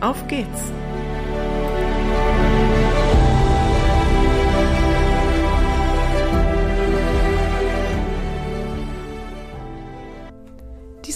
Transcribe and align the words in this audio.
auf 0.00 0.26
geht's! 0.28 0.72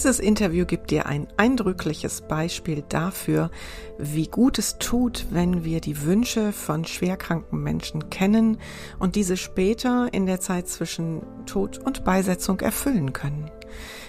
Dieses 0.01 0.19
Interview 0.19 0.65
gibt 0.65 0.89
dir 0.89 1.05
ein 1.05 1.27
eindrückliches 1.37 2.21
Beispiel 2.21 2.83
dafür, 2.89 3.51
wie 3.99 4.25
gut 4.25 4.57
es 4.57 4.79
tut, 4.79 5.27
wenn 5.29 5.63
wir 5.63 5.79
die 5.79 6.01
Wünsche 6.01 6.53
von 6.53 6.85
schwerkranken 6.85 7.61
Menschen 7.61 8.09
kennen 8.09 8.57
und 8.97 9.15
diese 9.15 9.37
später 9.37 10.11
in 10.11 10.25
der 10.25 10.39
Zeit 10.39 10.67
zwischen 10.67 11.21
Tod 11.45 11.77
und 11.77 12.03
Beisetzung 12.03 12.61
erfüllen 12.61 13.13
können. 13.13 13.51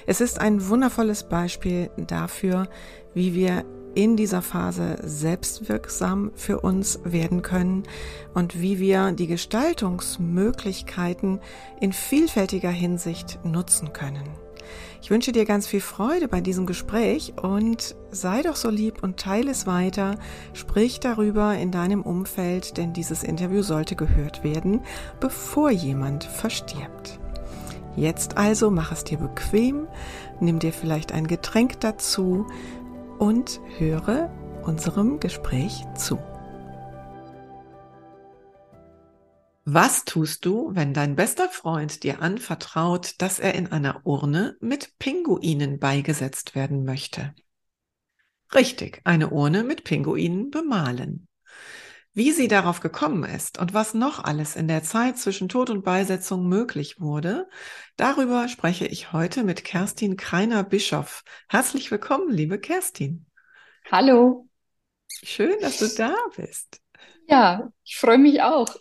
Es 0.06 0.22
ist 0.22 0.40
ein 0.40 0.66
wundervolles 0.66 1.24
Beispiel 1.24 1.90
dafür, 1.98 2.68
wie 3.12 3.34
wir 3.34 3.66
in 3.94 4.16
dieser 4.16 4.42
Phase 4.42 4.98
selbstwirksam 5.02 6.32
für 6.34 6.60
uns 6.60 7.00
werden 7.04 7.42
können 7.42 7.84
und 8.34 8.60
wie 8.60 8.78
wir 8.78 9.12
die 9.12 9.26
Gestaltungsmöglichkeiten 9.26 11.40
in 11.80 11.92
vielfältiger 11.92 12.70
Hinsicht 12.70 13.40
nutzen 13.44 13.92
können. 13.92 14.42
Ich 15.02 15.10
wünsche 15.10 15.32
dir 15.32 15.44
ganz 15.44 15.66
viel 15.66 15.80
Freude 15.80 16.28
bei 16.28 16.40
diesem 16.40 16.64
Gespräch 16.64 17.34
und 17.42 17.96
sei 18.12 18.42
doch 18.42 18.54
so 18.54 18.70
lieb 18.70 19.02
und 19.02 19.18
teile 19.18 19.50
es 19.50 19.66
weiter. 19.66 20.14
Sprich 20.52 21.00
darüber 21.00 21.56
in 21.56 21.72
deinem 21.72 22.02
Umfeld, 22.02 22.76
denn 22.76 22.92
dieses 22.92 23.24
Interview 23.24 23.62
sollte 23.62 23.96
gehört 23.96 24.44
werden, 24.44 24.80
bevor 25.18 25.70
jemand 25.70 26.22
verstirbt. 26.22 27.18
Jetzt 27.96 28.38
also 28.38 28.70
mach 28.70 28.92
es 28.92 29.04
dir 29.04 29.18
bequem, 29.18 29.86
nimm 30.40 30.60
dir 30.60 30.72
vielleicht 30.72 31.12
ein 31.12 31.26
Getränk 31.26 31.80
dazu 31.80 32.46
und 33.22 33.60
höre 33.78 34.32
unserem 34.64 35.20
Gespräch 35.20 35.84
zu. 35.96 36.18
Was 39.64 40.04
tust 40.04 40.44
du, 40.44 40.74
wenn 40.74 40.92
dein 40.92 41.14
bester 41.14 41.48
Freund 41.48 42.02
dir 42.02 42.20
anvertraut, 42.20 43.14
dass 43.18 43.38
er 43.38 43.54
in 43.54 43.68
einer 43.70 44.04
Urne 44.04 44.56
mit 44.58 44.98
Pinguinen 44.98 45.78
beigesetzt 45.78 46.56
werden 46.56 46.84
möchte? 46.84 47.32
Richtig, 48.52 49.00
eine 49.04 49.30
Urne 49.30 49.62
mit 49.62 49.84
Pinguinen 49.84 50.50
bemalen. 50.50 51.28
Wie 52.14 52.30
sie 52.32 52.46
darauf 52.46 52.80
gekommen 52.80 53.24
ist 53.24 53.58
und 53.58 53.72
was 53.72 53.94
noch 53.94 54.22
alles 54.22 54.54
in 54.54 54.68
der 54.68 54.82
Zeit 54.82 55.16
zwischen 55.16 55.48
Tod 55.48 55.70
und 55.70 55.82
Beisetzung 55.82 56.46
möglich 56.46 57.00
wurde, 57.00 57.48
darüber 57.96 58.48
spreche 58.48 58.86
ich 58.86 59.14
heute 59.14 59.44
mit 59.44 59.64
Kerstin 59.64 60.18
Kreiner-Bischoff. 60.18 61.24
Herzlich 61.48 61.90
willkommen, 61.90 62.30
liebe 62.30 62.58
Kerstin. 62.58 63.24
Hallo. 63.90 64.46
Schön, 65.08 65.58
dass 65.62 65.78
du 65.78 65.88
da 65.88 66.14
bist. 66.36 66.82
Ja, 67.28 67.72
ich 67.82 67.96
freue 67.96 68.18
mich 68.18 68.42
auch. 68.42 68.76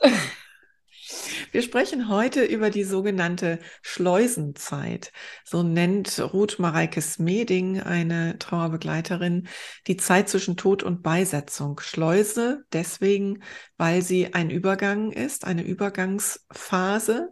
Wir 1.52 1.62
sprechen 1.62 2.08
heute 2.10 2.44
über 2.44 2.70
die 2.70 2.84
sogenannte 2.84 3.60
Schleusenzeit. 3.82 5.12
So 5.44 5.64
nennt 5.64 6.20
Ruth 6.34 6.60
Mareike 6.60 7.02
Smeding, 7.02 7.82
eine 7.82 8.38
Trauerbegleiterin, 8.40 9.48
die 9.88 9.98
Zeit 9.98 10.30
zwischen 10.30 10.58
Tod 10.58 10.84
und 10.84 11.04
Beisetzung. 11.04 11.80
Schleuse 11.80 12.64
deswegen, 12.72 13.44
weil 13.78 14.02
sie 14.02 14.34
ein 14.34 14.50
Übergang 14.50 15.12
ist, 15.12 15.46
eine 15.46 15.64
Übergangsphase, 15.64 17.32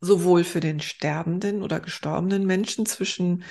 sowohl 0.00 0.44
für 0.44 0.60
den 0.60 0.80
sterbenden 0.80 1.62
oder 1.62 1.80
gestorbenen 1.80 2.46
Menschen 2.46 2.86
zwischen 2.86 3.44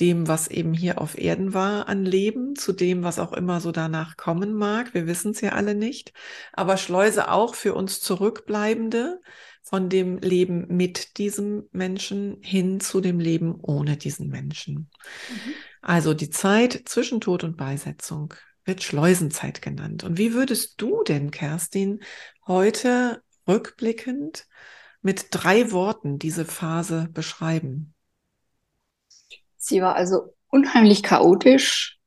dem, 0.00 0.28
was 0.28 0.48
eben 0.48 0.72
hier 0.72 1.00
auf 1.00 1.18
Erden 1.18 1.54
war 1.54 1.88
an 1.88 2.04
Leben, 2.04 2.54
zu 2.54 2.72
dem, 2.72 3.02
was 3.02 3.18
auch 3.18 3.32
immer 3.32 3.60
so 3.60 3.72
danach 3.72 4.16
kommen 4.16 4.54
mag. 4.54 4.94
Wir 4.94 5.06
wissen 5.06 5.32
es 5.32 5.40
ja 5.40 5.50
alle 5.50 5.74
nicht. 5.74 6.12
Aber 6.52 6.76
Schleuse 6.76 7.30
auch 7.30 7.54
für 7.54 7.74
uns 7.74 8.00
Zurückbleibende 8.00 9.20
von 9.62 9.88
dem 9.88 10.18
Leben 10.18 10.66
mit 10.68 11.18
diesem 11.18 11.68
Menschen 11.72 12.38
hin 12.42 12.80
zu 12.80 13.00
dem 13.00 13.20
Leben 13.20 13.58
ohne 13.60 13.96
diesen 13.96 14.28
Menschen. 14.28 14.90
Mhm. 15.28 15.54
Also 15.82 16.14
die 16.14 16.30
Zeit 16.30 16.82
zwischen 16.86 17.20
Tod 17.20 17.44
und 17.44 17.56
Beisetzung 17.56 18.34
wird 18.64 18.82
Schleusenzeit 18.82 19.62
genannt. 19.62 20.04
Und 20.04 20.16
wie 20.18 20.32
würdest 20.32 20.80
du 20.80 21.02
denn, 21.02 21.30
Kerstin, 21.30 22.00
heute 22.46 23.22
rückblickend 23.46 24.46
mit 25.02 25.26
drei 25.30 25.72
Worten 25.72 26.18
diese 26.18 26.44
Phase 26.44 27.08
beschreiben? 27.12 27.94
Sie 29.68 29.82
war 29.82 29.94
also 29.94 30.34
unheimlich 30.48 31.02
chaotisch, 31.02 31.98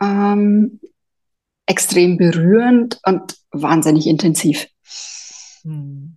ähm, 0.00 0.80
extrem 1.66 2.16
berührend 2.16 3.00
und 3.04 3.36
wahnsinnig 3.50 4.06
intensiv. 4.06 4.68
Hm. 5.62 6.16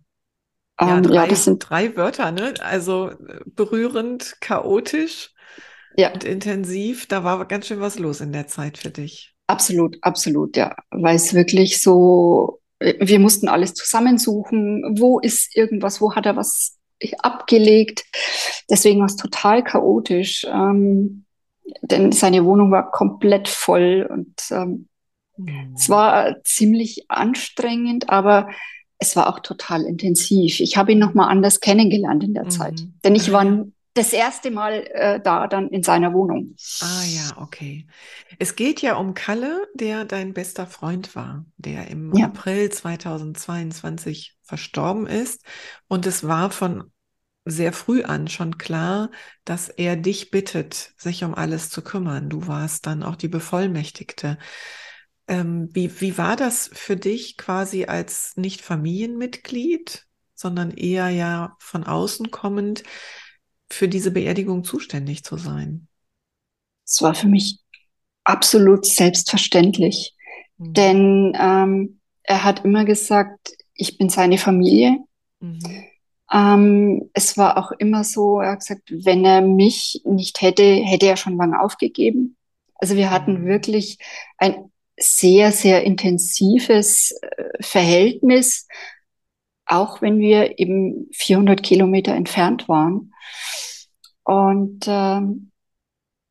Ja, 0.79 0.97
ähm, 0.97 1.03
drei, 1.03 1.15
ja, 1.15 1.27
das 1.27 1.43
sind 1.45 1.67
drei 1.67 1.95
Wörter, 1.97 2.31
ne? 2.31 2.53
Also 2.61 3.11
berührend, 3.47 4.37
chaotisch 4.41 5.33
ja. 5.97 6.13
und 6.13 6.23
intensiv. 6.23 7.07
Da 7.07 7.23
war 7.23 7.45
ganz 7.47 7.67
schön 7.67 7.81
was 7.81 7.97
los 7.99 8.21
in 8.21 8.31
der 8.31 8.47
Zeit 8.47 8.77
für 8.77 8.91
dich. 8.91 9.35
Absolut, 9.47 9.97
absolut, 10.01 10.55
ja. 10.55 10.75
Weil 10.91 11.15
es 11.15 11.33
wirklich 11.33 11.81
so, 11.81 12.61
wir 12.79 13.19
mussten 13.19 13.47
alles 13.49 13.73
zusammensuchen. 13.73 14.95
Wo 14.97 15.19
ist 15.19 15.55
irgendwas? 15.55 15.99
Wo 15.99 16.15
hat 16.15 16.27
er 16.27 16.35
was 16.35 16.78
abgelegt. 17.19 18.03
Deswegen 18.69 18.99
war 18.99 19.07
es 19.07 19.15
total 19.15 19.63
chaotisch, 19.63 20.45
ähm, 20.49 21.25
denn 21.81 22.11
seine 22.11 22.45
Wohnung 22.45 22.71
war 22.71 22.91
komplett 22.91 23.47
voll 23.47 24.07
und 24.09 24.35
ähm, 24.51 24.87
mhm. 25.37 25.73
es 25.75 25.89
war 25.89 26.43
ziemlich 26.43 27.05
anstrengend, 27.09 28.09
aber 28.09 28.49
es 28.97 29.15
war 29.15 29.29
auch 29.29 29.39
total 29.39 29.83
intensiv. 29.83 30.59
Ich 30.59 30.77
habe 30.77 30.91
ihn 30.91 30.99
noch 30.99 31.13
mal 31.13 31.27
anders 31.27 31.61
kennengelernt 31.61 32.23
in 32.23 32.33
der 32.33 32.45
mhm. 32.45 32.49
Zeit, 32.49 32.83
denn 33.03 33.15
ich 33.15 33.31
war 33.31 33.65
das 33.93 34.13
erste 34.13 34.51
Mal 34.51 34.87
äh, 34.93 35.19
da 35.19 35.47
dann 35.47 35.69
in 35.69 35.83
seiner 35.83 36.13
Wohnung. 36.13 36.55
Ah 36.81 37.03
ja, 37.05 37.41
okay. 37.41 37.85
Es 38.37 38.55
geht 38.55 38.81
ja 38.81 38.95
um 38.95 39.13
Kalle, 39.13 39.67
der 39.73 40.05
dein 40.05 40.33
bester 40.33 40.67
Freund 40.67 41.15
war, 41.15 41.45
der 41.57 41.87
im 41.87 42.15
ja. 42.15 42.27
April 42.27 42.69
2022 42.69 44.38
verstorben 44.49 45.07
ist. 45.07 45.45
Und 45.87 46.05
es 46.05 46.27
war 46.27 46.51
von 46.51 46.91
sehr 47.45 47.73
früh 47.73 48.03
an 48.03 48.27
schon 48.27 48.57
klar, 48.57 49.11
dass 49.45 49.69
er 49.69 49.95
dich 49.95 50.31
bittet, 50.31 50.93
sich 50.97 51.23
um 51.23 51.33
alles 51.33 51.69
zu 51.69 51.81
kümmern. 51.81 52.29
Du 52.29 52.47
warst 52.47 52.85
dann 52.85 53.03
auch 53.03 53.15
die 53.15 53.27
Bevollmächtigte. 53.27 54.37
Ähm, 55.27 55.69
wie, 55.71 56.01
wie 56.01 56.17
war 56.17 56.35
das 56.35 56.69
für 56.73 56.97
dich 56.97 57.37
quasi 57.37 57.85
als 57.85 58.35
nicht 58.35 58.61
Familienmitglied, 58.61 60.05
sondern 60.35 60.71
eher 60.71 61.09
ja 61.09 61.55
von 61.59 61.83
außen 61.83 62.31
kommend, 62.31 62.83
für 63.69 63.87
diese 63.87 64.11
Beerdigung 64.11 64.63
zuständig 64.63 65.23
zu 65.23 65.37
sein? 65.37 65.87
Es 66.85 67.01
war 67.01 67.13
für 67.13 67.27
mich 67.27 67.59
absolut 68.23 68.85
selbstverständlich, 68.85 70.15
mhm. 70.57 70.73
denn 70.73 71.37
ähm, 71.39 71.99
er 72.23 72.43
hat 72.43 72.65
immer 72.65 72.85
gesagt, 72.85 73.58
ich 73.79 73.97
bin 73.97 74.09
seine 74.09 74.37
Familie. 74.37 74.99
Mhm. 75.39 75.59
Ähm, 76.31 77.09
es 77.13 77.37
war 77.37 77.57
auch 77.57 77.71
immer 77.71 78.03
so, 78.03 78.39
er 78.39 78.51
hat 78.51 78.59
gesagt, 78.59 78.91
wenn 78.91 79.25
er 79.25 79.41
mich 79.41 80.01
nicht 80.05 80.41
hätte, 80.41 80.63
hätte 80.63 81.07
er 81.07 81.17
schon 81.17 81.37
lange 81.37 81.59
aufgegeben. 81.59 82.37
Also 82.75 82.95
wir 82.95 83.09
hatten 83.09 83.41
mhm. 83.41 83.45
wirklich 83.45 83.97
ein 84.37 84.71
sehr, 84.97 85.51
sehr 85.51 85.83
intensives 85.83 87.11
äh, 87.21 87.63
Verhältnis, 87.63 88.67
auch 89.65 90.01
wenn 90.01 90.19
wir 90.19 90.59
eben 90.59 91.07
400 91.13 91.63
Kilometer 91.63 92.13
entfernt 92.13 92.67
waren. 92.67 93.13
Und 94.23 94.85
ähm, 94.87 95.51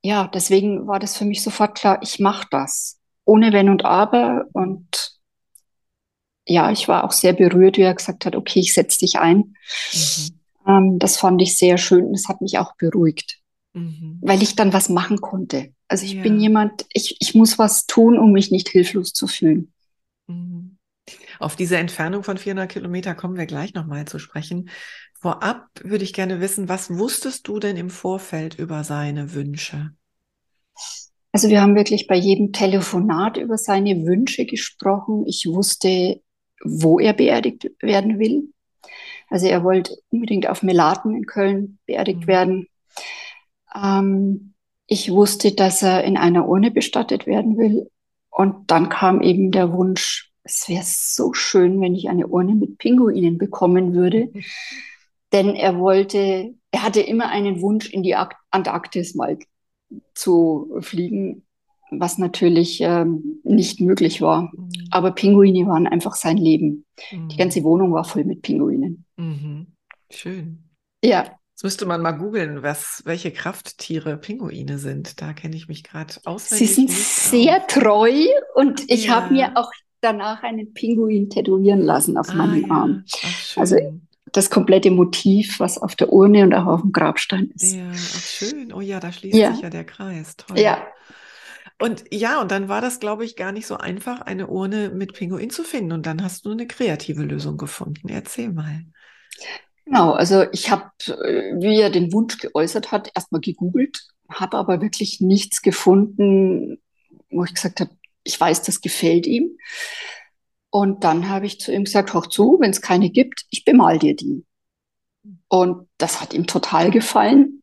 ja, 0.03 0.29
deswegen 0.29 0.87
war 0.87 0.99
das 0.99 1.17
für 1.17 1.25
mich 1.25 1.43
sofort 1.43 1.77
klar, 1.77 1.99
ich 2.03 2.21
mache 2.21 2.47
das, 2.51 3.01
ohne 3.25 3.53
Wenn 3.53 3.69
und 3.69 3.85
Aber. 3.85 4.47
Und 4.53 5.18
ja, 6.49 6.71
ich 6.73 6.89
war 6.89 7.05
auch 7.05 7.13
sehr 7.13 7.33
berührt, 7.33 7.77
wie 7.77 7.83
er 7.83 7.95
gesagt 7.95 8.25
hat, 8.27 8.35
okay, 8.35 8.61
ich 8.61 8.75
setze 8.75 8.99
dich 9.01 9.19
ein. 9.19 9.55
Mhm. 9.93 10.41
Ähm, 10.67 10.99
das 10.99 11.17
fand 11.17 11.41
ich 11.43 11.57
sehr 11.57 11.79
schön. 11.79 12.13
Das 12.13 12.29
hat 12.29 12.41
mich 12.41 12.59
auch 12.59 12.75
beruhigt. 12.77 13.39
mhm. 13.79 14.19
weil 14.21 14.43
ich 14.43 14.57
dann 14.57 14.73
was 14.73 14.89
machen 14.89 15.21
konnte. 15.21 15.73
Also 15.89 16.05
ich 16.05 16.15
ja. 16.15 16.23
bin 16.23 16.41
jemand, 16.41 16.87
ich, 16.93 17.17
ich 17.21 17.35
muss 17.35 17.59
was 17.59 17.87
tun, 17.87 18.19
um 18.19 18.33
mich 18.33 18.51
nicht 18.51 18.69
hilflos 18.69 19.13
zu 19.13 19.27
fühlen. 19.27 19.73
Mhm. 20.27 20.77
Auf 21.39 21.57
diese 21.57 21.79
Entfernung 21.79 22.23
von 22.23 22.37
400 22.37 22.71
Kilometer 22.71 23.15
kommen 23.15 23.39
wir 23.39 23.47
gleich 23.47 23.73
nochmal 23.75 24.05
zu 24.07 24.19
sprechen. 24.19 24.69
Vorab 25.21 25.69
würde 25.83 26.05
ich 26.05 26.13
gerne 26.13 26.41
wissen, 26.41 26.69
was 26.69 26.97
wusstest 26.97 27.49
du 27.49 27.59
denn 27.59 27.77
im 27.77 27.91
Vorfeld 27.91 28.59
über 28.59 28.85
seine 28.85 29.33
Wünsche? 29.33 29.93
Also 31.33 31.49
wir 31.49 31.61
haben 31.61 31.77
wirklich 31.77 32.07
bei 32.07 32.17
jedem 32.17 32.53
Telefonat 32.53 33.37
über 33.37 33.57
seine 33.57 34.05
Wünsche 34.07 34.45
gesprochen. 34.45 35.25
Ich 35.27 35.47
wusste, 35.47 36.21
wo 36.65 36.99
er 36.99 37.13
beerdigt 37.13 37.71
werden 37.81 38.19
will. 38.19 38.53
Also 39.31 39.47
er 39.47 39.63
wollte 39.63 39.97
unbedingt 40.11 40.49
auf 40.49 40.63
Melaten 40.63 41.15
in 41.15 41.27
Köln 41.27 41.79
beerdigt 41.87 42.23
mhm. 42.23 42.27
werden. 42.27 42.69
Ähm, 43.75 44.55
ich 44.87 45.11
wusste, 45.13 45.53
dass 45.53 45.83
er 45.83 46.05
in 46.05 46.17
einer 46.17 46.49
Urne 46.49 46.71
bestattet 46.71 47.27
werden 47.27 47.59
will. 47.59 47.91
Und 48.31 48.71
dann 48.71 48.89
kam 48.89 49.21
eben 49.21 49.51
der 49.51 49.73
Wunsch, 49.73 50.33
es 50.43 50.69
wäre 50.69 50.85
so 50.85 51.35
schön, 51.35 51.81
wenn 51.81 51.95
ich 51.95 52.09
eine 52.09 52.27
Urne 52.27 52.55
mit 52.55 52.79
Pinguinen 52.79 53.37
bekommen 53.37 53.95
würde. 53.95 54.33
Denn 55.33 55.55
er 55.55 55.79
wollte, 55.79 56.55
er 56.71 56.83
hatte 56.83 57.01
immer 57.01 57.29
einen 57.29 57.61
Wunsch, 57.61 57.91
in 57.91 58.03
die 58.03 58.17
Antarktis 58.51 59.15
mal 59.15 59.39
zu 60.15 60.79
fliegen, 60.81 61.47
was 61.91 62.19
natürlich 62.19 62.81
ähm, 62.81 63.41
nicht 63.45 63.81
möglich 63.81 64.21
war. 64.21 64.51
Mhm. 64.55 64.71
Aber 64.91 65.13
Pinguine 65.13 65.67
waren 65.67 65.87
einfach 65.87 66.15
sein 66.15 66.37
Leben. 66.37 66.85
Mhm. 67.13 67.29
Die 67.29 67.37
ganze 67.37 67.63
Wohnung 67.65 67.93
war 67.93 68.05
voll 68.05 68.25
mit 68.25 68.43
Pinguinen. 68.43 69.05
Mhm. 69.17 69.67
Schön. 70.11 70.65
Ja. 71.05 71.25
Jetzt 71.55 71.65
müsste 71.65 71.87
man 71.87 72.03
mal 72.03 72.13
googeln, 72.13 72.63
was 72.63 73.03
welche 73.05 73.33
Krafttiere 73.33 74.17
Pinguine 74.17 74.79
sind. 74.79 75.21
Da 75.21 75.33
kenne 75.33 75.57
ich 75.57 75.67
mich 75.67 75.83
gerade 75.83 76.15
aus. 76.25 76.49
Sie 76.51 76.67
sind 76.67 76.91
sehr 76.91 77.59
auf. 77.59 77.67
treu 77.67 78.13
und 78.55 78.89
ich 78.89 79.07
ja. 79.07 79.17
habe 79.17 79.35
mir 79.35 79.57
auch 79.57 79.71
danach 80.01 80.45
einen 80.45 80.73
Pinguin 80.73 81.29
tätowieren 81.31 81.81
lassen 81.81 82.17
auf 82.17 82.29
ah, 82.31 82.35
meinem 82.35 82.63
ja. 82.63 82.71
Arm. 82.71 83.05
Ach, 83.25 83.57
also 83.57 83.77
das 84.33 84.51
komplette 84.51 84.91
Motiv, 84.91 85.59
was 85.59 85.79
auf 85.79 85.97
der 85.97 86.13
Urne 86.13 86.45
und 86.45 86.55
auch 86.55 86.67
auf 86.67 86.83
dem 86.83 86.93
Grabstein 86.93 87.51
ist. 87.55 87.75
Ja, 87.75 87.91
ach 87.93 88.21
schön. 88.21 88.73
Oh 88.73 88.81
ja, 88.81 89.01
da 89.01 89.11
schließt 89.11 89.37
ja. 89.37 89.53
sich 89.53 89.63
ja 89.63 89.71
der 89.71 89.85
Kreis. 89.85 90.37
Toll. 90.37 90.59
Ja. 90.59 90.87
Und 91.81 92.05
ja, 92.11 92.41
und 92.41 92.51
dann 92.51 92.69
war 92.69 92.81
das, 92.81 92.99
glaube 92.99 93.25
ich, 93.25 93.37
gar 93.37 93.53
nicht 93.53 93.67
so 93.67 93.77
einfach, 93.77 94.21
eine 94.21 94.49
Urne 94.49 94.91
mit 94.91 95.13
Pinguin 95.15 95.51
zu 95.51 95.63
finden. 95.63 95.93
Und 95.93 96.07
dann 96.07 96.23
hast 96.23 96.45
du 96.45 96.51
eine 96.51 96.67
kreative 96.67 97.23
Lösung 97.23 97.57
gefunden. 97.57 98.09
Erzähl 98.09 98.51
mal. 98.51 98.85
Genau, 99.85 100.13
also 100.13 100.45
ich 100.53 100.71
habe, 100.71 100.91
äh, 101.07 101.55
wie 101.61 101.81
er 101.81 101.91
den 101.91 102.13
Wunsch 102.13 102.39
geäußert 102.39 102.91
hat, 102.91 103.11
erstmal 103.15 103.41
gegoogelt, 103.41 104.07
habe 104.29 104.59
aber 104.59 104.83
wirklich 104.83 105.21
nichts 105.21 105.63
gefunden, 105.63 106.79
wo 107.31 107.45
ich 107.45 107.55
gesagt 107.55 107.81
habe, 107.81 107.91
ich 108.25 108.39
weiß, 108.39 108.63
das 108.63 108.81
gefällt 108.81 109.27
ihm. 109.27 109.57
Und 110.71 111.05
dann 111.05 111.29
habe 111.29 111.47
ich 111.47 111.61
zu 111.61 111.73
ihm 111.73 111.85
gesagt, 111.85 112.13
hoch 112.13 112.27
zu, 112.27 112.59
wenn 112.61 112.71
es 112.71 112.83
keine 112.83 113.09
gibt, 113.09 113.47
ich 113.51 113.65
bemal 113.65 113.99
dir 113.99 114.15
die. 114.15 114.45
Und 115.49 115.89
das 115.97 116.21
hat 116.21 116.35
ihm 116.35 116.47
total 116.47 116.91
gefallen. 116.91 117.58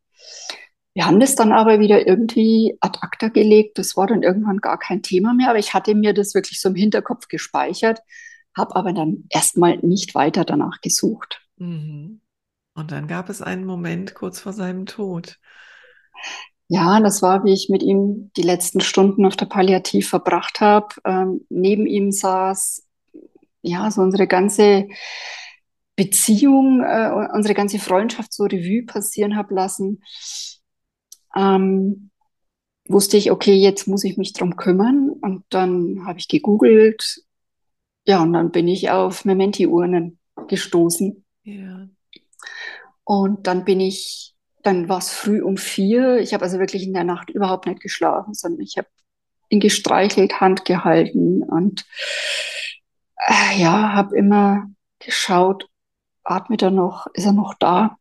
Wir 0.96 1.06
haben 1.06 1.20
das 1.20 1.36
dann 1.36 1.52
aber 1.52 1.80
wieder 1.80 2.08
irgendwie 2.08 2.78
ad 2.80 3.00
acta 3.02 3.28
gelegt. 3.28 3.78
Das 3.78 3.98
war 3.98 4.08
dann 4.08 4.24
irgendwann 4.24 4.60
gar 4.60 4.80
kein 4.80 5.04
Thema 5.04 5.34
mehr, 5.34 5.50
aber 5.50 5.60
ich 5.60 5.74
hatte 5.74 5.94
mir 5.94 6.14
das 6.14 6.34
wirklich 6.34 6.62
so 6.62 6.70
im 6.70 6.76
Hinterkopf 6.76 7.28
gespeichert, 7.28 8.00
habe 8.56 8.76
aber 8.78 8.94
dann 8.94 9.26
erstmal 9.30 9.78
nicht 9.80 10.16
weiter 10.16 10.46
danach 10.46 10.80
gesucht. 10.80 11.42
Mhm. 11.58 12.22
Und 12.76 12.92
dann 12.92 13.08
gab 13.08 13.30
es 13.30 13.42
einen 13.42 13.66
Moment 13.66 14.16
kurz 14.16 14.40
vor 14.40 14.54
seinem 14.54 14.86
Tod. 14.86 15.38
Ja, 16.70 17.00
das 17.02 17.22
war, 17.22 17.44
wie 17.44 17.54
ich 17.54 17.68
mit 17.70 17.84
ihm 17.84 18.32
die 18.38 18.42
letzten 18.42 18.80
Stunden 18.80 19.26
auf 19.26 19.36
der 19.36 19.46
Palliativ 19.46 20.10
verbracht 20.10 20.62
habe. 20.62 20.88
Ähm, 21.04 21.46
neben 21.50 21.86
ihm 21.86 22.12
saß 22.12 22.86
ja, 23.62 23.92
so 23.92 24.02
unsere 24.02 24.28
ganze 24.28 24.88
Beziehung, 25.98 26.82
äh, 26.84 27.12
unsere 27.34 27.54
ganze 27.54 27.80
Freundschaft 27.80 28.32
so 28.34 28.44
Revue 28.44 28.86
passieren 28.86 29.36
habe 29.36 29.54
lassen, 29.56 30.02
ähm, 31.36 32.12
wusste 32.88 33.18
ich, 33.18 33.32
okay, 33.32 33.56
jetzt 33.56 33.88
muss 33.88 34.04
ich 34.04 34.18
mich 34.18 34.34
drum 34.34 34.56
kümmern. 34.56 35.10
Und 35.10 35.44
dann 35.50 36.06
habe 36.06 36.20
ich 36.20 36.28
gegoogelt. 36.28 37.24
Ja, 38.06 38.22
und 38.22 38.34
dann 38.34 38.52
bin 38.52 38.68
ich 38.68 38.90
auf 38.92 39.26
Mementi-Urnen 39.26 40.20
gestoßen. 40.48 41.26
Ja. 41.44 41.88
Und 43.04 43.48
dann 43.48 43.66
bin 43.66 43.80
ich, 43.80 44.36
dann 44.64 44.90
war 44.90 45.00
es 45.00 45.12
früh 45.12 45.42
um 45.42 45.58
vier. 45.58 46.18
Ich 46.18 46.34
habe 46.34 46.44
also 46.44 46.60
wirklich 46.60 46.84
in 46.84 46.94
der 46.94 47.04
Nacht 47.04 47.30
überhaupt 47.30 47.68
nicht 47.68 47.82
geschlafen, 47.82 48.34
sondern 48.34 48.62
ich 48.62 48.78
habe 48.78 48.88
ihn 49.50 49.60
gestreichelt, 49.60 50.42
Hand 50.42 50.66
gehalten 50.66 51.44
und 51.44 51.86
äh, 53.28 53.60
ja, 53.60 53.94
habe 53.94 54.18
immer 54.18 54.66
geschaut, 55.00 55.70
atmet 56.24 56.62
er 56.64 56.72
noch, 56.72 57.08
ist 57.14 57.26
er 57.26 57.34
noch 57.34 57.54
da? 57.54 57.98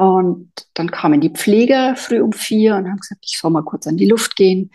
Und 0.00 0.50
dann 0.72 0.90
kamen 0.90 1.20
die 1.20 1.28
Pfleger 1.28 1.94
früh 1.94 2.22
um 2.22 2.32
vier 2.32 2.76
und 2.76 2.88
haben 2.88 3.00
gesagt, 3.00 3.20
ich 3.22 3.36
soll 3.36 3.50
mal 3.50 3.62
kurz 3.62 3.86
an 3.86 3.98
die 3.98 4.08
Luft 4.08 4.34
gehen. 4.34 4.70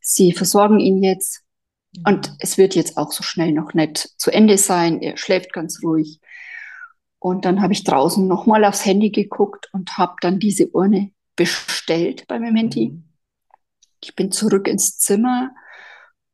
Sie 0.00 0.32
versorgen 0.32 0.80
ihn 0.80 1.02
jetzt. 1.02 1.42
Und 2.06 2.30
mhm. 2.30 2.36
es 2.38 2.56
wird 2.56 2.74
jetzt 2.74 2.96
auch 2.96 3.12
so 3.12 3.22
schnell 3.22 3.52
noch 3.52 3.74
nicht 3.74 4.14
zu 4.16 4.30
Ende 4.30 4.56
sein. 4.56 5.02
Er 5.02 5.18
schläft 5.18 5.52
ganz 5.52 5.82
ruhig. 5.84 6.18
Und 7.18 7.44
dann 7.44 7.60
habe 7.60 7.74
ich 7.74 7.84
draußen 7.84 8.26
nochmal 8.26 8.64
aufs 8.64 8.86
Handy 8.86 9.10
geguckt 9.10 9.68
und 9.74 9.98
habe 9.98 10.14
dann 10.22 10.38
diese 10.38 10.68
Urne 10.68 11.10
bestellt 11.36 12.26
bei 12.26 12.38
Mementi. 12.38 12.88
Mhm. 12.88 13.04
Ich 14.02 14.16
bin 14.16 14.32
zurück 14.32 14.66
ins 14.66 14.96
Zimmer 14.96 15.54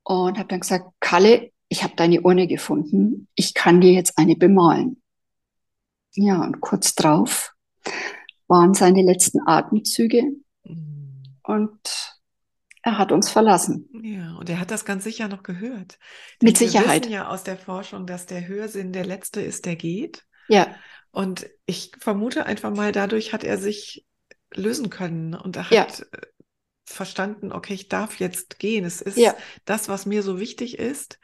und 0.05 0.39
habe 0.39 0.47
dann 0.47 0.61
gesagt, 0.61 0.87
Kalle, 1.01 1.51
ich 1.69 1.83
habe 1.83 1.97
deine 1.97 2.21
Urne 2.21 2.47
gefunden, 2.47 3.27
ich 3.35 3.55
kann 3.55 3.81
dir 3.81 3.93
jetzt 3.93 4.17
eine 4.19 4.37
bemalen. 4.37 5.03
Ja, 6.15 6.41
und 6.45 6.61
kurz 6.61 6.95
drauf 6.95 7.55
waren 8.51 8.75
seine 8.75 9.03
letzten 9.03 9.41
Atemzüge 9.47 10.23
mhm. 10.65 11.37
und 11.43 12.19
er 12.83 12.99
hat 12.99 13.13
uns 13.13 13.31
verlassen. 13.31 13.89
Ja, 14.03 14.37
und 14.37 14.49
er 14.49 14.59
hat 14.61 14.71
das 14.71 14.85
ganz 14.85 15.05
sicher 15.05 15.29
noch 15.29 15.43
gehört. 15.43 15.99
Denn 16.41 16.49
Mit 16.49 16.59
Sicherheit. 16.59 17.05
Wir 17.05 17.11
wissen 17.11 17.13
ja 17.13 17.29
aus 17.29 17.45
der 17.45 17.57
Forschung, 17.57 18.07
dass 18.07 18.27
der 18.27 18.47
Hörsinn 18.47 18.93
der 18.93 19.05
letzte 19.05 19.41
ist, 19.41 19.67
der 19.67 19.77
geht. 19.77 20.25
Ja. 20.49 20.75
Und 21.11 21.49
ich 21.67 21.93
vermute 21.99 22.47
einfach 22.47 22.75
mal, 22.75 22.93
dadurch 22.93 23.33
hat 23.33 23.45
er 23.45 23.59
sich 23.59 24.07
lösen 24.55 24.91
können 24.91 25.35
und 25.35 25.57
er 25.57 25.71
hat 25.71 25.73
ja. 25.73 25.85
Äh, 25.85 26.27
verstanden, 26.85 27.53
okay, 27.53 27.75
ich 27.75 27.89
darf 27.89 28.19
jetzt 28.19 28.59
gehen. 28.59 28.85
Es 28.85 29.01
ist 29.01 29.17
ja. 29.17 29.35
das, 29.65 29.89
was 29.89 30.07
mir 30.07 30.23
so 30.23 30.41
wichtig 30.41 30.79
ist 30.79 31.19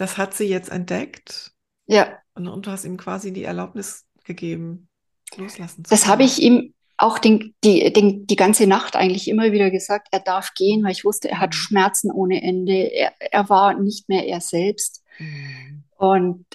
das 0.00 0.16
hat 0.16 0.34
sie 0.34 0.44
jetzt 0.44 0.70
entdeckt. 0.70 1.52
Ja. 1.86 2.18
Und, 2.34 2.48
und 2.48 2.66
du 2.66 2.70
hast 2.70 2.84
ihm 2.84 2.96
quasi 2.96 3.32
die 3.32 3.44
Erlaubnis 3.44 4.06
gegeben, 4.24 4.88
loslassen 5.36 5.84
Das 5.88 6.06
habe 6.06 6.24
ich 6.24 6.40
ihm 6.40 6.74
auch 7.00 7.18
den, 7.18 7.54
die, 7.64 7.92
den, 7.92 8.26
die 8.26 8.36
ganze 8.36 8.66
Nacht 8.66 8.94
eigentlich 8.94 9.28
immer 9.28 9.52
wieder 9.52 9.70
gesagt, 9.70 10.08
er 10.10 10.20
darf 10.20 10.52
gehen, 10.54 10.84
weil 10.84 10.92
ich 10.92 11.04
wusste, 11.04 11.30
er 11.30 11.40
hat 11.40 11.50
mhm. 11.50 11.54
Schmerzen 11.54 12.10
ohne 12.10 12.42
Ende. 12.42 12.72
Er, 12.72 13.14
er 13.18 13.48
war 13.48 13.74
nicht 13.74 14.08
mehr 14.08 14.26
er 14.26 14.40
selbst. 14.40 15.02
Mhm. 15.18 15.84
Und 15.96 16.46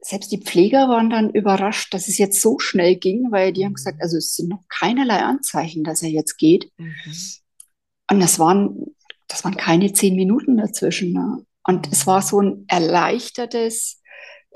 selbst 0.00 0.32
die 0.32 0.40
Pfleger 0.40 0.88
waren 0.88 1.10
dann 1.10 1.30
überrascht, 1.30 1.94
dass 1.94 2.08
es 2.08 2.18
jetzt 2.18 2.40
so 2.40 2.58
schnell 2.58 2.96
ging, 2.96 3.30
weil 3.30 3.52
die 3.52 3.60
mhm. 3.60 3.66
haben 3.66 3.74
gesagt, 3.74 4.02
also 4.02 4.16
es 4.16 4.34
sind 4.34 4.48
noch 4.48 4.62
keinerlei 4.68 5.18
Anzeichen, 5.18 5.84
dass 5.84 6.02
er 6.02 6.10
jetzt 6.10 6.38
geht. 6.38 6.72
Mhm. 6.76 6.92
Und 8.10 8.20
das 8.20 8.38
waren, 8.38 8.96
das 9.28 9.44
waren 9.44 9.56
keine 9.56 9.92
zehn 9.92 10.16
Minuten 10.16 10.56
dazwischen. 10.56 11.12
Ne? 11.12 11.44
Und 11.62 11.92
es 11.92 12.06
war 12.06 12.22
so 12.22 12.40
ein 12.40 12.64
erleichtertes, 12.66 13.97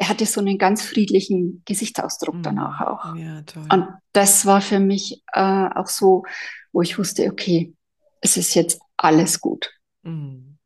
er 0.02 0.08
hatte 0.08 0.26
so 0.26 0.40
einen 0.40 0.58
ganz 0.58 0.82
friedlichen 0.82 1.62
Gesichtsausdruck 1.64 2.34
mhm. 2.34 2.42
danach 2.42 2.80
auch. 2.80 3.14
Ja, 3.14 3.42
toll. 3.42 3.68
Und 3.72 3.86
das 4.12 4.46
war 4.46 4.60
für 4.60 4.80
mich 4.80 5.22
äh, 5.32 5.40
auch 5.40 5.86
so, 5.86 6.24
wo 6.72 6.82
ich 6.82 6.98
wusste, 6.98 7.30
okay, 7.30 7.72
es 8.20 8.36
ist 8.36 8.54
jetzt 8.54 8.80
alles 8.96 9.40
gut. 9.40 9.70
Mhm. 10.02 10.58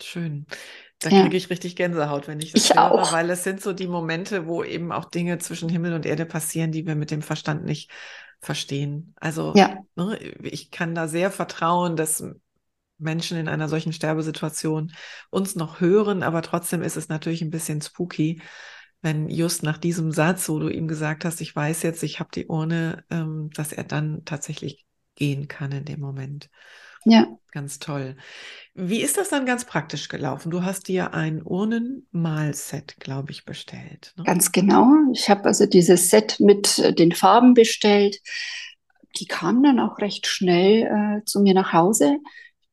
Schön. 0.00 0.46
Da 1.00 1.10
ja. 1.10 1.20
kriege 1.20 1.36
ich 1.36 1.50
richtig 1.50 1.76
Gänsehaut, 1.76 2.28
wenn 2.28 2.40
ich 2.40 2.52
das 2.52 2.64
ich 2.64 2.74
höre, 2.74 2.92
auch. 2.92 3.12
weil 3.12 3.28
es 3.28 3.44
sind 3.44 3.60
so 3.60 3.74
die 3.74 3.88
Momente, 3.88 4.46
wo 4.46 4.64
eben 4.64 4.90
auch 4.90 5.04
Dinge 5.04 5.36
zwischen 5.36 5.68
Himmel 5.68 5.92
und 5.92 6.06
Erde 6.06 6.24
passieren, 6.24 6.72
die 6.72 6.86
wir 6.86 6.94
mit 6.94 7.10
dem 7.10 7.20
Verstand 7.20 7.66
nicht 7.66 7.90
verstehen. 8.40 9.12
Also 9.16 9.52
ja. 9.54 9.76
ne, 9.96 10.18
ich 10.44 10.70
kann 10.70 10.94
da 10.94 11.08
sehr 11.08 11.30
vertrauen, 11.30 11.94
dass 11.94 12.24
Menschen 13.02 13.36
in 13.36 13.48
einer 13.48 13.68
solchen 13.68 13.92
Sterbesituation 13.92 14.92
uns 15.30 15.54
noch 15.54 15.80
hören, 15.80 16.22
aber 16.22 16.42
trotzdem 16.42 16.82
ist 16.82 16.96
es 16.96 17.08
natürlich 17.08 17.42
ein 17.42 17.50
bisschen 17.50 17.80
spooky, 17.80 18.40
wenn 19.00 19.28
just 19.28 19.62
nach 19.62 19.78
diesem 19.78 20.12
Satz, 20.12 20.48
wo 20.48 20.58
du 20.58 20.68
ihm 20.68 20.88
gesagt 20.88 21.24
hast, 21.24 21.40
ich 21.40 21.54
weiß 21.54 21.82
jetzt, 21.82 22.02
ich 22.02 22.20
habe 22.20 22.30
die 22.34 22.46
Urne, 22.46 23.04
ähm, 23.10 23.50
dass 23.54 23.72
er 23.72 23.84
dann 23.84 24.24
tatsächlich 24.24 24.86
gehen 25.16 25.48
kann 25.48 25.72
in 25.72 25.84
dem 25.84 26.00
Moment. 26.00 26.48
Ja. 27.04 27.26
Ganz 27.50 27.80
toll. 27.80 28.16
Wie 28.74 29.02
ist 29.02 29.18
das 29.18 29.28
dann 29.28 29.44
ganz 29.44 29.64
praktisch 29.64 30.08
gelaufen? 30.08 30.50
Du 30.50 30.62
hast 30.62 30.86
dir 30.86 31.14
ein 31.14 31.42
Urnenmalset, 31.44 32.96
glaube 33.00 33.32
ich, 33.32 33.44
bestellt. 33.44 34.14
Ne? 34.16 34.22
Ganz 34.22 34.52
genau. 34.52 34.86
Ich 35.12 35.28
habe 35.28 35.46
also 35.46 35.66
dieses 35.66 36.10
Set 36.10 36.38
mit 36.38 36.78
den 36.96 37.10
Farben 37.10 37.54
bestellt 37.54 38.20
die 39.18 39.26
kam 39.26 39.62
dann 39.62 39.80
auch 39.80 39.98
recht 39.98 40.26
schnell 40.26 40.82
äh, 40.82 41.24
zu 41.24 41.40
mir 41.40 41.54
nach 41.54 41.72
Hause. 41.72 42.18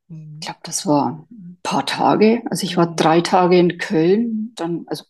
Mhm. 0.09 0.37
Ich 0.39 0.45
glaube, 0.45 0.59
das 0.63 0.85
war 0.85 1.25
ein 1.31 1.57
paar 1.63 1.85
Tage. 1.85 2.43
Also 2.49 2.65
ich 2.65 2.75
war 2.77 2.91
mhm. 2.91 2.95
drei 2.95 3.21
Tage 3.21 3.57
in 3.57 3.77
Köln, 3.77 4.53
dann, 4.55 4.83
also 4.87 5.05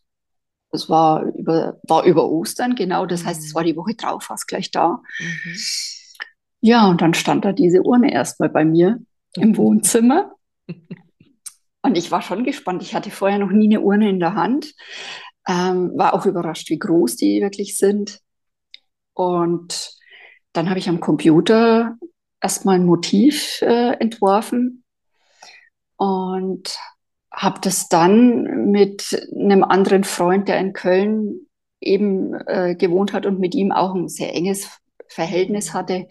das 0.71 0.87
war 0.89 1.23
über, 1.23 1.79
war 1.87 2.03
über 2.03 2.29
Ostern, 2.29 2.75
genau. 2.75 3.05
Das 3.05 3.25
heißt, 3.25 3.43
es 3.43 3.55
war 3.55 3.63
die 3.63 3.75
Woche 3.75 3.95
drauf 3.95 4.23
fast 4.23 4.47
gleich 4.47 4.69
da. 4.69 5.01
Mhm. 5.19 5.55
Ja, 6.61 6.87
und 6.87 7.01
dann 7.01 7.13
stand 7.13 7.45
da 7.45 7.53
diese 7.53 7.81
Urne 7.81 8.11
erstmal 8.11 8.49
bei 8.49 8.65
mir 8.65 8.99
im 9.35 9.57
Wohnzimmer. 9.57 10.33
Und 11.81 11.97
ich 11.97 12.11
war 12.11 12.21
schon 12.21 12.43
gespannt. 12.43 12.83
Ich 12.83 12.93
hatte 12.93 13.09
vorher 13.09 13.39
noch 13.39 13.51
nie 13.51 13.67
eine 13.67 13.79
Urne 13.79 14.09
in 14.09 14.19
der 14.19 14.35
Hand. 14.35 14.73
Ähm, 15.47 15.93
war 15.95 16.13
auch 16.13 16.25
überrascht, 16.25 16.69
wie 16.69 16.77
groß 16.77 17.15
die 17.15 17.41
wirklich 17.41 17.77
sind. 17.77 18.19
Und 19.13 19.93
dann 20.51 20.69
habe 20.69 20.79
ich 20.79 20.89
am 20.89 20.99
Computer 20.99 21.97
erstmal 22.41 22.75
ein 22.75 22.85
Motiv 22.85 23.61
äh, 23.61 23.93
entworfen 23.93 24.78
und 25.99 26.79
habe 27.29 27.59
das 27.61 27.89
dann 27.89 28.71
mit 28.71 29.27
einem 29.35 29.63
anderen 29.65 30.05
Freund, 30.05 30.47
der 30.47 30.57
in 30.59 30.71
Köln 30.71 31.47
eben 31.81 32.33
äh, 32.47 32.75
gewohnt 32.75 33.11
hat 33.11 33.25
und 33.25 33.39
mit 33.39 33.53
ihm 33.53 33.71
auch 33.73 33.93
ein 33.93 34.07
sehr 34.07 34.33
enges 34.33 34.69
Verhältnis 35.09 35.73
hatte, 35.73 36.07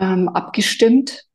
ähm, 0.00 0.28
abgestimmt. 0.28 1.26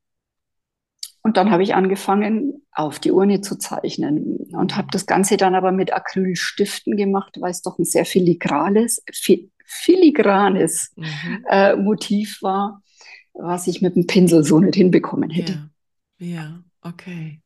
Und 1.22 1.36
dann 1.36 1.52
habe 1.52 1.62
ich 1.62 1.74
angefangen, 1.74 2.66
auf 2.72 2.98
die 2.98 3.12
Urne 3.12 3.40
zu 3.40 3.56
zeichnen 3.56 4.48
und 4.52 4.76
habe 4.76 4.88
das 4.90 5.06
Ganze 5.06 5.36
dann 5.36 5.54
aber 5.54 5.70
mit 5.70 5.92
Acrylstiften 5.92 6.96
gemacht, 6.96 7.36
weil 7.40 7.52
es 7.52 7.62
doch 7.62 7.78
ein 7.78 7.84
sehr 7.84 8.04
filigranes, 8.04 9.02
fi 9.12 9.50
filigranes 9.64 10.92
mhm. 10.96 11.44
äh, 11.48 11.76
Motiv 11.76 12.42
war, 12.42 12.82
was 13.32 13.68
ich 13.68 13.80
mit 13.80 13.94
dem 13.94 14.08
Pinsel 14.08 14.42
so 14.42 14.58
nicht 14.58 14.74
hinbekommen 14.74 15.30
hätte. 15.30 15.70
Ja, 16.18 16.26
ja 16.26 16.64
okay. 16.82 17.40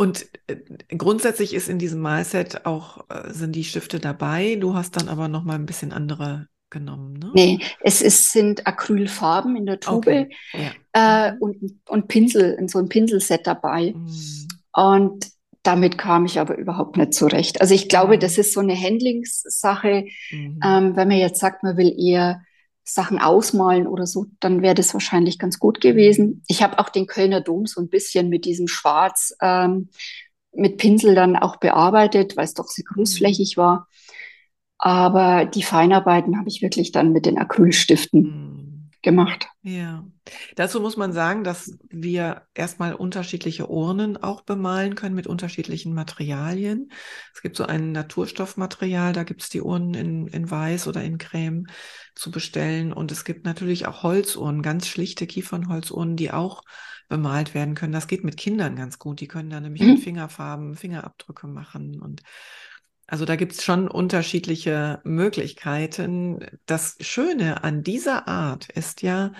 Und 0.00 0.30
äh, 0.46 0.56
grundsätzlich 0.96 1.52
ist 1.52 1.68
in 1.68 1.78
diesem 1.78 2.00
Malset 2.00 2.64
auch, 2.64 3.04
äh, 3.10 3.34
sind 3.34 3.54
die 3.54 3.64
Stifte 3.64 4.00
dabei. 4.00 4.56
Du 4.56 4.74
hast 4.74 4.96
dann 4.96 5.10
aber 5.10 5.28
noch 5.28 5.44
mal 5.44 5.56
ein 5.56 5.66
bisschen 5.66 5.92
andere 5.92 6.46
genommen, 6.70 7.18
ne? 7.18 7.30
Nee, 7.34 7.58
es 7.82 8.00
ist, 8.00 8.32
sind 8.32 8.66
Acrylfarben 8.66 9.56
in 9.56 9.66
der 9.66 9.78
Tube 9.78 10.06
okay. 10.06 10.30
ja. 10.54 11.26
äh, 11.28 11.32
und, 11.38 11.80
und 11.86 12.08
Pinsel, 12.08 12.56
so 12.66 12.78
ein 12.78 12.88
Pinselset 12.88 13.46
dabei. 13.46 13.92
Mhm. 13.94 14.48
Und 14.72 15.26
damit 15.64 15.98
kam 15.98 16.24
ich 16.24 16.40
aber 16.40 16.56
überhaupt 16.56 16.96
nicht 16.96 17.12
zurecht. 17.12 17.60
Also 17.60 17.74
ich 17.74 17.90
glaube, 17.90 18.16
mhm. 18.16 18.20
das 18.20 18.38
ist 18.38 18.54
so 18.54 18.60
eine 18.60 18.80
Handlingssache. 18.80 20.06
Mhm. 20.30 20.60
Ähm, 20.64 20.96
wenn 20.96 21.08
man 21.08 21.18
jetzt 21.18 21.40
sagt, 21.40 21.62
man 21.62 21.76
will 21.76 21.94
eher 21.94 22.40
Sachen 22.94 23.18
ausmalen 23.18 23.86
oder 23.86 24.06
so, 24.06 24.26
dann 24.40 24.62
wäre 24.62 24.74
das 24.74 24.92
wahrscheinlich 24.92 25.38
ganz 25.38 25.58
gut 25.58 25.80
gewesen. 25.80 26.42
Ich 26.48 26.62
habe 26.62 26.78
auch 26.78 26.88
den 26.88 27.06
Kölner 27.06 27.40
Dom 27.40 27.66
so 27.66 27.80
ein 27.80 27.88
bisschen 27.88 28.28
mit 28.28 28.44
diesem 28.44 28.68
Schwarz 28.68 29.34
ähm, 29.40 29.88
mit 30.52 30.78
Pinsel 30.78 31.14
dann 31.14 31.36
auch 31.36 31.56
bearbeitet, 31.56 32.36
weil 32.36 32.44
es 32.44 32.54
doch 32.54 32.66
sehr 32.66 32.84
großflächig 32.84 33.56
mhm. 33.56 33.60
war. 33.60 33.88
Aber 34.78 35.44
die 35.44 35.62
Feinarbeiten 35.62 36.38
habe 36.38 36.48
ich 36.48 36.62
wirklich 36.62 36.90
dann 36.90 37.12
mit 37.12 37.26
den 37.26 37.38
Acrylstiften 37.38 38.22
mhm. 38.22 38.69
Gemacht. 39.02 39.48
Ja, 39.62 40.04
dazu 40.56 40.80
muss 40.80 40.96
man 40.96 41.12
sagen, 41.12 41.44
dass 41.44 41.78
wir 41.88 42.42
erstmal 42.54 42.94
unterschiedliche 42.94 43.68
Urnen 43.68 44.16
auch 44.16 44.42
bemalen 44.42 44.94
können 44.94 45.14
mit 45.14 45.26
unterschiedlichen 45.26 45.94
Materialien. 45.94 46.90
Es 47.34 47.42
gibt 47.42 47.56
so 47.56 47.64
ein 47.64 47.92
Naturstoffmaterial, 47.92 49.12
da 49.12 49.24
gibt 49.24 49.42
es 49.42 49.48
die 49.48 49.62
Urnen 49.62 49.94
in, 49.94 50.26
in 50.26 50.50
Weiß 50.50 50.86
oder 50.86 51.02
in 51.02 51.18
Creme 51.18 51.66
zu 52.14 52.30
bestellen. 52.30 52.92
Und 52.92 53.10
es 53.12 53.24
gibt 53.24 53.44
natürlich 53.44 53.86
auch 53.86 54.02
Holzurnen, 54.02 54.62
ganz 54.62 54.86
schlichte 54.86 55.26
Kiefernholzurnen, 55.26 56.16
die 56.16 56.30
auch 56.30 56.62
bemalt 57.08 57.54
werden 57.54 57.74
können. 57.74 57.92
Das 57.92 58.06
geht 58.06 58.24
mit 58.24 58.36
Kindern 58.36 58.76
ganz 58.76 58.98
gut. 58.98 59.20
Die 59.20 59.28
können 59.28 59.50
da 59.50 59.60
nämlich 59.60 59.82
mhm. 59.82 59.94
mit 59.94 60.00
Fingerfarben 60.02 60.76
Fingerabdrücke 60.76 61.46
machen 61.48 62.00
und 62.00 62.22
also 63.10 63.24
da 63.24 63.34
gibt 63.34 63.54
es 63.54 63.64
schon 63.64 63.88
unterschiedliche 63.88 65.00
Möglichkeiten. 65.02 66.46
Das 66.66 66.96
Schöne 67.00 67.64
an 67.64 67.82
dieser 67.82 68.28
Art 68.28 68.70
ist 68.70 69.02
ja, 69.02 69.32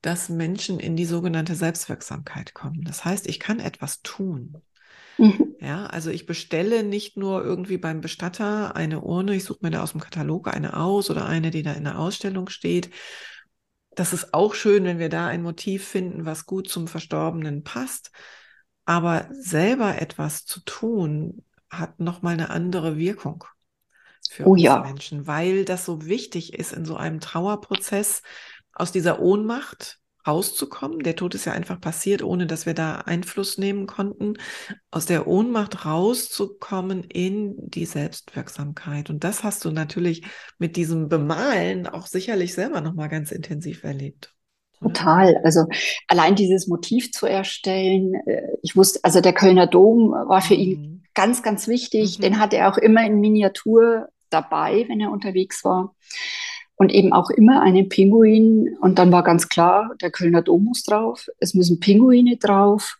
dass 0.00 0.30
Menschen 0.30 0.80
in 0.80 0.96
die 0.96 1.04
sogenannte 1.04 1.54
Selbstwirksamkeit 1.54 2.54
kommen. 2.54 2.84
Das 2.84 3.04
heißt, 3.04 3.26
ich 3.26 3.38
kann 3.38 3.60
etwas 3.60 4.00
tun. 4.00 4.62
Mhm. 5.18 5.56
Ja, 5.60 5.84
also 5.86 6.08
ich 6.08 6.24
bestelle 6.24 6.82
nicht 6.82 7.18
nur 7.18 7.44
irgendwie 7.44 7.76
beim 7.76 8.00
Bestatter 8.00 8.74
eine 8.76 9.02
Urne, 9.02 9.34
ich 9.34 9.44
suche 9.44 9.58
mir 9.60 9.70
da 9.70 9.82
aus 9.82 9.92
dem 9.92 10.00
Katalog 10.00 10.48
eine 10.48 10.78
aus 10.78 11.10
oder 11.10 11.26
eine, 11.26 11.50
die 11.50 11.62
da 11.62 11.72
in 11.72 11.84
der 11.84 11.98
Ausstellung 11.98 12.48
steht. 12.48 12.88
Das 13.90 14.14
ist 14.14 14.32
auch 14.32 14.54
schön, 14.54 14.84
wenn 14.84 14.98
wir 14.98 15.10
da 15.10 15.26
ein 15.26 15.42
Motiv 15.42 15.86
finden, 15.86 16.24
was 16.24 16.46
gut 16.46 16.70
zum 16.70 16.88
Verstorbenen 16.88 17.62
passt. 17.62 18.10
Aber 18.86 19.28
selber 19.32 20.00
etwas 20.00 20.46
zu 20.46 20.60
tun, 20.60 21.44
hat 21.70 22.00
nochmal 22.00 22.34
eine 22.34 22.50
andere 22.50 22.96
Wirkung 22.96 23.44
für 24.28 24.46
oh, 24.46 24.52
uns 24.52 24.62
ja. 24.62 24.80
Menschen, 24.80 25.26
weil 25.26 25.64
das 25.64 25.84
so 25.84 26.06
wichtig 26.06 26.54
ist 26.54 26.72
in 26.72 26.84
so 26.84 26.96
einem 26.96 27.20
Trauerprozess 27.20 28.22
aus 28.72 28.92
dieser 28.92 29.20
Ohnmacht 29.20 29.98
rauszukommen. 30.26 31.00
Der 31.00 31.16
Tod 31.16 31.34
ist 31.34 31.46
ja 31.46 31.52
einfach 31.52 31.80
passiert, 31.80 32.22
ohne 32.22 32.46
dass 32.46 32.66
wir 32.66 32.74
da 32.74 32.96
Einfluss 32.96 33.56
nehmen 33.56 33.86
konnten, 33.86 34.34
aus 34.90 35.06
der 35.06 35.26
Ohnmacht 35.26 35.86
rauszukommen 35.86 37.04
in 37.04 37.54
die 37.58 37.86
Selbstwirksamkeit. 37.86 39.10
Und 39.10 39.24
das 39.24 39.42
hast 39.42 39.64
du 39.64 39.70
natürlich 39.70 40.24
mit 40.58 40.76
diesem 40.76 41.08
Bemalen 41.08 41.86
auch 41.86 42.06
sicherlich 42.06 42.54
selber 42.54 42.80
nochmal 42.80 43.08
ganz 43.08 43.32
intensiv 43.32 43.84
erlebt. 43.84 44.34
Total. 44.80 45.40
Also 45.42 45.64
allein 46.06 46.36
dieses 46.36 46.68
Motiv 46.68 47.10
zu 47.10 47.26
erstellen, 47.26 48.14
äh, 48.26 48.42
ich 48.62 48.76
wusste, 48.76 49.00
also 49.02 49.20
der 49.20 49.32
Kölner 49.32 49.66
Dom 49.66 50.10
war 50.10 50.40
für 50.40 50.54
ihn 50.54 50.80
mhm 50.80 50.97
ganz, 51.18 51.42
ganz 51.42 51.66
wichtig. 51.66 52.18
Mhm. 52.18 52.22
Den 52.22 52.38
hatte 52.38 52.56
er 52.56 52.72
auch 52.72 52.78
immer 52.78 53.04
in 53.04 53.18
Miniatur 53.18 54.08
dabei, 54.30 54.84
wenn 54.86 55.00
er 55.00 55.10
unterwegs 55.10 55.64
war. 55.64 55.96
Und 56.76 56.92
eben 56.92 57.12
auch 57.12 57.30
immer 57.30 57.60
einen 57.60 57.88
Pinguin. 57.88 58.76
Und 58.80 59.00
dann 59.00 59.10
war 59.10 59.24
ganz 59.24 59.48
klar, 59.48 59.96
der 60.00 60.12
Kölner 60.12 60.42
Dom 60.42 60.62
muss 60.62 60.84
drauf. 60.84 61.26
Es 61.40 61.54
müssen 61.54 61.80
Pinguine 61.80 62.36
drauf. 62.36 62.98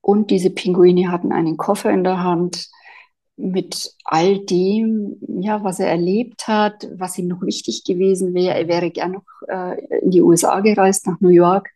Und 0.00 0.30
diese 0.30 0.50
Pinguine 0.50 1.10
hatten 1.10 1.32
einen 1.32 1.56
Koffer 1.56 1.90
in 1.90 2.04
der 2.04 2.22
Hand 2.22 2.68
mit 3.36 3.94
all 4.04 4.38
dem, 4.38 5.16
ja, 5.40 5.64
was 5.64 5.80
er 5.80 5.88
erlebt 5.88 6.46
hat, 6.46 6.88
was 6.94 7.18
ihm 7.18 7.26
noch 7.26 7.42
wichtig 7.42 7.82
gewesen 7.82 8.32
wäre. 8.32 8.56
Er 8.56 8.68
wäre 8.68 8.92
gern 8.92 9.12
noch 9.12 9.24
äh, 9.48 9.98
in 10.02 10.12
die 10.12 10.22
USA 10.22 10.60
gereist, 10.60 11.08
nach 11.08 11.20
New 11.20 11.30
York. 11.30 11.70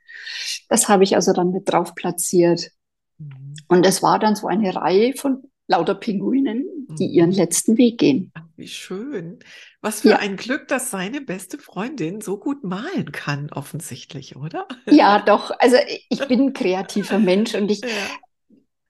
Das 0.68 0.88
habe 0.88 1.02
ich 1.02 1.16
also 1.16 1.32
dann 1.32 1.50
mit 1.50 1.68
drauf 1.68 1.96
platziert. 1.96 2.70
Mhm. 3.18 3.54
Und 3.66 3.84
es 3.84 4.04
war 4.04 4.20
dann 4.20 4.36
so 4.36 4.46
eine 4.46 4.72
Reihe 4.76 5.14
von 5.14 5.42
lauter 5.66 5.94
Pinguinen, 5.94 6.86
die 6.98 7.06
ihren 7.06 7.30
mhm. 7.30 7.36
letzten 7.36 7.78
Weg 7.78 7.98
gehen. 7.98 8.32
wie 8.56 8.68
schön. 8.68 9.38
Was 9.80 10.02
für 10.02 10.10
ja. 10.10 10.18
ein 10.18 10.36
Glück, 10.36 10.68
dass 10.68 10.90
seine 10.90 11.20
beste 11.20 11.58
Freundin 11.58 12.20
so 12.20 12.38
gut 12.38 12.64
malen 12.64 13.12
kann, 13.12 13.50
offensichtlich, 13.50 14.36
oder? 14.36 14.66
Ja, 14.86 15.20
doch. 15.20 15.50
Also 15.58 15.76
ich 16.08 16.26
bin 16.26 16.40
ein 16.40 16.52
kreativer 16.52 17.18
Mensch 17.18 17.54
und 17.54 17.70
ich 17.70 17.80
ja. 17.82 17.88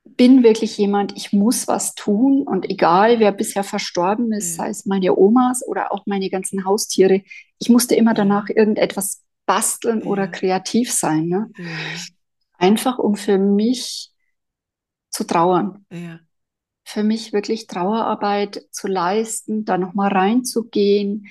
bin 0.05 0.43
wirklich 0.43 0.77
jemand, 0.77 1.17
ich 1.17 1.33
muss 1.33 1.69
was 1.69 1.95
tun 1.95 2.43
und 2.43 2.69
egal, 2.69 3.21
wer 3.21 3.33
bisher 3.33 3.65
verstorben 3.65 4.33
ist, 4.33 4.57
ja. 4.57 4.65
sei 4.65 4.71
es 4.71 4.87
meine 4.87 5.17
Omas 5.17 5.67
oder 5.67 5.93
auch 5.93 6.07
meine 6.07 6.29
ganzen 6.29 6.65
Haustiere, 6.65 7.23
ich 7.59 7.69
musste 7.69 7.95
immer 7.95 8.15
danach 8.15 8.49
irgendetwas 8.49 9.23
basteln 9.47 10.03
oder 10.03 10.27
kreativ 10.27 10.93
sein. 10.93 11.27
Ne? 11.27 11.51
Einfach 12.59 12.99
um 12.99 13.15
für 13.15 13.39
mich 13.39 14.11
zu 15.11 15.25
trauern. 15.25 15.85
Ja 15.93 16.19
für 16.85 17.03
mich 17.03 17.33
wirklich 17.33 17.67
Trauerarbeit 17.67 18.63
zu 18.71 18.87
leisten, 18.87 19.65
da 19.65 19.79
nochmal 19.79 20.13
reinzugehen, 20.13 21.27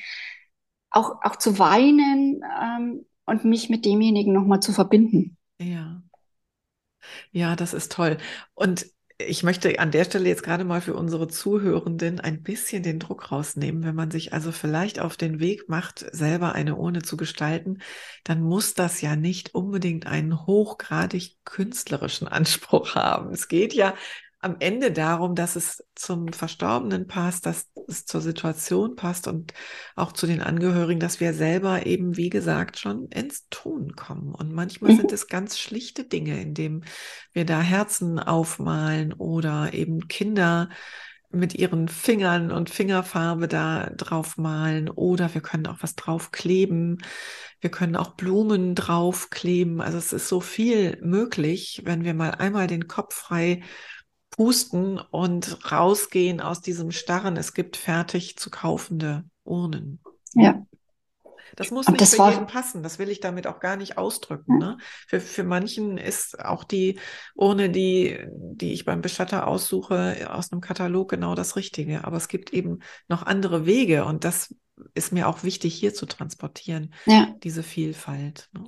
auch, 0.89 1.22
auch 1.24 1.36
zu 1.36 1.60
weinen 1.60 2.41
ähm, 2.62 3.05
und 3.25 3.45
mich 3.45 3.69
mit 3.69 3.86
demjenigen 3.86 4.33
nochmal 4.33 4.60
zu 4.60 4.74
verbinden. 4.74 5.38
Ja. 5.60 6.01
Ja, 7.31 7.55
das 7.55 7.74
ist 7.74 7.91
toll. 7.91 8.17
Und 8.53 8.86
ich 9.19 9.43
möchte 9.43 9.79
an 9.79 9.91
der 9.91 10.05
Stelle 10.05 10.27
jetzt 10.27 10.43
gerade 10.43 10.63
mal 10.63 10.81
für 10.81 10.95
unsere 10.95 11.27
Zuhörenden 11.27 12.19
ein 12.19 12.43
bisschen 12.43 12.83
den 12.83 13.00
Druck 13.00 13.31
rausnehmen. 13.31 13.83
Wenn 13.83 13.95
man 13.95 14.12
sich 14.12 14.33
also 14.33 14.51
vielleicht 14.51 15.00
auf 15.00 15.17
den 15.17 15.39
Weg 15.39 15.69
macht, 15.69 16.05
selber 16.12 16.53
eine 16.53 16.75
Urne 16.75 17.01
zu 17.01 17.15
gestalten, 17.15 17.79
dann 18.24 18.41
muss 18.41 18.74
das 18.74 19.01
ja 19.01 19.15
nicht 19.15 19.53
unbedingt 19.55 20.07
einen 20.07 20.45
hochgradig 20.45 21.38
künstlerischen 21.45 22.27
Anspruch 22.29 22.95
haben. 22.95 23.31
Es 23.33 23.48
geht 23.48 23.74
ja 23.74 23.93
am 24.43 24.57
Ende 24.59 24.91
darum, 24.91 25.35
dass 25.35 25.55
es 25.55 25.83
zum 25.95 26.33
Verstorbenen 26.33 27.07
passt, 27.07 27.45
dass 27.45 27.69
es 27.88 28.05
zur 28.05 28.19
Situation 28.19 28.95
passt 28.95 29.27
und 29.27 29.53
auch 29.95 30.12
zu 30.12 30.27
den 30.27 30.41
Angehörigen, 30.41 31.00
dass 31.00 31.21
wir 31.21 31.33
selber 31.33 31.85
eben, 31.85 32.17
wie 32.17 32.29
gesagt, 32.29 32.77
schon 32.77 33.07
ins 33.07 33.47
Tun 33.50 33.95
kommen. 33.95 34.35
Und 34.35 34.51
manchmal 34.51 34.91
mhm. 34.91 34.97
sind 34.97 35.12
es 35.13 35.27
ganz 35.27 35.57
schlichte 35.57 36.03
Dinge, 36.03 36.41
indem 36.41 36.83
wir 37.31 37.45
da 37.45 37.62
Herzen 37.62 38.19
aufmalen 38.19 39.13
oder 39.13 39.73
eben 39.73 40.09
Kinder 40.09 40.69
mit 41.31 41.55
ihren 41.55 41.88
Fingern 41.88 42.51
und 42.51 42.69
Fingerfarbe 42.69 43.47
da 43.47 43.89
drauf 43.95 44.38
malen 44.38 44.89
oder 44.89 45.33
wir 45.33 45.41
können 45.41 45.67
auch 45.67 45.77
was 45.81 45.95
draufkleben. 45.95 47.01
Wir 47.59 47.71
können 47.71 47.95
auch 47.95 48.15
Blumen 48.15 48.75
draufkleben. 48.75 49.81
Also 49.81 49.97
es 49.97 50.13
ist 50.13 50.27
so 50.27 50.41
viel 50.41 51.00
möglich, 51.01 51.81
wenn 51.85 52.03
wir 52.03 52.13
mal 52.13 52.31
einmal 52.31 52.67
den 52.67 52.88
Kopf 52.88 53.15
frei 53.15 53.63
pusten 54.35 54.99
und 54.99 55.71
rausgehen 55.71 56.41
aus 56.41 56.61
diesem 56.61 56.91
Starren. 56.91 57.37
Es 57.37 57.53
gibt 57.53 57.77
fertig 57.77 58.37
zu 58.37 58.49
kaufende 58.49 59.23
Urnen. 59.43 59.99
Ja. 60.33 60.65
Das 61.55 61.69
muss 61.69 61.87
nicht 61.87 62.01
das 62.01 62.15
für 62.15 62.29
jeden 62.31 62.47
passen. 62.47 62.81
Das 62.81 62.97
will 62.97 63.09
ich 63.09 63.19
damit 63.19 63.45
auch 63.45 63.59
gar 63.59 63.75
nicht 63.75 63.97
ausdrücken. 63.97 64.57
Ne? 64.57 64.77
Für, 65.07 65.19
für 65.19 65.43
manchen 65.43 65.97
ist 65.97 66.39
auch 66.43 66.63
die 66.63 66.99
Urne, 67.35 67.69
die, 67.69 68.25
die 68.31 68.73
ich 68.73 68.85
beim 68.85 69.01
Bestatter 69.01 69.47
aussuche, 69.47 70.27
aus 70.31 70.51
einem 70.51 70.61
Katalog 70.61 71.09
genau 71.09 71.35
das 71.35 71.55
Richtige. 71.55 72.05
Aber 72.05 72.17
es 72.17 72.27
gibt 72.27 72.53
eben 72.53 72.79
noch 73.07 73.23
andere 73.23 73.67
Wege 73.67 74.05
und 74.05 74.23
das 74.23 74.55
ist 74.95 75.13
mir 75.13 75.27
auch 75.27 75.43
wichtig, 75.43 75.75
hier 75.75 75.93
zu 75.93 76.07
transportieren, 76.07 76.93
ja. 77.05 77.35
diese 77.43 77.61
Vielfalt. 77.61 78.49
Ne? 78.53 78.63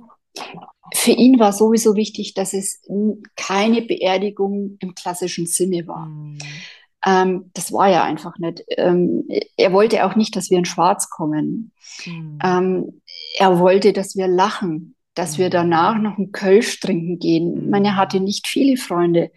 Für 0.94 1.12
ihn 1.12 1.38
war 1.38 1.52
sowieso 1.52 1.96
wichtig, 1.96 2.34
dass 2.34 2.52
es 2.52 2.82
keine 3.36 3.82
Beerdigung 3.82 4.76
im 4.80 4.94
klassischen 4.94 5.46
Sinne 5.46 5.86
war. 5.86 6.06
Mhm. 6.06 6.38
Ähm, 7.04 7.50
das 7.54 7.72
war 7.72 7.88
ja 7.88 8.04
einfach 8.04 8.38
nicht. 8.38 8.64
Ähm, 8.68 9.28
er 9.56 9.72
wollte 9.72 10.04
auch 10.04 10.16
nicht, 10.16 10.34
dass 10.36 10.50
wir 10.50 10.58
in 10.58 10.64
Schwarz 10.64 11.08
kommen. 11.08 11.72
Mhm. 12.04 12.38
Ähm, 12.44 13.00
er 13.38 13.58
wollte, 13.58 13.92
dass 13.92 14.16
wir 14.16 14.28
lachen, 14.28 14.96
dass 15.14 15.38
wir 15.38 15.48
danach 15.48 15.98
noch 15.98 16.18
einen 16.18 16.32
Kölsch 16.32 16.80
trinken 16.80 17.18
gehen. 17.18 17.64
Ich 17.64 17.70
meine, 17.70 17.88
er 17.88 17.96
hatte 17.96 18.20
nicht 18.20 18.46
viele 18.46 18.76
Freunde. 18.76 19.30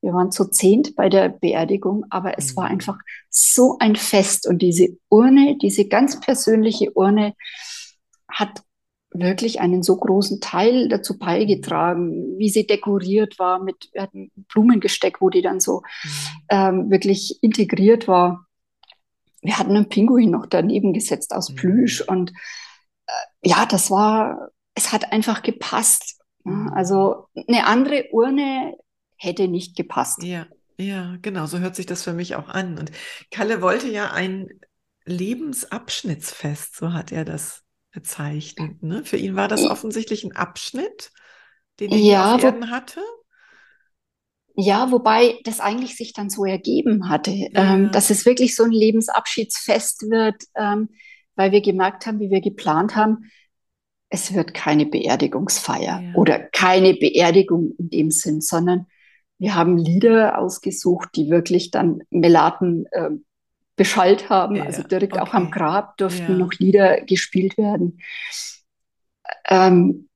Wir 0.00 0.12
waren 0.12 0.32
zu 0.32 0.46
zehnt 0.50 0.96
bei 0.96 1.08
der 1.08 1.28
Beerdigung, 1.28 2.04
aber 2.10 2.36
es 2.38 2.52
mhm. 2.52 2.56
war 2.56 2.64
einfach 2.66 2.98
so 3.30 3.76
ein 3.78 3.94
Fest. 3.94 4.48
Und 4.48 4.60
diese 4.60 4.98
Urne, 5.08 5.56
diese 5.62 5.86
ganz 5.86 6.18
persönliche 6.20 6.90
Urne, 6.92 7.34
hat 8.28 8.62
wirklich 9.14 9.60
einen 9.60 9.82
so 9.82 9.96
großen 9.96 10.40
Teil 10.40 10.88
dazu 10.88 11.18
beigetragen, 11.18 12.38
wie 12.38 12.48
sie 12.48 12.66
dekoriert 12.66 13.38
war 13.38 13.62
mit 13.62 13.90
wir 13.92 14.02
hatten 14.02 14.30
Blumengesteck, 14.52 15.20
wo 15.20 15.30
die 15.30 15.42
dann 15.42 15.60
so 15.60 15.82
mhm. 16.02 16.10
ähm, 16.48 16.90
wirklich 16.90 17.42
integriert 17.42 18.08
war. 18.08 18.46
Wir 19.40 19.58
hatten 19.58 19.76
einen 19.76 19.88
Pinguin 19.88 20.30
noch 20.30 20.46
daneben 20.46 20.92
gesetzt 20.92 21.34
aus 21.34 21.50
mhm. 21.50 21.56
Plüsch 21.56 22.00
und 22.00 22.32
äh, 23.06 23.48
ja, 23.48 23.66
das 23.66 23.90
war, 23.90 24.50
es 24.74 24.92
hat 24.92 25.12
einfach 25.12 25.42
gepasst. 25.42 26.20
Mhm. 26.44 26.72
Also 26.74 27.26
eine 27.48 27.66
andere 27.66 28.06
Urne 28.12 28.76
hätte 29.16 29.48
nicht 29.48 29.76
gepasst. 29.76 30.22
Ja, 30.22 30.46
ja, 30.78 31.16
genau, 31.22 31.46
so 31.46 31.58
hört 31.58 31.76
sich 31.76 31.86
das 31.86 32.02
für 32.02 32.12
mich 32.12 32.34
auch 32.34 32.48
an. 32.48 32.78
Und 32.78 32.90
Kalle 33.30 33.62
wollte 33.62 33.88
ja 33.88 34.10
ein 34.10 34.48
Lebensabschnittsfest, 35.04 36.76
so 36.76 36.92
hat 36.92 37.12
er 37.12 37.24
das 37.24 37.61
bezeichnet. 37.92 38.82
Ne? 38.82 39.04
Für 39.04 39.16
ihn 39.16 39.36
war 39.36 39.48
das 39.48 39.64
offensichtlich 39.64 40.24
ein 40.24 40.34
Abschnitt, 40.34 41.12
den 41.78 41.92
er 41.92 41.98
ja, 41.98 42.34
auf 42.34 42.42
Erden 42.42 42.70
hatte. 42.70 43.00
Ja, 44.54 44.90
wobei 44.90 45.38
das 45.44 45.60
eigentlich 45.60 45.96
sich 45.96 46.12
dann 46.12 46.28
so 46.28 46.44
ergeben 46.44 47.08
hatte, 47.08 47.30
ja. 47.30 47.48
ähm, 47.54 47.90
dass 47.90 48.10
es 48.10 48.26
wirklich 48.26 48.54
so 48.54 48.64
ein 48.64 48.70
Lebensabschiedsfest 48.70 50.10
wird, 50.10 50.42
ähm, 50.56 50.90
weil 51.36 51.52
wir 51.52 51.62
gemerkt 51.62 52.06
haben, 52.06 52.20
wie 52.20 52.30
wir 52.30 52.40
geplant 52.40 52.94
haben, 52.94 53.30
es 54.10 54.34
wird 54.34 54.52
keine 54.52 54.84
Beerdigungsfeier 54.84 56.02
ja. 56.02 56.14
oder 56.14 56.38
keine 56.38 56.92
Beerdigung 56.94 57.72
in 57.78 57.88
dem 57.88 58.10
Sinn, 58.10 58.42
sondern 58.42 58.86
wir 59.38 59.54
haben 59.54 59.78
Lieder 59.78 60.38
ausgesucht, 60.38 61.08
die 61.16 61.30
wirklich 61.30 61.70
dann 61.70 62.02
Melaten 62.10 62.84
äh, 62.92 63.10
beschallt 63.76 64.28
haben. 64.28 64.56
Ja, 64.56 64.64
also 64.64 64.82
direkt 64.82 65.14
okay. 65.14 65.22
auch 65.22 65.34
am 65.34 65.50
Grab 65.50 65.96
durften 65.96 66.32
ja. 66.32 66.38
noch 66.38 66.52
Lieder 66.54 67.00
gespielt 67.02 67.56
werden. 67.56 68.00
Ähm, 69.48 70.08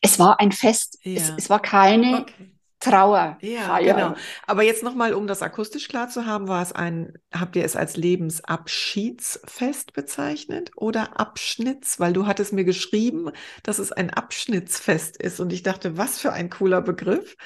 es 0.00 0.18
war 0.18 0.40
ein 0.40 0.52
Fest. 0.52 0.98
Ja. 1.02 1.20
Es, 1.20 1.32
es, 1.36 1.50
war 1.50 1.60
keine 1.60 2.22
okay. 2.22 2.50
Trauer. 2.80 3.36
Ja, 3.42 3.78
genau. 3.78 4.14
Aber 4.46 4.62
jetzt 4.62 4.82
nochmal, 4.82 5.12
um 5.12 5.26
das 5.26 5.42
akustisch 5.42 5.86
klar 5.88 6.08
zu 6.08 6.24
haben, 6.24 6.48
war 6.48 6.62
es 6.62 6.72
ein, 6.72 7.12
habt 7.32 7.54
ihr 7.54 7.64
es 7.64 7.76
als 7.76 7.98
Lebensabschiedsfest 7.98 9.92
bezeichnet 9.92 10.70
oder 10.76 11.20
Abschnitts? 11.20 12.00
Weil 12.00 12.14
du 12.14 12.26
hattest 12.26 12.54
mir 12.54 12.64
geschrieben, 12.64 13.32
dass 13.62 13.78
es 13.78 13.92
ein 13.92 14.08
Abschnittsfest 14.08 15.18
ist 15.18 15.40
und 15.40 15.52
ich 15.52 15.62
dachte, 15.62 15.98
was 15.98 16.18
für 16.18 16.32
ein 16.32 16.48
cooler 16.48 16.80
Begriff 16.80 17.36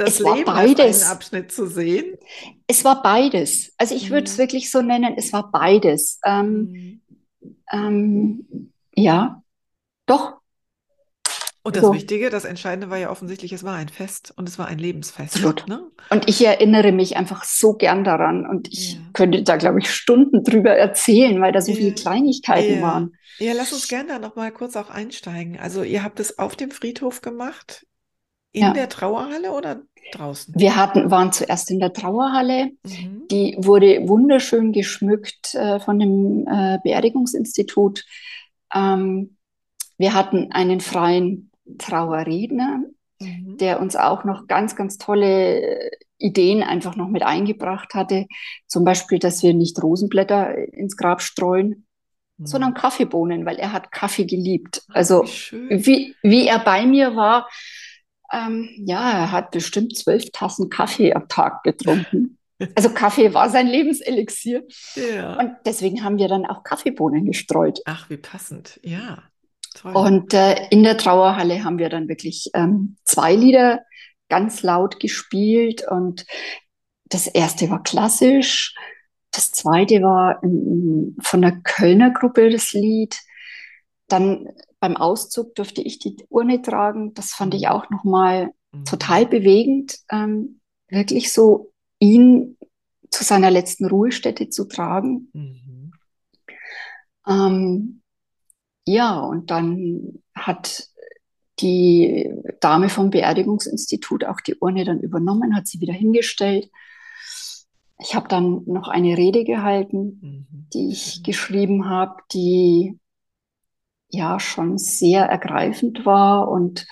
das 0.00 0.14
es 0.14 0.18
Leben 0.18 0.46
war 0.46 0.54
beides. 0.54 0.80
als 0.80 1.10
Abschnitt 1.10 1.52
zu 1.52 1.66
sehen? 1.66 2.16
Es 2.66 2.84
war 2.84 3.02
beides. 3.02 3.72
Also 3.76 3.94
ich 3.94 4.08
mhm. 4.08 4.14
würde 4.14 4.24
es 4.24 4.38
wirklich 4.38 4.70
so 4.70 4.82
nennen, 4.82 5.14
es 5.16 5.32
war 5.32 5.50
beides. 5.50 6.18
Ähm, 6.24 7.00
mhm. 7.40 7.56
ähm, 7.72 8.72
ja, 8.94 9.42
doch. 10.06 10.40
Und 11.62 11.76
das 11.76 11.82
so. 11.82 11.92
Wichtige, 11.92 12.30
das 12.30 12.46
Entscheidende 12.46 12.88
war 12.88 12.96
ja 12.96 13.10
offensichtlich, 13.10 13.52
es 13.52 13.64
war 13.64 13.76
ein 13.76 13.90
Fest 13.90 14.32
und 14.36 14.48
es 14.48 14.58
war 14.58 14.66
ein 14.66 14.78
Lebensfest. 14.78 15.36
Absolut. 15.36 15.68
Ne? 15.68 15.82
Und 16.08 16.26
ich 16.28 16.44
erinnere 16.44 16.90
mich 16.90 17.16
einfach 17.16 17.44
so 17.44 17.74
gern 17.74 18.02
daran 18.02 18.46
und 18.46 18.68
ich 18.72 18.94
ja. 18.94 19.00
könnte 19.12 19.42
da, 19.42 19.56
glaube 19.56 19.80
ich, 19.80 19.90
Stunden 19.90 20.42
drüber 20.42 20.70
erzählen, 20.70 21.38
weil 21.42 21.52
da 21.52 21.60
so 21.60 21.72
ja. 21.72 21.76
viele 21.76 21.92
Kleinigkeiten 21.92 22.76
ja. 22.76 22.82
waren. 22.82 23.12
Ja, 23.38 23.52
lass 23.52 23.74
uns 23.74 23.88
gerne 23.88 24.08
da 24.08 24.18
nochmal 24.18 24.52
kurz 24.52 24.74
auch 24.74 24.88
einsteigen. 24.88 25.58
Also 25.58 25.82
ihr 25.82 26.02
habt 26.02 26.18
es 26.18 26.38
auf 26.38 26.56
dem 26.56 26.70
Friedhof 26.70 27.20
gemacht, 27.20 27.86
in 28.52 28.74
der 28.74 28.88
Trauerhalle 28.88 29.52
oder 29.52 29.82
draußen? 30.12 30.54
Wir 30.56 30.76
hatten, 30.76 31.10
waren 31.10 31.32
zuerst 31.32 31.70
in 31.70 31.78
der 31.78 31.92
Trauerhalle. 31.92 32.72
Mhm. 32.84 33.28
Die 33.30 33.56
wurde 33.58 34.08
wunderschön 34.08 34.72
geschmückt 34.72 35.54
äh, 35.54 35.80
von 35.80 35.98
dem 35.98 36.46
äh, 36.46 36.78
Beerdigungsinstitut. 36.82 38.04
Ähm, 38.74 39.36
wir 39.98 40.14
hatten 40.14 40.50
einen 40.52 40.80
freien 40.80 41.50
Trauerredner, 41.78 42.80
mhm. 43.20 43.56
der 43.58 43.80
uns 43.80 43.96
auch 43.96 44.24
noch 44.24 44.46
ganz, 44.46 44.74
ganz 44.76 44.98
tolle 44.98 45.90
Ideen 46.18 46.62
einfach 46.62 46.96
noch 46.96 47.08
mit 47.08 47.22
eingebracht 47.22 47.94
hatte. 47.94 48.26
Zum 48.66 48.84
Beispiel, 48.84 49.18
dass 49.18 49.42
wir 49.42 49.54
nicht 49.54 49.82
Rosenblätter 49.82 50.56
ins 50.72 50.96
Grab 50.96 51.22
streuen, 51.22 51.86
mhm. 52.36 52.46
sondern 52.46 52.74
Kaffeebohnen, 52.74 53.46
weil 53.46 53.56
er 53.56 53.72
hat 53.72 53.92
Kaffee 53.92 54.26
geliebt. 54.26 54.82
Also 54.88 55.24
wie, 55.24 56.14
wie 56.22 56.46
er 56.46 56.58
bei 56.58 56.86
mir 56.86 57.16
war, 57.16 57.48
ähm, 58.32 58.68
ja, 58.86 59.10
er 59.10 59.32
hat 59.32 59.50
bestimmt 59.50 59.96
zwölf 59.96 60.30
Tassen 60.32 60.70
Kaffee 60.70 61.14
am 61.14 61.28
Tag 61.28 61.62
getrunken. 61.62 62.38
Also 62.74 62.90
Kaffee 62.90 63.32
war 63.32 63.48
sein 63.48 63.66
Lebenselixier. 63.66 64.62
Ja. 64.94 65.38
Und 65.38 65.56
deswegen 65.64 66.04
haben 66.04 66.18
wir 66.18 66.28
dann 66.28 66.44
auch 66.44 66.62
Kaffeebohnen 66.62 67.24
gestreut. 67.24 67.80
Ach, 67.86 68.10
wie 68.10 68.18
passend. 68.18 68.78
Ja. 68.82 69.22
Toll. 69.74 69.94
Und 69.94 70.34
äh, 70.34 70.66
in 70.68 70.82
der 70.82 70.98
Trauerhalle 70.98 71.64
haben 71.64 71.78
wir 71.78 71.88
dann 71.88 72.08
wirklich 72.08 72.50
ähm, 72.54 72.96
zwei 73.04 73.34
Lieder 73.34 73.80
ganz 74.28 74.62
laut 74.62 75.00
gespielt. 75.00 75.86
Und 75.88 76.26
das 77.06 77.26
erste 77.26 77.70
war 77.70 77.82
klassisch. 77.82 78.74
Das 79.30 79.52
zweite 79.52 80.02
war 80.02 80.42
in, 80.42 81.16
von 81.22 81.40
der 81.40 81.52
Kölner 81.62 82.10
Gruppe 82.10 82.50
das 82.50 82.72
Lied. 82.72 83.18
Dann 84.08 84.48
beim 84.80 84.96
Auszug 84.96 85.54
durfte 85.54 85.82
ich 85.82 85.98
die 85.98 86.16
Urne 86.28 86.62
tragen. 86.62 87.14
Das 87.14 87.32
fand 87.32 87.54
ich 87.54 87.62
mhm. 87.62 87.68
auch 87.68 87.90
nochmal 87.90 88.50
mhm. 88.72 88.84
total 88.84 89.26
bewegend, 89.26 89.98
ähm, 90.10 90.60
wirklich 90.88 91.32
so 91.32 91.72
ihn 91.98 92.56
zu 93.10 93.24
seiner 93.24 93.50
letzten 93.50 93.86
Ruhestätte 93.86 94.48
zu 94.48 94.66
tragen. 94.66 95.30
Mhm. 95.32 95.92
Ähm, 97.26 98.02
ja, 98.86 99.20
und 99.20 99.50
dann 99.50 100.22
hat 100.34 100.88
die 101.60 102.32
Dame 102.60 102.88
vom 102.88 103.10
Beerdigungsinstitut 103.10 104.24
auch 104.24 104.40
die 104.40 104.56
Urne 104.56 104.84
dann 104.84 105.00
übernommen, 105.00 105.54
hat 105.54 105.66
sie 105.66 105.80
wieder 105.80 105.92
hingestellt. 105.92 106.70
Ich 107.98 108.14
habe 108.14 108.28
dann 108.28 108.62
noch 108.64 108.88
eine 108.88 109.18
Rede 109.18 109.44
gehalten, 109.44 110.18
mhm. 110.22 110.68
die 110.72 110.88
ich 110.88 111.22
geschrieben 111.22 111.90
habe, 111.90 112.22
die 112.32 112.98
ja 114.10 114.40
schon 114.40 114.78
sehr 114.78 115.24
ergreifend 115.24 116.04
war 116.04 116.48
und 116.48 116.86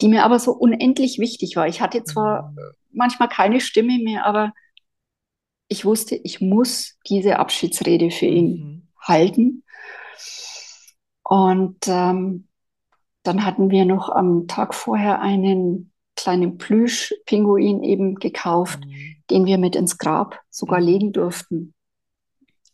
die 0.00 0.08
mir 0.08 0.24
aber 0.24 0.38
so 0.38 0.52
unendlich 0.52 1.18
wichtig 1.18 1.56
war. 1.56 1.66
Ich 1.68 1.80
hatte 1.80 2.04
zwar 2.04 2.50
mhm. 2.50 2.58
manchmal 2.92 3.28
keine 3.28 3.60
Stimme 3.60 3.98
mehr, 3.98 4.26
aber 4.26 4.52
ich 5.68 5.84
wusste, 5.84 6.16
ich 6.16 6.40
muss 6.40 6.98
diese 7.08 7.38
Abschiedsrede 7.38 8.10
für 8.10 8.26
ihn 8.26 8.52
mhm. 8.52 8.88
halten. 9.00 9.64
Und 11.22 11.78
ähm, 11.86 12.48
dann 13.22 13.44
hatten 13.44 13.70
wir 13.70 13.84
noch 13.84 14.10
am 14.10 14.46
Tag 14.46 14.74
vorher 14.74 15.20
einen 15.20 15.92
kleinen 16.16 16.58
Plüschpinguin 16.58 17.82
eben 17.82 18.16
gekauft, 18.16 18.80
mhm. 18.84 19.16
den 19.30 19.46
wir 19.46 19.58
mit 19.58 19.76
ins 19.76 19.98
Grab 19.98 20.40
sogar 20.50 20.80
mhm. 20.80 20.86
legen 20.86 21.12
durften. 21.12 21.74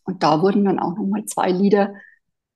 Und 0.04 0.22
da 0.22 0.42
wurden 0.42 0.64
dann 0.64 0.78
auch 0.78 0.96
nochmal 0.96 1.24
zwei 1.26 1.50
Lieder 1.50 1.94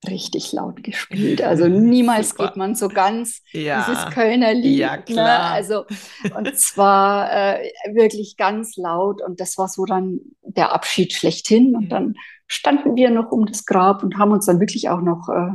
richtig 0.09 0.53
laut 0.53 0.83
gespielt. 0.83 1.43
Also 1.43 1.67
niemals 1.69 2.35
geht 2.35 2.57
man 2.57 2.75
so 2.75 2.89
ganz 2.89 3.43
ja. 3.53 3.85
dieses 3.89 4.07
Kölner 4.15 4.55
Lied. 4.55 4.79
Ja, 4.79 4.97
ne? 4.97 5.03
klar. 5.03 5.51
Also, 5.53 5.85
und 6.37 6.59
zwar 6.59 7.33
äh, 7.33 7.71
wirklich 7.93 8.37
ganz 8.37 8.77
laut. 8.77 9.23
Und 9.23 9.41
das 9.41 9.59
war 9.59 9.69
so 9.69 9.85
dann 9.85 10.21
der 10.43 10.73
Abschied 10.73 11.13
schlechthin. 11.13 11.75
Und 11.77 11.91
dann 11.91 12.15
standen 12.47 12.97
wir 12.97 13.11
noch 13.11 13.31
um 13.33 13.47
das 13.47 13.65
Grab 13.67 14.03
und 14.03 14.19
haben 14.19 14.33
uns 14.33 14.47
dann 14.47 14.61
wirklich 14.61 14.89
auch 14.89 15.01
noch 15.01 15.29
äh, 15.29 15.53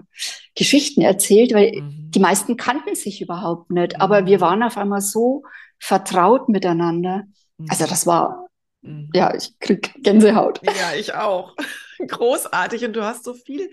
Geschichten 0.56 1.02
erzählt, 1.02 1.54
weil 1.54 1.82
mhm. 1.82 2.12
die 2.12 2.20
meisten 2.20 2.58
kannten 2.58 2.96
sich 2.96 3.22
überhaupt 3.22 3.72
nicht. 3.72 4.02
Aber 4.02 4.26
wir 4.26 4.38
mhm. 4.38 4.42
waren 4.42 4.64
auf 4.64 4.78
einmal 4.78 5.02
so 5.02 5.44
vertraut 5.80 6.50
miteinander. 6.50 7.24
Also 7.68 7.86
mhm. 7.86 7.90
das 7.90 8.08
war, 8.08 8.48
mhm. 8.82 9.10
ja, 9.14 9.34
ich 9.34 9.58
krieg 9.60 9.94
Gänsehaut. 10.02 10.62
Ja, 10.64 10.94
ich 10.98 11.14
auch. 11.14 11.56
Großartig. 12.08 12.86
Und 12.86 12.94
du 12.94 13.04
hast 13.04 13.24
so 13.24 13.34
viel 13.34 13.70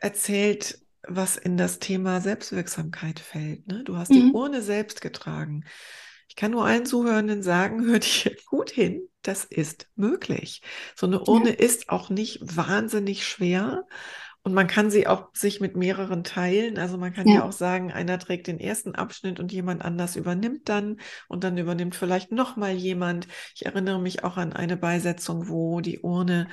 erzählt, 0.00 0.80
was 1.06 1.36
in 1.36 1.56
das 1.56 1.78
Thema 1.78 2.20
Selbstwirksamkeit 2.20 3.20
fällt. 3.20 3.66
Ne? 3.68 3.84
Du 3.84 3.96
hast 3.96 4.10
mhm. 4.10 4.14
die 4.14 4.32
Urne 4.32 4.62
selbst 4.62 5.00
getragen. 5.00 5.64
Ich 6.28 6.36
kann 6.36 6.50
nur 6.50 6.64
allen 6.64 6.86
Zuhörenden 6.86 7.42
sagen, 7.42 7.84
hört 7.86 8.04
hier 8.04 8.36
gut 8.46 8.70
hin, 8.70 9.08
das 9.22 9.44
ist 9.44 9.88
möglich. 9.94 10.62
So 10.96 11.06
eine 11.06 11.20
Urne 11.20 11.50
ja. 11.50 11.56
ist 11.56 11.88
auch 11.88 12.10
nicht 12.10 12.40
wahnsinnig 12.56 13.26
schwer 13.26 13.86
und 14.42 14.54
man 14.54 14.68
kann 14.68 14.90
sie 14.90 15.06
auch 15.06 15.28
sich 15.34 15.60
mit 15.60 15.76
mehreren 15.76 16.24
teilen. 16.24 16.78
Also 16.78 16.96
man 16.96 17.12
kann 17.12 17.28
ja. 17.28 17.36
ja 17.36 17.44
auch 17.44 17.52
sagen, 17.52 17.92
einer 17.92 18.18
trägt 18.18 18.46
den 18.46 18.58
ersten 18.58 18.94
Abschnitt 18.94 19.38
und 19.38 19.52
jemand 19.52 19.84
anders 19.84 20.16
übernimmt 20.16 20.68
dann 20.68 20.98
und 21.28 21.44
dann 21.44 21.58
übernimmt 21.58 21.94
vielleicht 21.94 22.32
noch 22.32 22.56
mal 22.56 22.72
jemand. 22.72 23.28
Ich 23.54 23.66
erinnere 23.66 24.00
mich 24.00 24.24
auch 24.24 24.38
an 24.38 24.54
eine 24.54 24.78
Beisetzung, 24.78 25.48
wo 25.48 25.80
die 25.80 26.00
Urne 26.00 26.48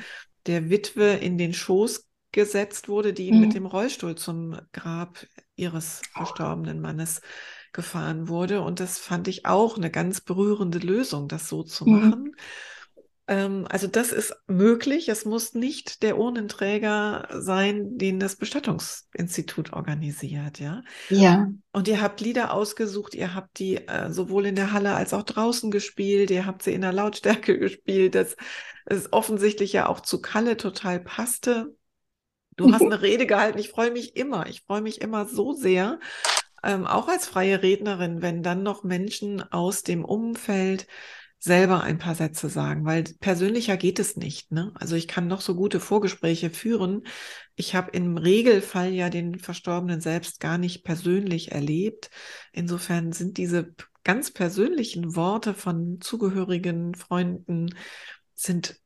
der 0.47 0.69
Witwe 0.69 1.13
in 1.13 1.37
den 1.37 1.53
Schoß 1.53 2.07
gesetzt 2.31 2.89
wurde, 2.89 3.13
die 3.13 3.31
mhm. 3.31 3.41
mit 3.41 3.53
dem 3.53 3.65
Rollstuhl 3.65 4.15
zum 4.15 4.59
Grab 4.73 5.25
ihres 5.55 6.01
verstorbenen 6.13 6.81
Mannes 6.81 7.21
gefahren 7.73 8.27
wurde. 8.27 8.61
Und 8.61 8.79
das 8.79 8.99
fand 8.99 9.27
ich 9.27 9.45
auch 9.45 9.77
eine 9.77 9.91
ganz 9.91 10.21
berührende 10.21 10.79
Lösung, 10.79 11.27
das 11.27 11.47
so 11.47 11.63
zu 11.63 11.85
mhm. 11.85 12.09
machen. 12.09 12.35
Ähm, 13.27 13.65
also 13.69 13.87
das 13.87 14.11
ist 14.11 14.35
möglich. 14.47 15.09
Es 15.09 15.25
muss 15.25 15.53
nicht 15.53 16.01
der 16.01 16.17
Urnenträger 16.17 17.27
sein, 17.31 17.97
den 17.97 18.19
das 18.19 18.37
Bestattungsinstitut 18.37 19.73
organisiert, 19.73 20.59
ja. 20.59 20.81
Ja. 21.09 21.49
Und 21.73 21.87
ihr 21.87 22.01
habt 22.01 22.21
Lieder 22.21 22.53
ausgesucht, 22.53 23.13
ihr 23.15 23.35
habt 23.35 23.59
die 23.59 23.75
äh, 23.87 24.11
sowohl 24.11 24.45
in 24.45 24.55
der 24.55 24.71
Halle 24.71 24.95
als 24.95 25.13
auch 25.13 25.23
draußen 25.23 25.71
gespielt, 25.71 26.31
ihr 26.31 26.45
habt 26.45 26.63
sie 26.63 26.73
in 26.73 26.81
der 26.81 26.93
Lautstärke 26.93 27.59
gespielt, 27.59 28.15
das 28.15 28.37
ist 28.85 29.11
offensichtlich 29.11 29.73
ja 29.73 29.89
auch 29.89 29.99
zu 29.99 30.21
Kalle 30.21 30.55
total 30.55 31.01
passte. 31.01 31.75
Du 32.57 32.73
hast 32.73 32.81
eine 32.83 33.01
Rede 33.01 33.25
gehalten. 33.25 33.59
Ich 33.59 33.69
freue 33.69 33.91
mich 33.91 34.15
immer. 34.17 34.47
Ich 34.47 34.61
freue 34.61 34.81
mich 34.81 35.01
immer 35.01 35.25
so 35.25 35.53
sehr, 35.53 35.99
ähm, 36.63 36.85
auch 36.85 37.07
als 37.07 37.27
freie 37.27 37.63
Rednerin, 37.63 38.21
wenn 38.21 38.43
dann 38.43 38.63
noch 38.63 38.83
Menschen 38.83 39.41
aus 39.51 39.83
dem 39.83 40.03
Umfeld 40.03 40.87
selber 41.39 41.83
ein 41.83 41.99
paar 41.99 42.15
Sätze 42.15 42.49
sagen, 42.49 42.83
weil 42.83 43.03
persönlicher 43.19 43.77
geht 43.77 43.99
es 43.99 44.17
nicht. 44.17 44.51
Ne? 44.51 44.71
Also 44.75 44.95
ich 44.95 45.07
kann 45.07 45.27
noch 45.27 45.41
so 45.41 45.55
gute 45.55 45.79
Vorgespräche 45.79 46.49
führen. 46.49 47.03
Ich 47.55 47.75
habe 47.75 47.91
im 47.91 48.17
Regelfall 48.17 48.91
ja 48.91 49.09
den 49.09 49.37
Verstorbenen 49.37 50.01
selbst 50.01 50.39
gar 50.39 50.57
nicht 50.57 50.83
persönlich 50.83 51.51
erlebt. 51.51 52.09
Insofern 52.53 53.11
sind 53.13 53.37
diese 53.37 53.73
ganz 54.03 54.31
persönlichen 54.31 55.15
Worte 55.15 55.53
von 55.53 56.01
Zugehörigen, 56.01 56.95
Freunden, 56.95 57.75
sind 58.33 58.79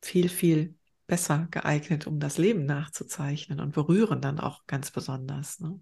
viel, 0.00 0.28
viel 0.28 0.76
besser 1.10 1.48
geeignet, 1.50 2.06
um 2.06 2.20
das 2.20 2.38
Leben 2.38 2.64
nachzuzeichnen 2.64 3.58
und 3.58 3.72
berühren 3.72 4.20
dann 4.20 4.38
auch 4.38 4.60
ganz 4.68 4.92
besonders. 4.92 5.58
Ne? 5.58 5.80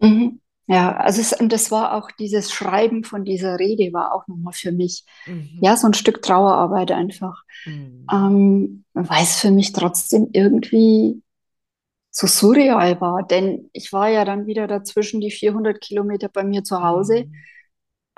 Mhm. 0.00 0.40
Ja, 0.66 0.96
also 0.96 1.20
es, 1.22 1.32
und 1.32 1.50
das 1.50 1.70
war 1.70 1.94
auch 1.94 2.10
dieses 2.10 2.52
Schreiben 2.52 3.04
von 3.04 3.24
dieser 3.24 3.58
Rede 3.58 3.92
war 3.92 4.14
auch 4.14 4.28
nochmal 4.28 4.52
für 4.52 4.70
mich, 4.70 5.04
mhm. 5.26 5.58
ja, 5.60 5.76
so 5.76 5.86
ein 5.86 5.94
Stück 5.94 6.20
Trauerarbeit 6.22 6.92
einfach, 6.92 7.42
mhm. 7.64 8.06
ähm, 8.12 8.84
weil 8.92 9.22
es 9.22 9.40
für 9.40 9.50
mich 9.50 9.72
trotzdem 9.72 10.28
irgendwie 10.32 11.22
so 12.10 12.26
surreal 12.26 13.00
war, 13.00 13.26
denn 13.26 13.70
ich 13.72 13.92
war 13.92 14.08
ja 14.08 14.24
dann 14.24 14.46
wieder 14.46 14.66
dazwischen 14.66 15.20
die 15.20 15.30
400 15.30 15.80
Kilometer 15.80 16.28
bei 16.28 16.44
mir 16.44 16.64
zu 16.64 16.82
Hause 16.82 17.24
mhm. 17.24 17.34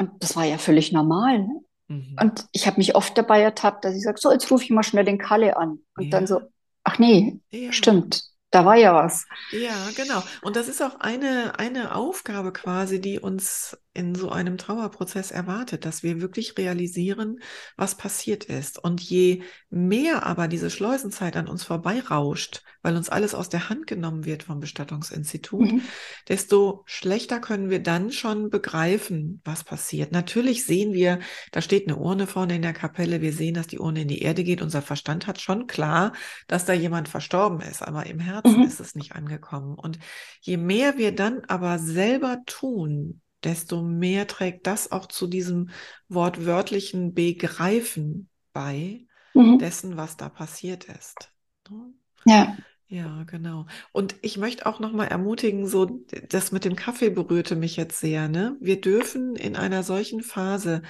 und 0.00 0.10
das 0.20 0.34
war 0.36 0.44
ja 0.44 0.58
völlig 0.58 0.92
normal. 0.92 1.46
Mhm. 1.88 2.16
Und 2.20 2.46
ich 2.52 2.66
habe 2.66 2.78
mich 2.78 2.94
oft 2.94 3.16
dabei 3.16 3.40
ertappt, 3.42 3.84
dass 3.84 3.94
ich 3.94 4.02
sage, 4.02 4.18
so, 4.20 4.32
jetzt 4.32 4.50
rufe 4.50 4.64
ich 4.64 4.70
mal 4.70 4.82
schnell 4.82 5.04
den 5.04 5.18
Kalle 5.18 5.56
an. 5.56 5.80
Und 5.96 6.04
ja. 6.04 6.10
dann 6.10 6.26
so, 6.26 6.40
ach 6.84 6.98
nee, 6.98 7.40
ja. 7.50 7.72
stimmt, 7.72 8.24
da 8.50 8.64
war 8.64 8.76
ja 8.76 8.94
was. 8.94 9.26
Ja, 9.52 9.74
genau. 9.96 10.22
Und 10.42 10.56
das 10.56 10.68
ist 10.68 10.82
auch 10.82 11.00
eine, 11.00 11.58
eine 11.58 11.94
Aufgabe 11.94 12.52
quasi, 12.52 13.00
die 13.00 13.18
uns 13.20 13.76
in 13.96 14.14
so 14.14 14.30
einem 14.30 14.58
Trauerprozess 14.58 15.30
erwartet, 15.30 15.84
dass 15.84 16.02
wir 16.02 16.20
wirklich 16.20 16.56
realisieren, 16.58 17.40
was 17.76 17.96
passiert 17.96 18.44
ist. 18.44 18.78
Und 18.82 19.00
je 19.00 19.42
mehr 19.70 20.26
aber 20.26 20.48
diese 20.48 20.70
Schleusenzeit 20.70 21.36
an 21.36 21.48
uns 21.48 21.64
vorbeirauscht, 21.64 22.62
weil 22.82 22.96
uns 22.96 23.08
alles 23.08 23.34
aus 23.34 23.48
der 23.48 23.68
Hand 23.68 23.86
genommen 23.86 24.26
wird 24.26 24.44
vom 24.44 24.60
Bestattungsinstitut, 24.60 25.72
mhm. 25.72 25.82
desto 26.28 26.82
schlechter 26.84 27.40
können 27.40 27.70
wir 27.70 27.82
dann 27.82 28.12
schon 28.12 28.50
begreifen, 28.50 29.40
was 29.44 29.64
passiert. 29.64 30.12
Natürlich 30.12 30.66
sehen 30.66 30.92
wir, 30.92 31.18
da 31.52 31.62
steht 31.62 31.88
eine 31.88 31.96
Urne 31.96 32.26
vorne 32.26 32.56
in 32.56 32.62
der 32.62 32.74
Kapelle, 32.74 33.22
wir 33.22 33.32
sehen, 33.32 33.54
dass 33.54 33.66
die 33.66 33.78
Urne 33.78 34.02
in 34.02 34.08
die 34.08 34.22
Erde 34.22 34.44
geht. 34.44 34.60
Unser 34.62 34.82
Verstand 34.82 35.26
hat 35.26 35.40
schon 35.40 35.66
klar, 35.66 36.12
dass 36.48 36.66
da 36.66 36.74
jemand 36.74 37.08
verstorben 37.08 37.60
ist, 37.60 37.82
aber 37.82 38.06
im 38.06 38.20
Herzen 38.20 38.58
mhm. 38.58 38.66
ist 38.66 38.80
es 38.80 38.94
nicht 38.94 39.16
angekommen. 39.16 39.74
Und 39.74 39.98
je 40.40 40.58
mehr 40.58 40.98
wir 40.98 41.14
dann 41.14 41.42
aber 41.48 41.78
selber 41.78 42.42
tun, 42.46 43.20
desto 43.46 43.82
mehr 43.82 44.26
trägt 44.26 44.66
das 44.66 44.92
auch 44.92 45.06
zu 45.06 45.26
diesem 45.26 45.70
wortwörtlichen 46.08 47.14
Begreifen 47.14 48.28
bei 48.52 49.06
mhm. 49.32 49.58
dessen, 49.58 49.96
was 49.96 50.16
da 50.16 50.28
passiert 50.28 50.84
ist. 50.84 51.32
Ne? 51.70 51.94
Ja. 52.26 52.56
Ja, 52.88 53.24
genau. 53.24 53.66
Und 53.90 54.14
ich 54.22 54.36
möchte 54.36 54.64
auch 54.64 54.78
nochmal 54.78 55.08
ermutigen, 55.08 55.66
so, 55.66 56.04
das 56.28 56.52
mit 56.52 56.64
dem 56.64 56.76
Kaffee 56.76 57.10
berührte 57.10 57.56
mich 57.56 57.74
jetzt 57.74 57.98
sehr, 57.98 58.28
ne? 58.28 58.56
Wir 58.60 58.80
dürfen 58.80 59.34
in 59.34 59.56
einer 59.56 59.82
solchen 59.82 60.22
Phase 60.22 60.82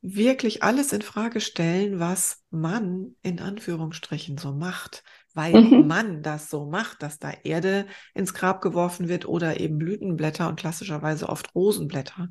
wirklich 0.00 0.62
alles 0.62 0.94
in 0.94 1.02
Frage 1.02 1.42
stellen, 1.42 1.98
was 1.98 2.42
man 2.50 3.14
in 3.20 3.40
Anführungsstrichen 3.40 4.38
so 4.38 4.52
macht 4.52 5.04
weil 5.34 5.60
mhm. 5.60 5.86
man 5.86 6.22
das 6.22 6.48
so 6.48 6.66
macht, 6.66 7.02
dass 7.02 7.18
da 7.18 7.32
Erde 7.42 7.86
ins 8.14 8.34
Grab 8.34 8.60
geworfen 8.62 9.08
wird 9.08 9.26
oder 9.26 9.60
eben 9.60 9.78
Blütenblätter 9.78 10.48
und 10.48 10.58
klassischerweise 10.58 11.28
oft 11.28 11.54
Rosenblätter. 11.54 12.30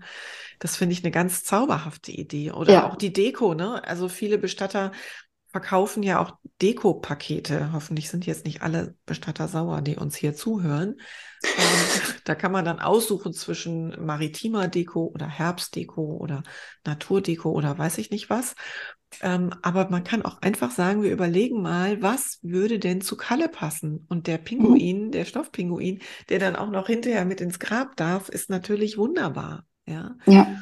Das 0.59 0.77
finde 0.77 0.93
ich 0.93 1.03
eine 1.03 1.11
ganz 1.11 1.43
zauberhafte 1.43 2.11
Idee. 2.11 2.51
Oder 2.51 2.73
ja. 2.73 2.89
auch 2.89 2.95
die 2.95 3.13
Deko, 3.13 3.53
ne? 3.53 3.83
Also 3.85 4.07
viele 4.07 4.37
Bestatter 4.37 4.91
verkaufen 5.53 6.01
ja 6.01 6.19
auch 6.19 6.33
Deko-Pakete. 6.61 7.71
Hoffentlich 7.73 8.09
sind 8.09 8.25
jetzt 8.25 8.43
nicht 8.43 8.63
alle 8.63 8.95
Bestatter 9.05 9.47
sauer, 9.47 9.81
die 9.81 9.95
uns 9.95 10.15
hier 10.15 10.33
zuhören. 10.33 10.95
Und 11.43 12.21
da 12.25 12.33
kann 12.33 12.51
man 12.51 12.65
dann 12.65 12.79
aussuchen 12.79 13.33
zwischen 13.33 14.03
maritimer 14.03 14.67
Deko 14.67 15.11
oder 15.13 15.27
Herbstdeko 15.27 16.17
oder 16.17 16.41
Naturdeko 16.85 17.51
oder 17.51 17.77
weiß 17.77 17.99
ich 17.99 18.09
nicht 18.09 18.31
was. 18.31 18.55
Ähm, 19.21 19.53
aber 19.61 19.91
man 19.91 20.03
kann 20.03 20.23
auch 20.23 20.41
einfach 20.41 20.71
sagen, 20.71 21.03
wir 21.03 21.11
überlegen 21.11 21.61
mal, 21.61 22.01
was 22.01 22.39
würde 22.41 22.79
denn 22.79 23.01
zu 23.01 23.15
Kalle 23.15 23.47
passen? 23.47 24.07
Und 24.09 24.25
der 24.25 24.39
Pinguin, 24.39 25.07
mhm. 25.07 25.11
der 25.11 25.25
Stoffpinguin, 25.25 26.01
der 26.29 26.39
dann 26.39 26.55
auch 26.55 26.71
noch 26.71 26.87
hinterher 26.87 27.25
mit 27.25 27.41
ins 27.41 27.59
Grab 27.59 27.95
darf, 27.95 28.27
ist 28.27 28.49
natürlich 28.49 28.97
wunderbar. 28.97 29.65
Ja. 29.85 30.15
ja. 30.25 30.61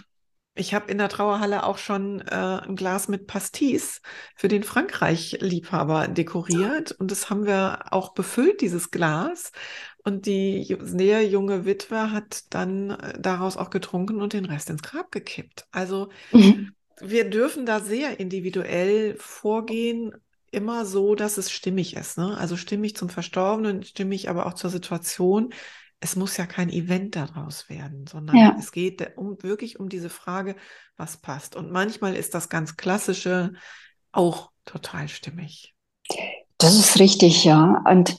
Ich 0.53 0.73
habe 0.73 0.91
in 0.91 0.97
der 0.97 1.07
Trauerhalle 1.07 1.65
auch 1.65 1.77
schon 1.77 2.19
äh, 2.21 2.35
ein 2.35 2.75
Glas 2.75 3.07
mit 3.07 3.25
Pastis 3.25 4.01
für 4.35 4.49
den 4.49 4.63
Frankreich-Liebhaber 4.63 6.09
dekoriert. 6.09 6.91
Und 6.91 7.09
das 7.09 7.29
haben 7.29 7.45
wir 7.45 7.85
auch 7.91 8.13
befüllt, 8.13 8.61
dieses 8.61 8.91
Glas. 8.91 9.51
Und 10.03 10.25
die 10.25 10.77
sehr 10.81 11.25
junge 11.25 11.65
Witwe 11.65 12.11
hat 12.11 12.53
dann 12.53 12.91
äh, 12.91 13.19
daraus 13.19 13.55
auch 13.55 13.69
getrunken 13.69 14.21
und 14.21 14.33
den 14.33 14.45
Rest 14.45 14.69
ins 14.69 14.83
Grab 14.83 15.11
gekippt. 15.11 15.67
Also 15.71 16.09
mhm 16.31 16.73
wir 17.01 17.29
dürfen 17.29 17.65
da 17.65 17.79
sehr 17.79 18.19
individuell 18.19 19.15
vorgehen, 19.17 20.13
immer 20.51 20.85
so, 20.85 21.15
dass 21.15 21.37
es 21.37 21.51
stimmig 21.51 21.95
ist. 21.95 22.17
Ne? 22.17 22.37
Also 22.37 22.57
stimmig 22.57 22.95
zum 22.95 23.09
Verstorbenen, 23.09 23.83
stimmig 23.83 24.29
aber 24.29 24.45
auch 24.45 24.53
zur 24.53 24.69
Situation. 24.69 25.53
Es 26.03 26.15
muss 26.15 26.35
ja 26.35 26.45
kein 26.45 26.69
Event 26.69 27.15
daraus 27.15 27.69
werden, 27.69 28.05
sondern 28.07 28.35
ja. 28.35 28.55
es 28.59 28.71
geht 28.71 29.17
um, 29.17 29.41
wirklich 29.41 29.79
um 29.79 29.87
diese 29.87 30.09
Frage, 30.09 30.55
was 30.97 31.17
passt. 31.17 31.55
Und 31.55 31.71
manchmal 31.71 32.15
ist 32.15 32.33
das 32.33 32.49
ganz 32.49 32.75
Klassische 32.75 33.53
auch 34.11 34.51
total 34.65 35.07
stimmig. 35.07 35.73
Das 36.57 36.75
ist 36.75 36.99
richtig, 36.99 37.45
ja. 37.45 37.83
Und 37.87 38.17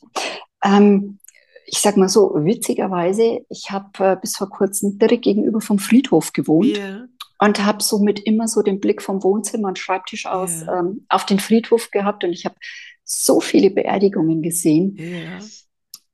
ähm, 0.64 1.18
ich 1.66 1.80
sag 1.80 1.96
mal 1.96 2.08
so, 2.08 2.32
witzigerweise, 2.34 3.44
ich 3.50 3.70
habe 3.70 4.12
äh, 4.12 4.16
bis 4.16 4.36
vor 4.36 4.48
kurzem 4.48 4.98
direkt 4.98 5.24
gegenüber 5.24 5.60
vom 5.60 5.78
Friedhof 5.78 6.32
gewohnt. 6.32 6.76
Yeah 6.76 7.08
und 7.42 7.64
habe 7.64 7.82
somit 7.82 8.20
immer 8.20 8.46
so 8.46 8.62
den 8.62 8.78
Blick 8.78 9.02
vom 9.02 9.24
Wohnzimmer 9.24 9.66
und 9.66 9.78
Schreibtisch 9.78 10.26
aus 10.26 10.62
yeah. 10.62 10.78
ähm, 10.78 11.04
auf 11.08 11.26
den 11.26 11.40
Friedhof 11.40 11.90
gehabt 11.90 12.22
und 12.22 12.30
ich 12.30 12.44
habe 12.44 12.54
so 13.02 13.40
viele 13.40 13.70
Beerdigungen 13.70 14.42
gesehen. 14.42 14.96
Yeah. 14.96 15.40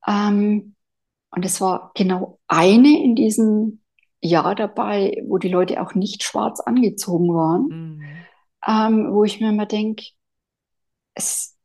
Ähm, 0.07 0.75
und 1.31 1.45
es 1.45 1.61
war 1.61 1.93
genau 1.95 2.39
eine 2.47 3.03
in 3.03 3.15
diesem 3.15 3.81
Jahr 4.21 4.55
dabei, 4.55 5.23
wo 5.27 5.39
die 5.39 5.49
Leute 5.49 5.81
auch 5.83 5.95
nicht 5.95 6.23
schwarz 6.23 6.61
angezogen 6.61 7.29
waren, 7.35 7.67
mhm. 7.69 8.03
ähm, 8.67 9.13
wo 9.13 9.25
ich 9.25 9.41
mir 9.41 9.51
immer 9.51 9.67
denke, 9.67 10.05
es, 11.15 11.57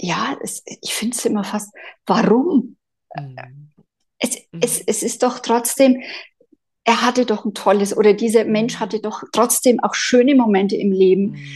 ja, 0.00 0.36
es, 0.42 0.62
ich 0.64 0.94
finde 0.94 1.16
es 1.16 1.24
immer 1.24 1.44
fast, 1.44 1.72
warum? 2.06 2.76
Mhm. 3.16 3.70
Es, 4.18 4.36
mhm. 4.52 4.60
es, 4.62 4.80
es 4.80 5.02
ist 5.02 5.22
doch 5.22 5.38
trotzdem, 5.38 6.00
er 6.84 7.02
hatte 7.02 7.26
doch 7.26 7.44
ein 7.44 7.54
tolles, 7.54 7.96
oder 7.96 8.14
dieser 8.14 8.44
Mensch 8.44 8.80
hatte 8.80 9.00
doch 9.00 9.22
trotzdem 9.32 9.80
auch 9.80 9.94
schöne 9.94 10.34
Momente 10.34 10.76
im 10.76 10.92
Leben. 10.92 11.32
Mhm. 11.32 11.46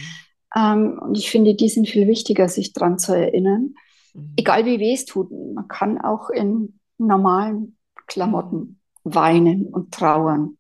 Ähm, 0.57 0.99
und 1.01 1.19
ich 1.19 1.31
finde, 1.31 1.55
die 1.55 1.69
sind 1.69 1.89
viel 1.89 2.07
wichtiger, 2.07 2.49
sich 2.49 2.73
dran 2.73 2.99
zu 2.99 3.15
erinnern. 3.15 3.75
Mhm. 4.13 4.35
Egal 4.37 4.67
wie 4.67 4.79
weh 4.79 4.93
es 4.93 5.07
tut, 5.07 5.31
man 5.31 5.67
kann 5.67 6.01
auch 6.01 6.31
in 6.31 6.79
normalen 6.99 7.77
Klamotten 8.07 8.81
weinen 9.05 9.67
und 9.67 9.93
trauern. 9.93 10.59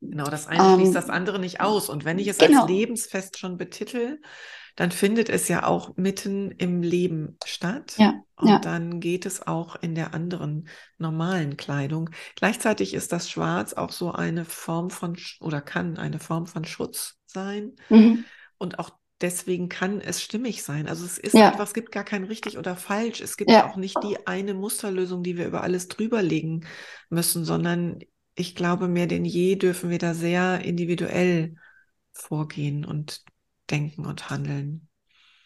Genau, 0.00 0.24
das 0.24 0.46
eine 0.46 0.74
schließt 0.74 0.88
ähm, 0.88 0.94
das 0.94 1.10
andere 1.10 1.38
nicht 1.38 1.60
aus. 1.60 1.88
Und 1.88 2.04
wenn 2.04 2.18
ich 2.18 2.28
es 2.28 2.38
genau. 2.38 2.62
als 2.62 2.70
lebensfest 2.70 3.38
schon 3.38 3.56
betitel, 3.56 4.20
dann 4.76 4.90
findet 4.90 5.30
es 5.30 5.48
ja 5.48 5.64
auch 5.64 5.96
mitten 5.96 6.50
im 6.50 6.82
Leben 6.82 7.38
statt. 7.44 7.94
Ja, 7.96 8.22
und 8.36 8.48
ja. 8.48 8.58
dann 8.58 9.00
geht 9.00 9.24
es 9.24 9.46
auch 9.46 9.76
in 9.76 9.94
der 9.94 10.12
anderen 10.12 10.68
normalen 10.98 11.56
Kleidung. 11.56 12.10
Gleichzeitig 12.36 12.92
ist 12.92 13.10
das 13.10 13.30
Schwarz 13.30 13.72
auch 13.72 13.90
so 13.90 14.12
eine 14.12 14.44
Form 14.44 14.90
von 14.90 15.16
oder 15.40 15.62
kann 15.62 15.96
eine 15.96 16.18
Form 16.18 16.46
von 16.46 16.66
Schutz 16.66 17.18
sein. 17.26 17.72
Mhm. 17.88 18.24
Und 18.58 18.78
auch 18.78 18.90
deswegen 19.20 19.68
kann 19.68 20.00
es 20.00 20.22
stimmig 20.22 20.62
sein. 20.62 20.88
Also 20.88 21.04
es 21.04 21.18
ist 21.18 21.34
ja. 21.34 21.50
einfach, 21.50 21.64
es 21.64 21.74
gibt 21.74 21.92
gar 21.92 22.04
kein 22.04 22.24
richtig 22.24 22.58
oder 22.58 22.76
falsch. 22.76 23.20
Es 23.20 23.36
gibt 23.36 23.50
ja. 23.50 23.70
auch 23.70 23.76
nicht 23.76 23.96
die 24.02 24.26
eine 24.26 24.54
Musterlösung, 24.54 25.22
die 25.22 25.36
wir 25.36 25.46
über 25.46 25.62
alles 25.62 25.88
drüberlegen 25.88 26.66
müssen, 27.08 27.44
sondern 27.44 28.00
ich 28.34 28.54
glaube, 28.54 28.88
mehr 28.88 29.06
denn 29.06 29.24
je 29.24 29.56
dürfen 29.56 29.90
wir 29.90 29.98
da 29.98 30.14
sehr 30.14 30.62
individuell 30.64 31.56
vorgehen 32.12 32.84
und 32.84 33.22
denken 33.70 34.06
und 34.06 34.30
handeln. 34.30 34.88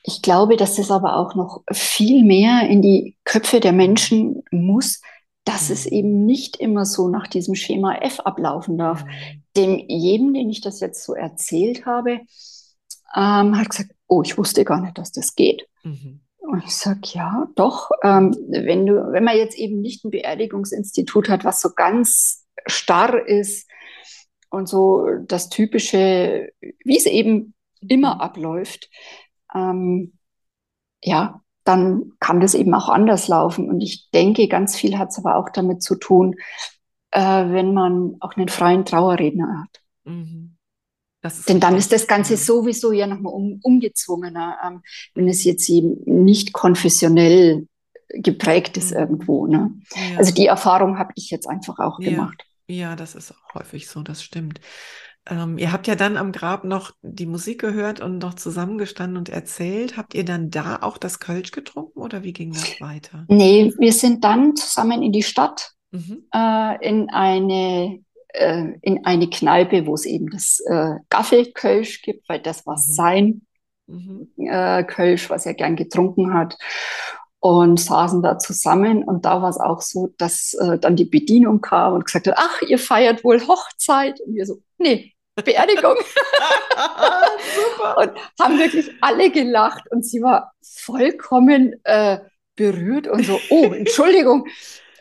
Ich 0.02 0.22
glaube, 0.22 0.56
dass 0.56 0.78
es 0.78 0.90
aber 0.90 1.16
auch 1.16 1.34
noch 1.34 1.62
viel 1.70 2.24
mehr 2.24 2.68
in 2.68 2.82
die 2.82 3.16
Köpfe 3.24 3.60
der 3.60 3.72
Menschen 3.72 4.42
muss, 4.50 5.00
dass 5.44 5.68
mhm. 5.68 5.74
es 5.74 5.86
eben 5.86 6.26
nicht 6.26 6.56
immer 6.56 6.84
so 6.84 7.08
nach 7.08 7.26
diesem 7.26 7.54
Schema 7.54 7.96
F 7.96 8.20
ablaufen 8.20 8.78
darf. 8.78 9.04
Mhm. 9.04 9.42
Dem 9.56 9.84
jedem, 9.88 10.34
den 10.34 10.48
ich 10.48 10.60
das 10.60 10.80
jetzt 10.80 11.04
so 11.04 11.14
erzählt 11.14 11.86
habe, 11.86 12.20
ähm, 13.14 13.58
hat 13.58 13.70
gesagt, 13.70 13.90
oh, 14.06 14.22
ich 14.22 14.36
wusste 14.38 14.64
gar 14.64 14.80
nicht, 14.80 14.98
dass 14.98 15.12
das 15.12 15.34
geht. 15.34 15.66
Mhm. 15.82 16.20
Und 16.38 16.64
ich 16.64 16.74
sage, 16.74 17.00
ja, 17.04 17.48
doch. 17.54 17.90
Ähm, 18.02 18.36
wenn, 18.48 18.86
du, 18.86 19.12
wenn 19.12 19.24
man 19.24 19.36
jetzt 19.36 19.56
eben 19.56 19.80
nicht 19.80 20.04
ein 20.04 20.10
Beerdigungsinstitut 20.10 21.28
hat, 21.28 21.44
was 21.44 21.60
so 21.60 21.70
ganz 21.74 22.46
starr 22.66 23.26
ist 23.26 23.68
und 24.50 24.68
so 24.68 25.06
das 25.26 25.48
typische, 25.48 26.50
wie 26.84 26.96
es 26.96 27.06
eben 27.06 27.54
immer 27.80 28.16
mhm. 28.16 28.20
abläuft, 28.20 28.90
ähm, 29.54 30.14
ja, 31.02 31.40
dann 31.64 32.12
kann 32.20 32.40
das 32.40 32.54
eben 32.54 32.74
auch 32.74 32.88
anders 32.88 33.28
laufen. 33.28 33.68
Und 33.68 33.80
ich 33.80 34.10
denke, 34.10 34.48
ganz 34.48 34.76
viel 34.76 34.98
hat 34.98 35.10
es 35.10 35.18
aber 35.18 35.36
auch 35.36 35.50
damit 35.50 35.82
zu 35.82 35.94
tun, 35.94 36.34
äh, 37.12 37.20
wenn 37.20 37.74
man 37.74 38.16
auch 38.20 38.36
einen 38.36 38.48
freien 38.48 38.84
Trauerredner 38.84 39.62
hat. 39.62 39.82
Mhm. 40.04 40.56
Denn 41.48 41.60
dann 41.60 41.76
ist 41.76 41.92
das 41.92 42.06
Ganze 42.06 42.36
sowieso 42.36 42.92
ja 42.92 43.06
nochmal 43.06 43.34
um, 43.34 43.60
umgezwungener, 43.62 44.56
ähm, 44.66 44.82
wenn 45.14 45.28
es 45.28 45.44
jetzt 45.44 45.68
eben 45.68 45.98
nicht 46.04 46.52
konfessionell 46.52 47.66
geprägt 48.08 48.76
ist 48.76 48.92
mhm. 48.92 48.98
irgendwo. 48.98 49.46
Ne? 49.46 49.72
Ja. 49.94 50.18
Also 50.18 50.32
die 50.32 50.46
Erfahrung 50.46 50.98
habe 50.98 51.12
ich 51.16 51.30
jetzt 51.30 51.48
einfach 51.48 51.78
auch 51.78 52.00
ja. 52.00 52.10
gemacht. 52.10 52.44
Ja, 52.66 52.96
das 52.96 53.14
ist 53.14 53.32
auch 53.32 53.54
häufig 53.54 53.88
so, 53.88 54.02
das 54.02 54.22
stimmt. 54.22 54.60
Ähm, 55.28 55.58
ihr 55.58 55.72
habt 55.72 55.86
ja 55.86 55.96
dann 55.96 56.16
am 56.16 56.32
Grab 56.32 56.64
noch 56.64 56.92
die 57.02 57.26
Musik 57.26 57.60
gehört 57.60 58.00
und 58.00 58.18
noch 58.18 58.34
zusammengestanden 58.34 59.18
und 59.18 59.28
erzählt. 59.28 59.96
Habt 59.96 60.14
ihr 60.14 60.24
dann 60.24 60.50
da 60.50 60.78
auch 60.80 60.96
das 60.96 61.20
Kölsch 61.20 61.50
getrunken 61.50 62.00
oder 62.00 62.22
wie 62.22 62.32
ging 62.32 62.52
das 62.52 62.80
weiter? 62.80 63.26
Nee, 63.28 63.72
wir 63.78 63.92
sind 63.92 64.24
dann 64.24 64.56
zusammen 64.56 65.02
in 65.02 65.12
die 65.12 65.22
Stadt, 65.22 65.72
mhm. 65.90 66.24
äh, 66.32 66.88
in 66.88 67.10
eine 67.10 68.00
äh, 68.32 68.72
in 68.82 69.04
eine 69.04 69.28
Kneipe, 69.28 69.86
wo 69.86 69.94
es 69.94 70.06
eben 70.06 70.30
das 70.30 70.60
äh, 70.66 70.96
Gaffelkölsch 71.08 72.02
gibt, 72.02 72.28
weil 72.28 72.40
das 72.40 72.66
war 72.66 72.76
mhm. 72.76 72.82
sein 72.82 73.46
mhm. 73.86 74.28
Äh, 74.36 74.84
Kölsch, 74.84 75.30
was 75.30 75.46
er 75.46 75.54
gern 75.54 75.76
getrunken 75.76 76.34
hat 76.34 76.56
und 77.40 77.80
saßen 77.80 78.22
da 78.22 78.38
zusammen. 78.38 79.02
Und 79.02 79.24
da 79.24 79.42
war 79.42 79.48
es 79.48 79.58
auch 79.58 79.80
so, 79.80 80.08
dass 80.18 80.54
äh, 80.54 80.78
dann 80.78 80.96
die 80.96 81.06
Bedienung 81.06 81.60
kam 81.60 81.94
und 81.94 82.04
gesagt 82.04 82.26
hat, 82.28 82.34
ach, 82.36 82.62
ihr 82.62 82.78
feiert 82.78 83.24
wohl 83.24 83.40
Hochzeit. 83.40 84.20
Und 84.20 84.34
wir 84.34 84.46
so, 84.46 84.60
nee, 84.78 85.14
Beerdigung. 85.34 85.96
und 87.96 88.12
haben 88.40 88.58
wirklich 88.58 88.90
alle 89.00 89.30
gelacht 89.30 89.90
und 89.90 90.04
sie 90.04 90.22
war 90.22 90.52
vollkommen 90.62 91.74
äh, 91.84 92.18
berührt 92.56 93.08
und 93.08 93.24
so, 93.24 93.40
oh, 93.48 93.72
Entschuldigung, 93.72 94.46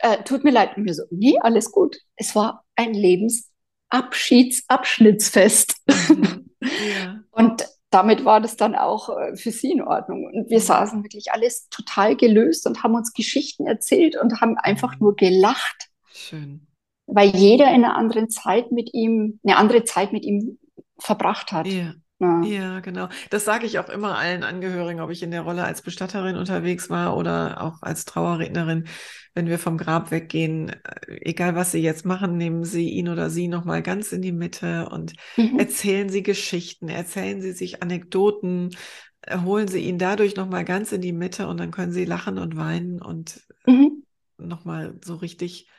äh, 0.02 0.22
tut 0.24 0.44
mir 0.44 0.50
leid. 0.50 0.76
Und 0.76 0.84
wir 0.84 0.92
so, 0.94 1.04
nee, 1.10 1.38
alles 1.40 1.72
gut. 1.72 1.96
Es 2.16 2.34
war 2.34 2.64
ein 2.76 2.92
Lebensabschiedsabschnittsfest. 2.94 5.76
Mhm. 6.08 6.50
Ja. 6.60 7.22
Und 7.30 7.66
damit 7.90 8.24
war 8.24 8.40
das 8.40 8.56
dann 8.56 8.76
auch 8.76 9.16
äh, 9.16 9.36
für 9.36 9.50
sie 9.50 9.72
in 9.72 9.82
Ordnung. 9.82 10.24
Und 10.24 10.48
wir 10.48 10.60
saßen 10.60 11.02
wirklich 11.02 11.32
alles 11.32 11.68
total 11.70 12.16
gelöst 12.16 12.66
und 12.66 12.82
haben 12.82 12.94
uns 12.94 13.12
Geschichten 13.12 13.66
erzählt 13.66 14.16
und 14.16 14.40
haben 14.40 14.56
einfach 14.56 14.98
nur 15.00 15.16
gelacht. 15.16 15.90
Schön. 16.12 16.66
Weil 17.06 17.30
jeder 17.30 17.68
in 17.68 17.84
einer 17.84 17.96
anderen 17.96 18.30
Zeit 18.30 18.70
mit 18.70 18.94
ihm, 18.94 19.40
eine 19.42 19.56
andere 19.56 19.82
Zeit 19.84 20.12
mit 20.12 20.24
ihm 20.24 20.58
verbracht 20.98 21.50
hat. 21.50 21.66
Ja. 21.66 21.94
Ja. 22.20 22.42
ja, 22.42 22.80
genau. 22.80 23.08
Das 23.30 23.46
sage 23.46 23.64
ich 23.64 23.78
auch 23.78 23.88
immer 23.88 24.18
allen 24.18 24.42
Angehörigen, 24.42 25.00
ob 25.00 25.10
ich 25.10 25.22
in 25.22 25.30
der 25.30 25.40
Rolle 25.40 25.64
als 25.64 25.80
Bestatterin 25.80 26.36
unterwegs 26.36 26.90
war 26.90 27.16
oder 27.16 27.62
auch 27.62 27.80
als 27.80 28.04
Trauerrednerin. 28.04 28.88
Wenn 29.34 29.46
wir 29.46 29.58
vom 29.58 29.78
Grab 29.78 30.10
weggehen, 30.10 30.68
äh, 30.68 30.74
egal 31.22 31.54
was 31.54 31.72
Sie 31.72 31.78
jetzt 31.78 32.04
machen, 32.04 32.36
nehmen 32.36 32.64
Sie 32.64 32.90
ihn 32.90 33.08
oder 33.08 33.30
sie 33.30 33.48
nochmal 33.48 33.82
ganz 33.82 34.12
in 34.12 34.20
die 34.20 34.32
Mitte 34.32 34.90
und 34.90 35.14
mhm. 35.38 35.58
erzählen 35.58 36.10
Sie 36.10 36.22
Geschichten, 36.22 36.90
erzählen 36.90 37.40
Sie 37.40 37.52
sich 37.52 37.82
Anekdoten, 37.82 38.76
holen 39.42 39.68
Sie 39.68 39.80
ihn 39.80 39.98
dadurch 39.98 40.36
nochmal 40.36 40.66
ganz 40.66 40.92
in 40.92 41.00
die 41.00 41.12
Mitte 41.12 41.48
und 41.48 41.58
dann 41.58 41.70
können 41.70 41.92
Sie 41.92 42.04
lachen 42.04 42.36
und 42.36 42.54
weinen 42.54 43.00
und 43.00 43.40
mhm. 43.66 44.04
nochmal 44.36 44.98
so 45.02 45.14
richtig, 45.14 45.70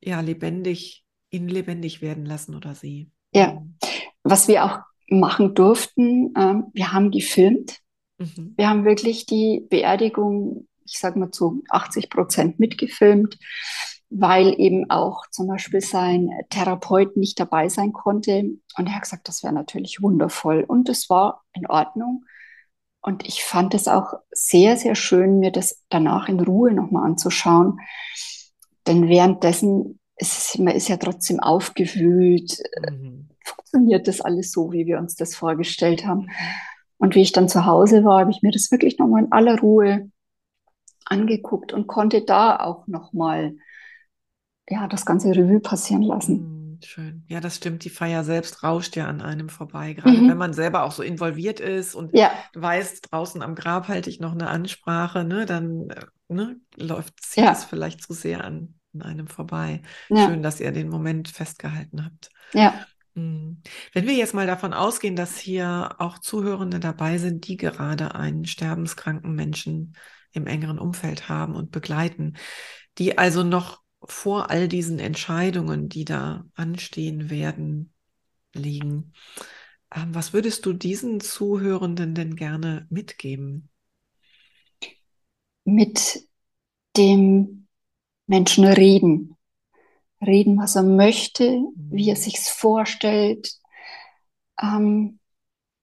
ja, 0.00 0.20
lebendig, 0.20 1.04
ihn 1.30 1.48
lebendig 1.48 2.00
werden 2.00 2.24
lassen 2.24 2.54
oder 2.54 2.76
sie. 2.76 3.10
Ja, 3.32 3.54
mhm. 3.54 3.76
was 4.22 4.46
wir 4.46 4.64
auch 4.64 4.93
machen 5.08 5.54
durften. 5.54 6.32
Ähm, 6.36 6.66
wir 6.72 6.92
haben 6.92 7.10
gefilmt. 7.10 7.80
Mhm. 8.18 8.54
Wir 8.56 8.68
haben 8.68 8.84
wirklich 8.84 9.26
die 9.26 9.66
Beerdigung, 9.68 10.68
ich 10.84 10.98
sage 10.98 11.18
mal 11.18 11.30
zu 11.30 11.62
80 11.70 12.10
Prozent 12.10 12.60
mitgefilmt, 12.60 13.38
weil 14.10 14.54
eben 14.58 14.90
auch 14.90 15.24
zum 15.30 15.48
Beispiel 15.48 15.80
sein 15.80 16.30
Therapeut 16.50 17.16
nicht 17.16 17.38
dabei 17.40 17.68
sein 17.68 17.92
konnte. 17.92 18.44
Und 18.76 18.86
er 18.86 18.96
hat 18.96 19.02
gesagt, 19.02 19.28
das 19.28 19.42
wäre 19.42 19.54
natürlich 19.54 20.02
wundervoll. 20.02 20.64
Und 20.66 20.88
es 20.88 21.10
war 21.10 21.44
in 21.52 21.66
Ordnung. 21.66 22.24
Und 23.00 23.26
ich 23.26 23.44
fand 23.44 23.74
es 23.74 23.86
auch 23.86 24.14
sehr, 24.30 24.76
sehr 24.76 24.94
schön, 24.94 25.38
mir 25.38 25.52
das 25.52 25.82
danach 25.90 26.28
in 26.28 26.40
Ruhe 26.40 26.72
nochmal 26.72 27.04
anzuschauen. 27.04 27.78
Denn 28.86 29.08
währenddessen 29.08 29.98
ist 30.16 30.58
man 30.58 30.74
ist 30.74 30.88
ja 30.88 30.96
trotzdem 30.96 31.40
aufgewühlt. 31.40 32.62
Mhm 32.88 33.33
funktioniert 33.44 34.08
das 34.08 34.20
alles 34.20 34.50
so, 34.50 34.72
wie 34.72 34.86
wir 34.86 34.98
uns 34.98 35.14
das 35.14 35.34
vorgestellt 35.34 36.06
haben. 36.06 36.30
Und 36.96 37.14
wie 37.14 37.22
ich 37.22 37.32
dann 37.32 37.48
zu 37.48 37.66
Hause 37.66 38.04
war, 38.04 38.20
habe 38.20 38.30
ich 38.30 38.42
mir 38.42 38.50
das 38.50 38.70
wirklich 38.70 38.98
nochmal 38.98 39.24
in 39.24 39.32
aller 39.32 39.58
Ruhe 39.58 40.10
angeguckt 41.04 41.72
und 41.72 41.86
konnte 41.86 42.22
da 42.22 42.56
auch 42.58 42.86
nochmal 42.86 43.54
ja, 44.68 44.86
das 44.88 45.04
ganze 45.04 45.28
Revue 45.30 45.60
passieren 45.60 46.02
lassen. 46.02 46.38
Hm, 46.38 46.78
schön. 46.82 47.24
Ja, 47.28 47.40
das 47.40 47.56
stimmt. 47.56 47.84
Die 47.84 47.90
Feier 47.90 48.24
selbst 48.24 48.62
rauscht 48.62 48.96
ja 48.96 49.06
an 49.06 49.20
einem 49.20 49.48
vorbei, 49.48 49.92
gerade 49.92 50.16
mhm. 50.16 50.30
wenn 50.30 50.38
man 50.38 50.54
selber 50.54 50.84
auch 50.84 50.92
so 50.92 51.02
involviert 51.02 51.60
ist 51.60 51.94
und 51.94 52.16
ja. 52.16 52.30
weiß, 52.54 53.02
draußen 53.02 53.42
am 53.42 53.54
Grab 53.54 53.88
halte 53.88 54.08
ich 54.08 54.20
noch 54.20 54.32
eine 54.32 54.48
Ansprache, 54.48 55.24
ne, 55.24 55.44
dann 55.44 55.90
äh, 55.90 56.04
ne, 56.28 56.56
läuft 56.76 57.22
sich 57.22 57.44
ja. 57.44 57.54
vielleicht 57.54 58.02
zu 58.02 58.14
sehr 58.14 58.44
an, 58.44 58.74
an 58.94 59.02
einem 59.02 59.26
vorbei. 59.26 59.82
Ja. 60.08 60.26
Schön, 60.26 60.42
dass 60.42 60.60
ihr 60.60 60.72
den 60.72 60.88
Moment 60.88 61.28
festgehalten 61.28 62.04
habt. 62.04 62.30
Ja. 62.52 62.74
Mhm. 63.14 63.62
Wenn 63.92 64.06
wir 64.06 64.14
jetzt 64.14 64.34
mal 64.34 64.46
davon 64.46 64.72
ausgehen, 64.72 65.16
dass 65.16 65.38
hier 65.38 65.96
auch 65.98 66.18
Zuhörende 66.18 66.80
dabei 66.80 67.18
sind, 67.18 67.46
die 67.48 67.56
gerade 67.56 68.14
einen 68.14 68.44
sterbenskranken 68.44 69.34
Menschen 69.34 69.96
im 70.32 70.46
engeren 70.46 70.78
Umfeld 70.78 71.28
haben 71.28 71.54
und 71.54 71.70
begleiten, 71.70 72.34
die 72.98 73.18
also 73.18 73.44
noch 73.44 73.82
vor 74.02 74.50
all 74.50 74.68
diesen 74.68 74.98
Entscheidungen, 74.98 75.88
die 75.88 76.04
da 76.04 76.44
anstehen 76.54 77.30
werden, 77.30 77.92
liegen. 78.52 79.12
Ähm, 79.94 80.14
was 80.14 80.32
würdest 80.32 80.66
du 80.66 80.72
diesen 80.72 81.20
Zuhörenden 81.20 82.14
denn 82.14 82.36
gerne 82.36 82.86
mitgeben? 82.90 83.70
Mit 85.64 86.28
dem 86.96 87.66
Menschen 88.26 88.64
reden. 88.64 89.33
Reden, 90.24 90.58
was 90.58 90.76
er 90.76 90.82
möchte, 90.82 91.62
wie 91.76 92.08
er 92.08 92.16
sich's 92.16 92.48
vorstellt. 92.48 93.52
Ähm, 94.60 95.18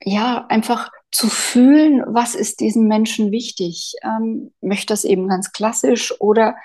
ja, 0.04 0.46
einfach 0.48 0.90
zu 1.12 1.28
fühlen, 1.28 2.04
was 2.08 2.36
ist 2.36 2.60
diesem 2.60 2.88
Menschen 2.88 3.32
wichtig. 3.32 3.94
Ähm, 4.04 4.54
möchte 4.62 4.88
das 4.88 5.04
eben 5.04 5.28
ganz 5.28 5.52
klassisch 5.52 6.14
oder 6.20 6.56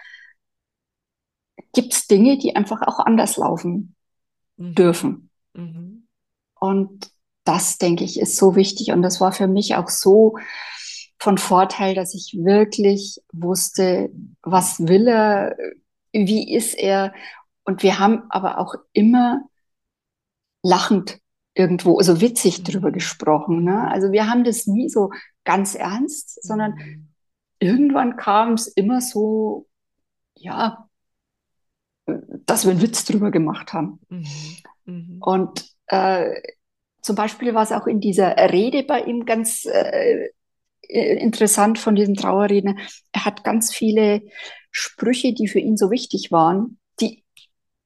gibt 1.73 1.93
es 1.93 2.07
Dinge, 2.07 2.39
die 2.39 2.57
einfach 2.57 2.83
auch 2.83 3.01
anders 3.01 3.37
laufen 3.37 3.95
mhm. 4.57 4.75
dürfen? 4.75 5.31
Mhm. 5.55 6.07
Und 6.59 7.11
das, 7.45 7.79
denke 7.79 8.05
ich, 8.05 8.19
ist 8.19 8.37
so 8.37 8.57
wichtig. 8.57 8.93
Und 8.93 9.03
das 9.03 9.21
war 9.21 9.33
für 9.33 9.47
mich 9.47 9.77
auch 9.77 9.89
so 9.89 10.37
von 11.19 11.39
Vorteil, 11.39 11.95
dass 11.95 12.15
ich 12.15 12.37
wirklich 12.39 13.21
wusste, 13.33 14.11
was 14.43 14.81
will 14.81 15.09
er, 15.09 15.57
wie 16.13 16.55
ist 16.55 16.75
er. 16.75 17.15
Und 17.67 17.83
wir 17.83 17.99
haben 17.99 18.23
aber 18.31 18.59
auch 18.59 18.75
immer 18.93 19.43
lachend 20.63 21.19
irgendwo, 21.53 21.99
also 21.99 22.21
witzig 22.21 22.63
drüber 22.63 22.89
mhm. 22.89 22.95
gesprochen. 22.95 23.65
Ne? 23.65 23.89
Also 23.91 24.13
wir 24.13 24.29
haben 24.29 24.45
das 24.45 24.67
nie 24.67 24.89
so 24.89 25.11
ganz 25.45 25.75
ernst, 25.75 26.43
sondern 26.45 27.09
irgendwann 27.59 28.17
kam 28.17 28.55
es 28.55 28.69
immer 28.69 29.01
so, 29.01 29.67
ja, 30.35 30.89
dass 32.07 32.65
wir 32.65 32.71
einen 32.71 32.83
Witz 32.83 33.05
drüber 33.05 33.31
gemacht 33.31 33.73
haben. 33.73 34.01
Mhm. 34.09 34.27
Mhm. 34.85 35.19
Und 35.21 35.67
äh, 35.89 36.35
zum 37.03 37.17
Beispiel 37.17 37.55
war 37.55 37.63
es 37.63 37.73
auch 37.73 37.87
in 37.87 38.01
dieser 38.01 38.37
Rede 38.37 38.85
bei 38.85 39.03
ihm 39.03 39.25
ganz 39.25 39.65
äh, 39.65 40.29
interessant 40.89 41.79
von 41.79 41.97
diesem 41.97 42.15
Trauerredner. 42.15 42.77
Er 43.13 43.25
hat 43.25 43.43
ganz 43.43 43.75
viele 43.75 44.23
Sprüche, 44.71 45.33
die 45.33 45.49
für 45.49 45.59
ihn 45.59 45.77
so 45.77 45.91
wichtig 45.91 46.31
waren, 46.31 46.79
die 47.01 47.25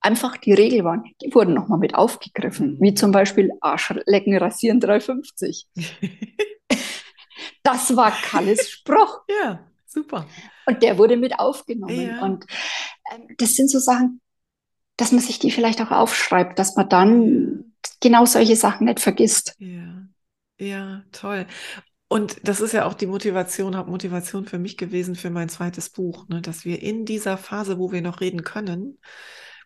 einfach 0.01 0.37
die 0.37 0.53
Regel 0.53 0.85
waren, 0.85 1.05
die 1.23 1.35
wurden 1.35 1.55
nochmal 1.55 1.79
mit 1.79 1.95
aufgegriffen, 1.95 2.75
mhm. 2.75 2.81
wie 2.81 2.95
zum 2.95 3.13
Beispiel 3.13 3.53
Arschlecken 3.61 4.37
rasieren 4.37 4.81
350. 4.81 5.67
das 7.63 7.97
war 7.97 8.11
Kalles 8.11 8.71
Spruch. 8.71 9.21
Ja, 9.43 9.67
super. 9.87 10.27
Und 10.67 10.83
der 10.83 10.99
wurde 10.99 11.17
mit 11.17 11.39
aufgenommen. 11.39 12.09
Ja. 12.09 12.23
Und 12.23 12.47
ähm, 13.13 13.35
das 13.39 13.55
sind 13.55 13.71
so 13.71 13.79
Sachen, 13.79 14.21
dass 14.97 15.13
man 15.13 15.21
sich 15.21 15.39
die 15.39 15.51
vielleicht 15.51 15.81
auch 15.81 15.91
aufschreibt, 15.91 16.59
dass 16.59 16.77
man 16.77 16.89
dann 16.89 17.73
genau 18.01 18.27
solche 18.27 18.57
Sachen 18.57 18.87
nicht 18.87 19.01
vergisst. 19.01 19.55
Ja, 19.59 20.03
ja, 20.59 21.03
toll. 21.13 21.47
Und 22.09 22.47
das 22.47 22.61
ist 22.61 22.73
ja 22.73 22.87
auch 22.87 22.95
die 22.95 23.07
Motivation, 23.07 23.77
Hauptmotivation 23.77 24.45
für 24.45 24.59
mich 24.59 24.77
gewesen 24.77 25.15
für 25.15 25.31
mein 25.31 25.49
zweites 25.49 25.91
Buch, 25.91 26.29
ne, 26.29 26.43
dass 26.43 26.65
wir 26.65 26.83
in 26.83 27.07
dieser 27.07 27.39
Phase, 27.39 27.79
wo 27.79 27.93
wir 27.93 28.03
noch 28.03 28.21
reden 28.21 28.43
können, 28.43 28.99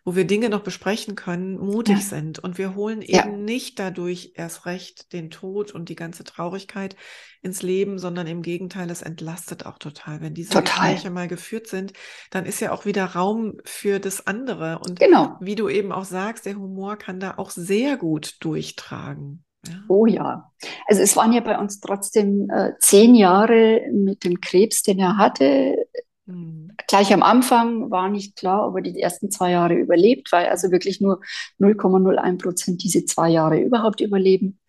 wo 0.05 0.15
wir 0.15 0.25
Dinge 0.25 0.49
noch 0.49 0.61
besprechen 0.61 1.15
können, 1.15 1.57
mutig 1.57 1.95
ja. 1.95 2.01
sind. 2.01 2.37
Und 2.37 2.59
wir 2.59 2.75
holen 2.75 3.01
ja. 3.01 3.25
eben 3.25 3.43
nicht 3.43 3.79
dadurch 3.79 4.33
erst 4.35 4.67
recht 4.67 5.11
den 5.13 5.31
Tod 5.31 5.71
und 5.71 5.89
die 5.89 5.95
ganze 5.95 6.23
Traurigkeit 6.23 6.95
ins 7.41 7.63
Leben, 7.63 7.97
sondern 7.97 8.27
im 8.27 8.43
Gegenteil, 8.43 8.89
es 8.91 9.01
entlastet 9.01 9.65
auch 9.65 9.79
total. 9.79 10.21
Wenn 10.21 10.35
diese 10.35 10.53
total. 10.53 10.91
Gespräche 10.91 11.09
mal 11.09 11.27
geführt 11.27 11.65
sind, 11.67 11.93
dann 12.29 12.45
ist 12.45 12.59
ja 12.59 12.71
auch 12.71 12.85
wieder 12.85 13.05
Raum 13.05 13.57
für 13.65 13.99
das 13.99 14.27
andere. 14.27 14.79
Und 14.79 14.99
genau. 14.99 15.37
wie 15.41 15.55
du 15.55 15.69
eben 15.69 15.91
auch 15.91 16.05
sagst, 16.05 16.45
der 16.45 16.55
Humor 16.55 16.97
kann 16.97 17.19
da 17.19 17.35
auch 17.37 17.49
sehr 17.49 17.97
gut 17.97 18.35
durchtragen. 18.41 19.43
Ja. 19.67 19.73
Oh 19.87 20.05
ja. 20.05 20.51
Also 20.85 21.01
es 21.01 21.15
waren 21.15 21.33
ja 21.33 21.41
bei 21.41 21.57
uns 21.57 21.79
trotzdem 21.79 22.47
äh, 22.51 22.73
zehn 22.79 23.15
Jahre 23.15 23.81
mit 23.91 24.23
dem 24.23 24.39
Krebs, 24.39 24.83
den 24.83 24.99
er 24.99 25.17
hatte. 25.17 25.75
Mhm. 26.25 26.71
Gleich 26.87 27.13
am 27.13 27.23
Anfang 27.23 27.91
war 27.91 28.09
nicht 28.09 28.35
klar, 28.35 28.67
ob 28.67 28.75
er 28.75 28.81
die 28.81 28.99
ersten 28.99 29.31
zwei 29.31 29.51
Jahre 29.51 29.75
überlebt, 29.75 30.31
weil 30.31 30.47
also 30.47 30.71
wirklich 30.71 31.01
nur 31.01 31.21
0,01 31.59 32.41
Prozent 32.41 32.83
diese 32.83 33.05
zwei 33.05 33.29
Jahre 33.29 33.59
überhaupt 33.59 34.01
überleben. 34.01 34.59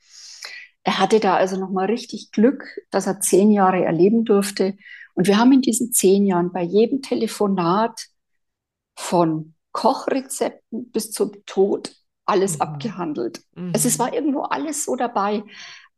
Er 0.83 0.99
hatte 1.01 1.19
da 1.19 1.37
also 1.37 1.59
nochmal 1.59 1.87
richtig 1.87 2.31
Glück, 2.31 2.65
dass 2.91 3.07
er 3.07 3.21
zehn 3.21 3.51
Jahre 3.51 3.85
erleben 3.85 4.25
durfte. 4.25 4.77
Und 5.15 5.27
wir 5.27 5.39
haben 5.39 5.53
in 5.53 5.63
diesen 5.63 5.93
zehn 5.93 6.27
Jahren 6.27 6.53
bei 6.53 6.63
jedem 6.63 7.03
Telefonat 7.03 8.07
von 8.95 9.55
Kochrezepten 9.73 10.91
bis 10.91 11.11
zum 11.11 11.33
Tod 11.45 11.93
alles 12.25 12.57
mhm. 12.57 12.63
abgehandelt. 12.63 13.43
Mhm. 13.55 13.73
Also 13.75 13.89
es 13.89 13.99
war 13.99 14.13
irgendwo 14.13 14.43
alles 14.43 14.85
so 14.85 14.95
dabei. 14.95 15.43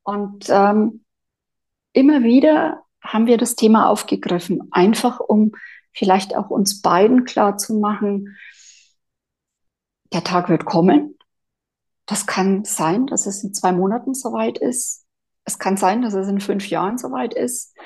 Und 0.05 0.47
ähm, 0.49 1.05
immer 1.93 2.23
wieder 2.23 2.83
haben 3.03 3.27
wir 3.27 3.39
das 3.39 3.55
Thema 3.55 3.89
aufgegriffen, 3.89 4.69
einfach 4.71 5.21
um 5.21 5.53
vielleicht 5.93 6.37
auch 6.37 6.51
uns 6.51 6.81
beiden 6.83 7.25
klar 7.25 7.57
zu 7.57 7.79
machen, 7.79 8.37
der 10.13 10.25
Tag 10.25 10.49
wird 10.49 10.65
kommen. 10.65 11.19
Das 12.07 12.27
kann 12.27 12.65
sein, 12.65 13.07
dass 13.07 13.27
es 13.27 13.45
in 13.45 13.53
zwei 13.53 13.73
Monaten 13.73 14.15
soweit 14.15 14.59
ist. 14.59 15.05
Es 15.45 15.59
kann 15.59 15.77
sein, 15.77 16.03
dass 16.03 16.15
es 16.15 16.29
in 16.29 16.41
fünf 16.41 16.69
Jahren 16.69 16.99
soweit 16.99 17.35
ist. 17.35 17.77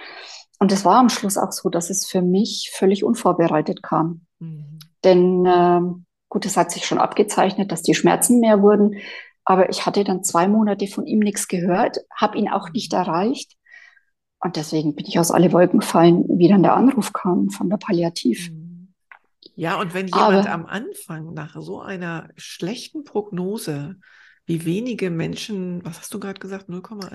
Und 0.58 0.70
es 0.70 0.84
war 0.84 0.98
am 0.98 1.08
Schluss 1.08 1.36
auch 1.36 1.52
so, 1.52 1.68
dass 1.70 1.90
es 1.90 2.06
für 2.06 2.22
mich 2.22 2.70
völlig 2.74 3.02
unvorbereitet 3.02 3.82
kam. 3.82 4.26
Mhm. 4.38 4.78
Denn 5.02 5.44
äh, 5.46 5.80
gut, 6.28 6.46
es 6.46 6.56
hat 6.56 6.70
sich 6.70 6.86
schon 6.86 6.98
abgezeichnet, 6.98 7.72
dass 7.72 7.82
die 7.82 7.94
Schmerzen 7.94 8.38
mehr 8.38 8.62
wurden. 8.62 8.96
Aber 9.44 9.70
ich 9.70 9.86
hatte 9.86 10.04
dann 10.04 10.22
zwei 10.22 10.46
Monate 10.46 10.86
von 10.86 11.06
ihm 11.06 11.18
nichts 11.18 11.48
gehört, 11.48 11.98
habe 12.14 12.38
ihn 12.38 12.48
auch 12.48 12.70
nicht 12.70 12.92
erreicht. 12.92 13.56
Und 14.42 14.56
deswegen 14.56 14.94
bin 14.96 15.06
ich 15.06 15.18
aus 15.18 15.30
alle 15.30 15.52
Wolken 15.52 15.80
gefallen, 15.80 16.24
wie 16.28 16.48
dann 16.48 16.64
der 16.64 16.74
Anruf 16.74 17.12
kam 17.12 17.48
von 17.50 17.70
der 17.70 17.76
Palliativ. 17.76 18.50
Mhm. 18.50 18.92
Ja, 19.54 19.78
und 19.80 19.94
wenn 19.94 20.06
jemand 20.08 20.46
Aber, 20.46 20.50
am 20.50 20.66
Anfang 20.66 21.32
nach 21.32 21.54
so 21.60 21.80
einer 21.80 22.28
schlechten 22.36 23.04
Prognose, 23.04 23.96
wie 24.44 24.64
wenige 24.64 25.10
Menschen, 25.10 25.84
was 25.84 26.00
hast 26.00 26.12
du 26.12 26.18
gerade 26.18 26.40
gesagt, 26.40 26.68
0,1 26.68 27.12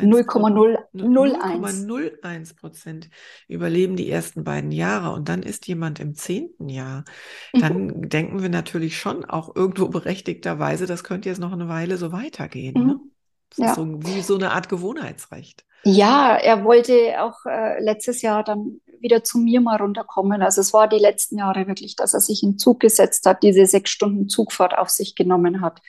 0,01 0.94 2.56
Prozent 2.56 3.10
überleben 3.50 3.98
die 3.98 4.10
ersten 4.10 4.46
beiden 4.46 4.72
Jahre 4.72 5.12
und 5.14 5.28
dann 5.28 5.44
ist 5.44 5.68
jemand 5.68 6.00
im 6.00 6.16
zehnten 6.16 6.70
Jahr, 6.70 7.04
dann 7.52 7.88
mhm. 7.88 8.08
denken 8.08 8.42
wir 8.42 8.50
natürlich 8.50 8.98
schon 8.98 9.26
auch 9.26 9.54
irgendwo 9.54 9.90
berechtigterweise, 9.90 10.86
das 10.86 11.04
könnte 11.04 11.28
jetzt 11.28 11.40
noch 11.40 11.52
eine 11.52 11.68
Weile 11.68 11.98
so 11.98 12.14
weitergehen. 12.14 12.80
Mhm. 12.80 12.88
Ne? 12.88 13.00
Das 13.50 13.58
ja. 13.58 13.70
ist 13.72 13.76
so, 13.76 13.86
wie 14.04 14.22
so 14.22 14.36
eine 14.36 14.52
Art 14.52 14.70
Gewohnheitsrecht. 14.70 15.67
Ja, 15.84 16.36
er 16.36 16.64
wollte 16.64 17.22
auch 17.22 17.46
äh, 17.46 17.82
letztes 17.82 18.22
Jahr 18.22 18.44
dann 18.44 18.82
wieder 19.00 19.24
zu 19.24 19.38
mir 19.38 19.62
mal 19.62 19.78
runterkommen. 19.78 20.42
Also 20.42 20.62
es 20.62 20.74
war 20.74 20.88
die 20.88 21.00
letzten 21.00 21.38
Jahre 21.38 21.68
wirklich, 21.68 21.96
dass 21.96 22.14
er 22.14 22.20
sich 22.20 22.44
in 22.44 22.58
Zug 22.58 22.80
gesetzt 22.80 23.26
hat, 23.26 23.44
diese 23.44 23.66
sechs 23.66 23.92
Stunden 23.92 24.28
Zugfahrt 24.28 24.78
auf 24.78 24.90
sich 24.90 25.16
genommen 25.16 25.62
hat 25.62 25.82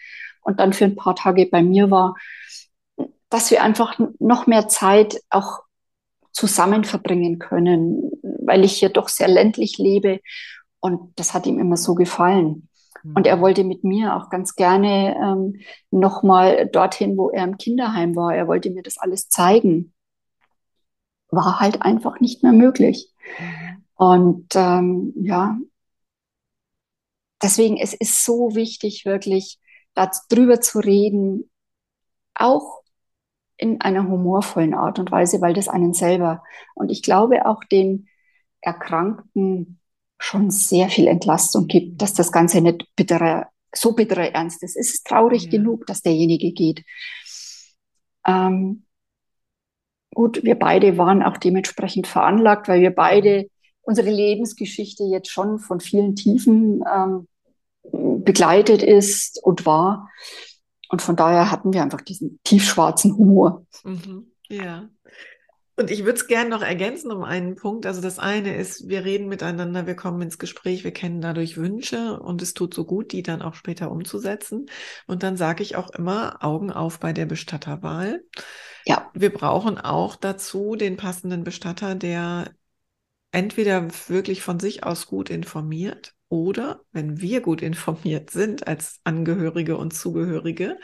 und 0.42 0.60
dann 0.60 0.72
für 0.72 0.84
ein 0.84 0.96
paar 0.96 1.16
Tage 1.16 1.46
bei 1.46 1.62
mir 1.62 1.90
war, 1.90 2.14
dass 3.28 3.50
wir 3.50 3.62
einfach 3.62 3.98
noch 4.18 4.46
mehr 4.46 4.68
Zeit 4.68 5.20
auch 5.30 5.60
zusammen 6.32 6.84
verbringen 6.84 7.38
können, 7.38 8.10
weil 8.22 8.64
ich 8.64 8.78
hier 8.78 8.90
doch 8.90 9.08
sehr 9.08 9.28
ländlich 9.28 9.78
lebe 9.78 10.20
und 10.80 11.12
das 11.16 11.34
hat 11.34 11.46
ihm 11.46 11.58
immer 11.58 11.76
so 11.76 11.94
gefallen. 11.94 12.67
Und 13.04 13.26
er 13.26 13.40
wollte 13.40 13.64
mit 13.64 13.84
mir 13.84 14.16
auch 14.16 14.30
ganz 14.30 14.54
gerne 14.54 15.16
ähm, 15.16 15.60
nochmal 15.90 16.66
dorthin, 16.66 17.16
wo 17.16 17.30
er 17.30 17.44
im 17.44 17.56
Kinderheim 17.56 18.16
war. 18.16 18.34
Er 18.34 18.48
wollte 18.48 18.70
mir 18.70 18.82
das 18.82 18.98
alles 18.98 19.28
zeigen. 19.28 19.92
War 21.30 21.60
halt 21.60 21.82
einfach 21.82 22.20
nicht 22.20 22.42
mehr 22.42 22.52
möglich. 22.52 23.12
Mhm. 23.38 23.84
Und 23.94 24.46
ähm, 24.54 25.12
ja, 25.16 25.58
deswegen 27.42 27.76
es 27.76 27.94
ist 27.94 28.24
so 28.24 28.54
wichtig, 28.54 29.04
wirklich 29.04 29.58
darüber 29.94 30.60
zu 30.60 30.78
reden, 30.78 31.50
auch 32.34 32.82
in 33.56 33.80
einer 33.80 34.08
humorvollen 34.08 34.74
Art 34.74 35.00
und 35.00 35.10
Weise, 35.10 35.40
weil 35.40 35.52
das 35.52 35.68
einen 35.68 35.92
selber 35.92 36.44
und 36.74 36.90
ich 36.90 37.02
glaube 37.02 37.46
auch 37.46 37.64
den 37.64 38.08
Erkrankten 38.60 39.77
schon 40.18 40.50
sehr 40.50 40.88
viel 40.88 41.06
Entlastung 41.06 41.66
gibt, 41.66 42.02
dass 42.02 42.12
das 42.12 42.32
Ganze 42.32 42.60
nicht 42.60 42.84
bitterer, 42.96 43.48
so 43.74 43.92
bitterer 43.92 44.32
Ernst 44.34 44.62
ist. 44.62 44.76
Es 44.76 44.94
ist 44.94 45.06
traurig 45.06 45.44
ja. 45.44 45.50
genug, 45.50 45.86
dass 45.86 46.02
derjenige 46.02 46.52
geht. 46.52 46.84
Ähm, 48.26 48.84
gut, 50.12 50.42
wir 50.42 50.56
beide 50.56 50.98
waren 50.98 51.22
auch 51.22 51.36
dementsprechend 51.36 52.06
veranlagt, 52.06 52.68
weil 52.68 52.80
wir 52.80 52.90
beide 52.90 53.48
unsere 53.82 54.10
Lebensgeschichte 54.10 55.04
jetzt 55.04 55.30
schon 55.30 55.58
von 55.58 55.80
vielen 55.80 56.14
Tiefen 56.14 56.82
ähm, 56.92 57.28
begleitet 57.92 58.82
ist 58.82 59.42
und 59.42 59.64
war. 59.64 60.10
Und 60.90 61.02
von 61.02 61.16
daher 61.16 61.50
hatten 61.50 61.72
wir 61.72 61.82
einfach 61.82 62.00
diesen 62.00 62.40
tiefschwarzen 62.44 63.16
Humor. 63.16 63.66
Mhm. 63.84 64.32
Ja. 64.48 64.88
Und 65.78 65.92
ich 65.92 66.04
würde 66.04 66.18
es 66.18 66.26
gerne 66.26 66.50
noch 66.50 66.62
ergänzen 66.62 67.12
um 67.12 67.22
einen 67.22 67.54
Punkt. 67.54 67.86
Also 67.86 68.00
das 68.00 68.18
eine 68.18 68.56
ist, 68.56 68.88
wir 68.88 69.04
reden 69.04 69.28
miteinander, 69.28 69.86
wir 69.86 69.94
kommen 69.94 70.20
ins 70.22 70.38
Gespräch, 70.38 70.82
wir 70.82 70.90
kennen 70.90 71.20
dadurch 71.20 71.56
Wünsche 71.56 72.18
und 72.18 72.42
es 72.42 72.52
tut 72.52 72.74
so 72.74 72.84
gut, 72.84 73.12
die 73.12 73.22
dann 73.22 73.42
auch 73.42 73.54
später 73.54 73.92
umzusetzen. 73.92 74.66
Und 75.06 75.22
dann 75.22 75.36
sage 75.36 75.62
ich 75.62 75.76
auch 75.76 75.90
immer, 75.90 76.42
Augen 76.44 76.72
auf 76.72 76.98
bei 76.98 77.12
der 77.12 77.26
Bestatterwahl. 77.26 78.24
Ja. 78.86 79.08
Wir 79.14 79.32
brauchen 79.32 79.78
auch 79.78 80.16
dazu 80.16 80.74
den 80.74 80.96
passenden 80.96 81.44
Bestatter, 81.44 81.94
der 81.94 82.50
entweder 83.30 83.88
wirklich 84.08 84.42
von 84.42 84.58
sich 84.58 84.82
aus 84.82 85.06
gut 85.06 85.30
informiert, 85.30 86.14
oder 86.28 86.82
wenn 86.92 87.20
wir 87.20 87.40
gut 87.40 87.62
informiert 87.62 88.30
sind 88.30 88.66
als 88.66 89.00
Angehörige 89.04 89.76
und 89.76 89.94
Zugehörige, 89.94 90.78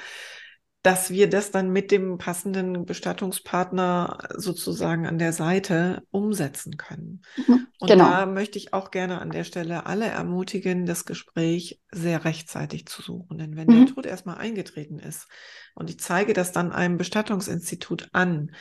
dass 0.84 1.10
wir 1.10 1.30
das 1.30 1.50
dann 1.50 1.70
mit 1.70 1.90
dem 1.90 2.18
passenden 2.18 2.84
Bestattungspartner 2.84 4.18
sozusagen 4.36 5.06
an 5.06 5.18
der 5.18 5.32
Seite 5.32 6.02
umsetzen 6.10 6.76
können. 6.76 7.22
Mhm, 7.38 7.66
und 7.78 7.88
genau. 7.88 8.04
da 8.04 8.26
möchte 8.26 8.58
ich 8.58 8.74
auch 8.74 8.90
gerne 8.90 9.18
an 9.22 9.30
der 9.30 9.44
Stelle 9.44 9.86
alle 9.86 10.04
ermutigen, 10.04 10.84
das 10.84 11.06
Gespräch 11.06 11.80
sehr 11.90 12.26
rechtzeitig 12.26 12.84
zu 12.84 13.00
suchen. 13.00 13.38
Denn 13.38 13.56
wenn 13.56 13.66
mhm. 13.66 13.86
der 13.86 13.94
Tod 13.94 14.04
erstmal 14.04 14.36
eingetreten 14.36 14.98
ist 14.98 15.26
und 15.74 15.88
ich 15.88 15.98
zeige 16.00 16.34
das 16.34 16.52
dann 16.52 16.70
einem 16.70 16.98
Bestattungsinstitut 16.98 18.10
an, 18.12 18.52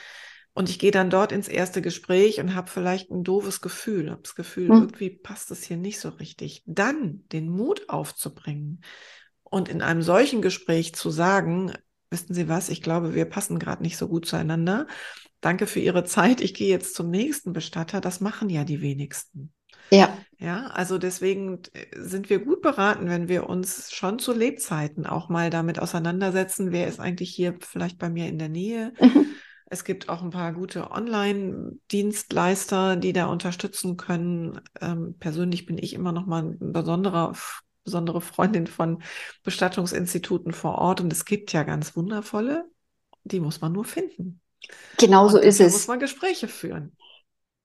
und 0.56 0.70
ich 0.70 0.78
gehe 0.78 0.92
dann 0.92 1.10
dort 1.10 1.32
ins 1.32 1.48
erste 1.48 1.82
Gespräch 1.82 2.40
und 2.40 2.54
habe 2.54 2.70
vielleicht 2.70 3.10
ein 3.10 3.24
doofes 3.24 3.60
Gefühl, 3.60 4.12
habe 4.12 4.22
das 4.22 4.36
Gefühl, 4.36 4.70
hm. 4.70 4.82
irgendwie 4.82 5.10
passt 5.10 5.50
es 5.50 5.64
hier 5.64 5.78
nicht 5.78 6.00
so 6.00 6.10
richtig. 6.10 6.62
Dann 6.68 7.24
den 7.32 7.50
Mut 7.50 7.90
aufzubringen 7.90 8.84
und 9.42 9.68
in 9.68 9.82
einem 9.82 10.04
solchen 10.04 10.44
Gespräch 10.44 10.94
zu 10.94 11.10
sagen, 11.10 11.74
wissen 12.14 12.34
Sie 12.34 12.48
was, 12.48 12.70
ich 12.70 12.82
glaube, 12.82 13.14
wir 13.14 13.26
passen 13.26 13.60
gerade 13.60 13.84
nicht 13.84 13.98
so 13.98 14.08
gut 14.08 14.26
zueinander. 14.26 14.88
Danke 15.42 15.68
für 15.68 15.82
Ihre 15.82 16.06
Zeit. 16.06 16.40
Ich 16.40 16.54
gehe 16.54 16.70
jetzt 16.70 16.96
zum 16.96 17.10
nächsten 17.10 17.52
Bestatter. 17.52 18.00
Das 18.00 18.22
machen 18.22 18.50
ja 18.50 18.64
die 18.64 18.80
wenigsten. 18.80 19.52
Ja. 19.92 20.18
Ja, 20.38 20.68
also 20.68 20.98
deswegen 20.98 21.60
äh, 21.74 21.86
sind 21.96 22.30
wir 22.30 22.40
gut 22.40 22.62
beraten, 22.62 23.10
wenn 23.10 23.28
wir 23.28 23.50
uns 23.50 23.92
schon 23.92 24.20
zu 24.20 24.32
Lebzeiten 24.34 25.06
auch 25.06 25.28
mal 25.30 25.50
damit 25.50 25.80
auseinandersetzen, 25.80 26.72
wer 26.72 26.88
ist 26.88 27.00
eigentlich 27.00 27.32
hier 27.32 27.56
vielleicht 27.60 27.98
bei 27.98 28.10
mir 28.10 28.28
in 28.28 28.38
der 28.40 28.50
Nähe. 28.50 28.94
Mhm. 29.02 29.26
Es 29.66 29.86
gibt 29.86 30.10
auch 30.10 30.22
ein 30.22 30.30
paar 30.30 30.54
gute 30.54 30.92
Online-Dienstleister, 30.92 32.96
die 32.96 33.14
da 33.14 33.26
unterstützen 33.26 33.98
können. 33.98 34.62
Ähm, 34.80 35.16
persönlich 35.20 35.66
bin 35.66 35.80
ich 35.80 35.94
immer 35.94 36.12
noch 36.12 36.28
mal 36.28 36.44
ein 36.44 36.74
besonderer 36.74 37.34
besondere 37.84 38.22
Freundin 38.22 38.68
von 38.68 39.02
Bestattungsinstituten 39.44 40.54
vor 40.54 40.76
Ort 40.76 41.02
und 41.02 41.12
es 41.12 41.26
gibt 41.26 41.54
ja 41.54 41.64
ganz 41.64 41.96
wundervolle, 41.96 42.66
die 43.24 43.40
muss 43.40 43.62
man 43.62 43.72
nur 43.72 43.86
finden. 43.86 44.42
Genau 44.98 45.28
so 45.28 45.38
ist 45.38 45.60
es. 45.60 45.74
muss 45.74 45.88
man 45.88 46.00
Gespräche 46.00 46.48
führen. 46.48 46.96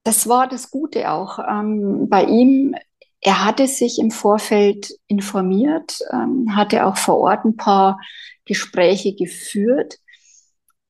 Das 0.04 0.28
war 0.28 0.48
das 0.48 0.70
Gute 0.70 1.10
auch 1.10 1.38
ähm, 1.38 2.08
bei 2.08 2.24
ihm. 2.24 2.74
Er 3.20 3.44
hatte 3.44 3.66
sich 3.66 3.98
im 3.98 4.10
Vorfeld 4.10 4.92
informiert, 5.06 6.00
ähm, 6.12 6.54
hatte 6.54 6.86
auch 6.86 6.96
vor 6.96 7.18
Ort 7.18 7.44
ein 7.44 7.56
paar 7.56 8.00
Gespräche 8.44 9.14
geführt, 9.14 9.98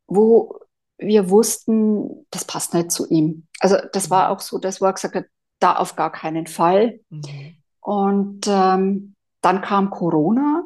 wo 0.06 0.60
wir 0.98 1.30
wussten, 1.30 2.26
das 2.30 2.44
passt 2.44 2.74
nicht 2.74 2.90
zu 2.90 3.08
ihm. 3.08 3.46
Also 3.60 3.76
das 3.92 4.10
war 4.10 4.28
mhm. 4.28 4.36
auch 4.36 4.40
so, 4.40 4.58
dass 4.58 4.80
er 4.80 4.92
gesagt 4.92 5.14
hat, 5.14 5.24
da 5.58 5.76
auf 5.76 5.96
gar 5.96 6.12
keinen 6.12 6.46
Fall. 6.46 7.00
Mhm. 7.08 7.56
Und 7.80 8.46
ähm, 8.46 9.14
dann 9.40 9.62
kam 9.62 9.90
Corona. 9.90 10.64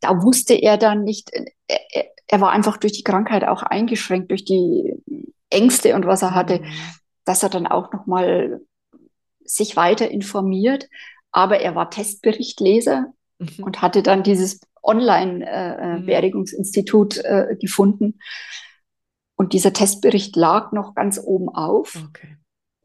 Da 0.00 0.22
wusste 0.22 0.54
er 0.54 0.78
dann 0.78 1.04
nicht, 1.04 1.30
er, 1.66 2.06
er, 2.26 2.40
war 2.40 2.50
einfach 2.50 2.76
durch 2.76 2.92
die 2.92 3.04
Krankheit 3.04 3.44
auch 3.44 3.62
eingeschränkt, 3.62 4.30
durch 4.30 4.44
die 4.44 4.94
Ängste 5.50 5.94
und 5.94 6.06
was 6.06 6.22
er 6.22 6.34
hatte, 6.34 6.60
mhm. 6.60 6.66
dass 7.24 7.42
er 7.42 7.50
dann 7.50 7.66
auch 7.66 7.92
nochmal 7.92 8.60
sich 9.44 9.76
weiter 9.76 10.10
informiert. 10.10 10.88
Aber 11.30 11.60
er 11.60 11.74
war 11.74 11.90
Testberichtleser 11.90 13.12
mhm. 13.38 13.64
und 13.64 13.82
hatte 13.82 14.02
dann 14.02 14.22
dieses 14.22 14.60
Online-Beerdigungsinstitut 14.82 17.18
äh, 17.18 17.20
äh, 17.20 17.44
mhm. 17.44 17.50
äh, 17.50 17.56
gefunden. 17.56 18.18
Und 19.36 19.52
dieser 19.52 19.72
Testbericht 19.72 20.36
lag 20.36 20.72
noch 20.72 20.94
ganz 20.94 21.20
oben 21.22 21.48
auf. 21.48 21.96
Okay. 22.08 22.36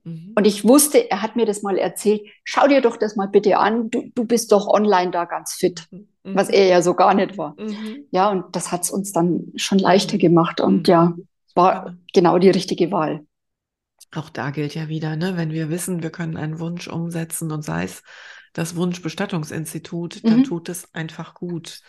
Mhm. 0.07 0.33
Und 0.35 0.47
ich 0.47 0.63
wusste, 0.63 1.09
er 1.11 1.21
hat 1.21 1.35
mir 1.35 1.45
das 1.45 1.61
mal 1.61 1.77
erzählt, 1.77 2.21
schau 2.43 2.67
dir 2.67 2.81
doch 2.81 2.97
das 2.97 3.15
mal 3.15 3.27
bitte 3.27 3.57
an, 3.57 3.89
du, 3.89 4.09
du 4.15 4.25
bist 4.25 4.51
doch 4.51 4.67
online 4.67 5.11
da 5.11 5.25
ganz 5.25 5.53
fit, 5.53 5.85
mhm. 5.91 6.07
was 6.23 6.49
er 6.49 6.65
ja 6.67 6.81
so 6.81 6.93
gar 6.93 7.13
nicht 7.13 7.37
war. 7.37 7.55
Mhm. 7.59 8.05
Ja, 8.11 8.29
und 8.29 8.55
das 8.55 8.71
hat 8.71 8.83
es 8.83 8.89
uns 8.89 9.11
dann 9.11 9.51
schon 9.55 9.79
leichter 9.79 10.17
gemacht 10.17 10.61
und 10.61 10.87
mhm. 10.87 10.91
ja, 10.91 11.13
war 11.55 11.95
genau 12.13 12.37
die 12.37 12.49
richtige 12.49 12.91
Wahl. 12.91 13.25
Auch 14.15 14.29
da 14.29 14.51
gilt 14.51 14.73
ja 14.73 14.87
wieder, 14.87 15.17
ne, 15.17 15.35
wenn 15.35 15.51
wir 15.51 15.69
wissen, 15.69 16.01
wir 16.01 16.11
können 16.11 16.37
einen 16.37 16.59
Wunsch 16.59 16.87
umsetzen 16.87 17.51
und 17.51 17.63
sei 17.63 17.83
es 17.83 18.03
das 18.53 18.75
Wunschbestattungsinstitut, 18.75 20.23
dann 20.23 20.43
tut 20.43 20.69
es 20.69 20.93
einfach 20.95 21.33
gut. 21.33 21.81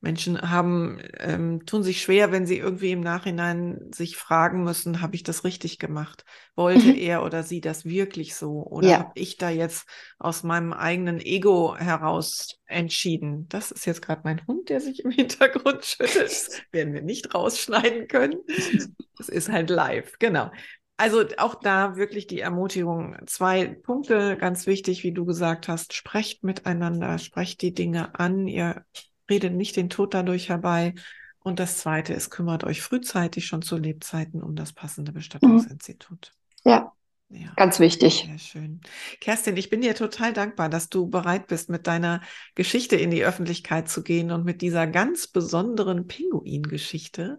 Menschen 0.00 0.50
haben, 0.50 1.00
ähm, 1.18 1.64
tun 1.66 1.82
sich 1.82 2.02
schwer, 2.02 2.30
wenn 2.30 2.46
sie 2.46 2.58
irgendwie 2.58 2.92
im 2.92 3.00
Nachhinein 3.00 3.90
sich 3.92 4.16
fragen 4.16 4.62
müssen, 4.62 5.00
habe 5.00 5.16
ich 5.16 5.22
das 5.22 5.42
richtig 5.44 5.78
gemacht? 5.78 6.24
Wollte 6.54 6.88
mhm. 6.88 6.96
er 6.96 7.24
oder 7.24 7.42
sie 7.42 7.60
das 7.60 7.84
wirklich 7.84 8.34
so? 8.34 8.62
Oder 8.66 8.88
ja. 8.88 8.98
habe 8.98 9.12
ich 9.14 9.36
da 9.36 9.50
jetzt 9.50 9.88
aus 10.18 10.42
meinem 10.42 10.72
eigenen 10.72 11.18
Ego 11.20 11.76
heraus 11.76 12.58
entschieden? 12.66 13.48
Das 13.48 13.70
ist 13.70 13.86
jetzt 13.86 14.02
gerade 14.02 14.22
mein 14.24 14.46
Hund, 14.46 14.68
der 14.68 14.80
sich 14.80 15.04
im 15.04 15.10
Hintergrund 15.12 15.84
schüttelt. 15.84 16.26
Das 16.26 16.62
werden 16.72 16.92
wir 16.92 17.02
nicht 17.02 17.34
rausschneiden 17.34 18.06
können. 18.06 18.36
Das 19.16 19.28
ist 19.28 19.50
halt 19.50 19.70
live, 19.70 20.18
genau. 20.18 20.50
Also 20.98 21.24
auch 21.36 21.56
da 21.56 21.96
wirklich 21.96 22.26
die 22.26 22.40
Ermutigung. 22.40 23.16
Zwei 23.26 23.66
Punkte, 23.66 24.36
ganz 24.38 24.66
wichtig, 24.66 25.02
wie 25.04 25.12
du 25.12 25.26
gesagt 25.26 25.68
hast. 25.68 25.92
Sprecht 25.92 26.42
miteinander, 26.42 27.18
sprecht 27.18 27.60
die 27.60 27.74
Dinge 27.74 28.18
an. 28.18 28.46
Ihr 28.46 28.84
redet 29.28 29.54
nicht 29.54 29.76
den 29.76 29.90
Tod 29.90 30.14
dadurch 30.14 30.48
herbei. 30.48 30.94
Und 31.38 31.60
das 31.60 31.78
Zweite 31.78 32.12
ist, 32.12 32.30
kümmert 32.30 32.64
euch 32.64 32.82
frühzeitig 32.82 33.46
schon 33.46 33.62
zu 33.62 33.76
Lebzeiten 33.76 34.42
um 34.42 34.56
das 34.56 34.72
passende 34.72 35.12
Bestattungsinstitut. 35.12 36.32
Ja, 36.64 36.92
ja, 37.28 37.52
ganz 37.56 37.80
wichtig. 37.80 38.24
Sehr 38.26 38.38
schön. 38.38 38.80
Kerstin, 39.20 39.56
ich 39.56 39.68
bin 39.68 39.80
dir 39.80 39.94
total 39.94 40.32
dankbar, 40.32 40.68
dass 40.68 40.88
du 40.88 41.08
bereit 41.08 41.48
bist, 41.48 41.70
mit 41.70 41.86
deiner 41.86 42.20
Geschichte 42.54 42.96
in 42.96 43.10
die 43.10 43.24
Öffentlichkeit 43.24 43.88
zu 43.88 44.02
gehen 44.02 44.30
und 44.30 44.44
mit 44.44 44.62
dieser 44.62 44.86
ganz 44.86 45.26
besonderen 45.26 46.06
Pinguin-Geschichte. 46.06 47.38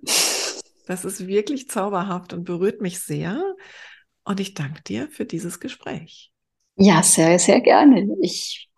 Das 0.87 1.05
ist 1.05 1.27
wirklich 1.27 1.69
zauberhaft 1.69 2.33
und 2.33 2.43
berührt 2.43 2.81
mich 2.81 2.99
sehr. 2.99 3.41
Und 4.23 4.39
ich 4.41 4.53
danke 4.53 4.81
dir 4.83 5.07
für 5.09 5.25
dieses 5.25 5.59
Gespräch. 5.59 6.31
Ja, 6.75 7.01
sehr, 7.01 7.39
sehr 7.39 7.61
gerne. 7.61 8.07
Ich 8.21 8.69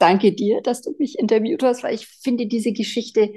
danke 0.00 0.32
dir, 0.32 0.60
dass 0.62 0.82
du 0.82 0.94
mich 0.98 1.18
interviewt 1.18 1.62
hast, 1.62 1.82
weil 1.82 1.94
ich 1.94 2.06
finde, 2.06 2.46
diese 2.46 2.72
Geschichte, 2.72 3.32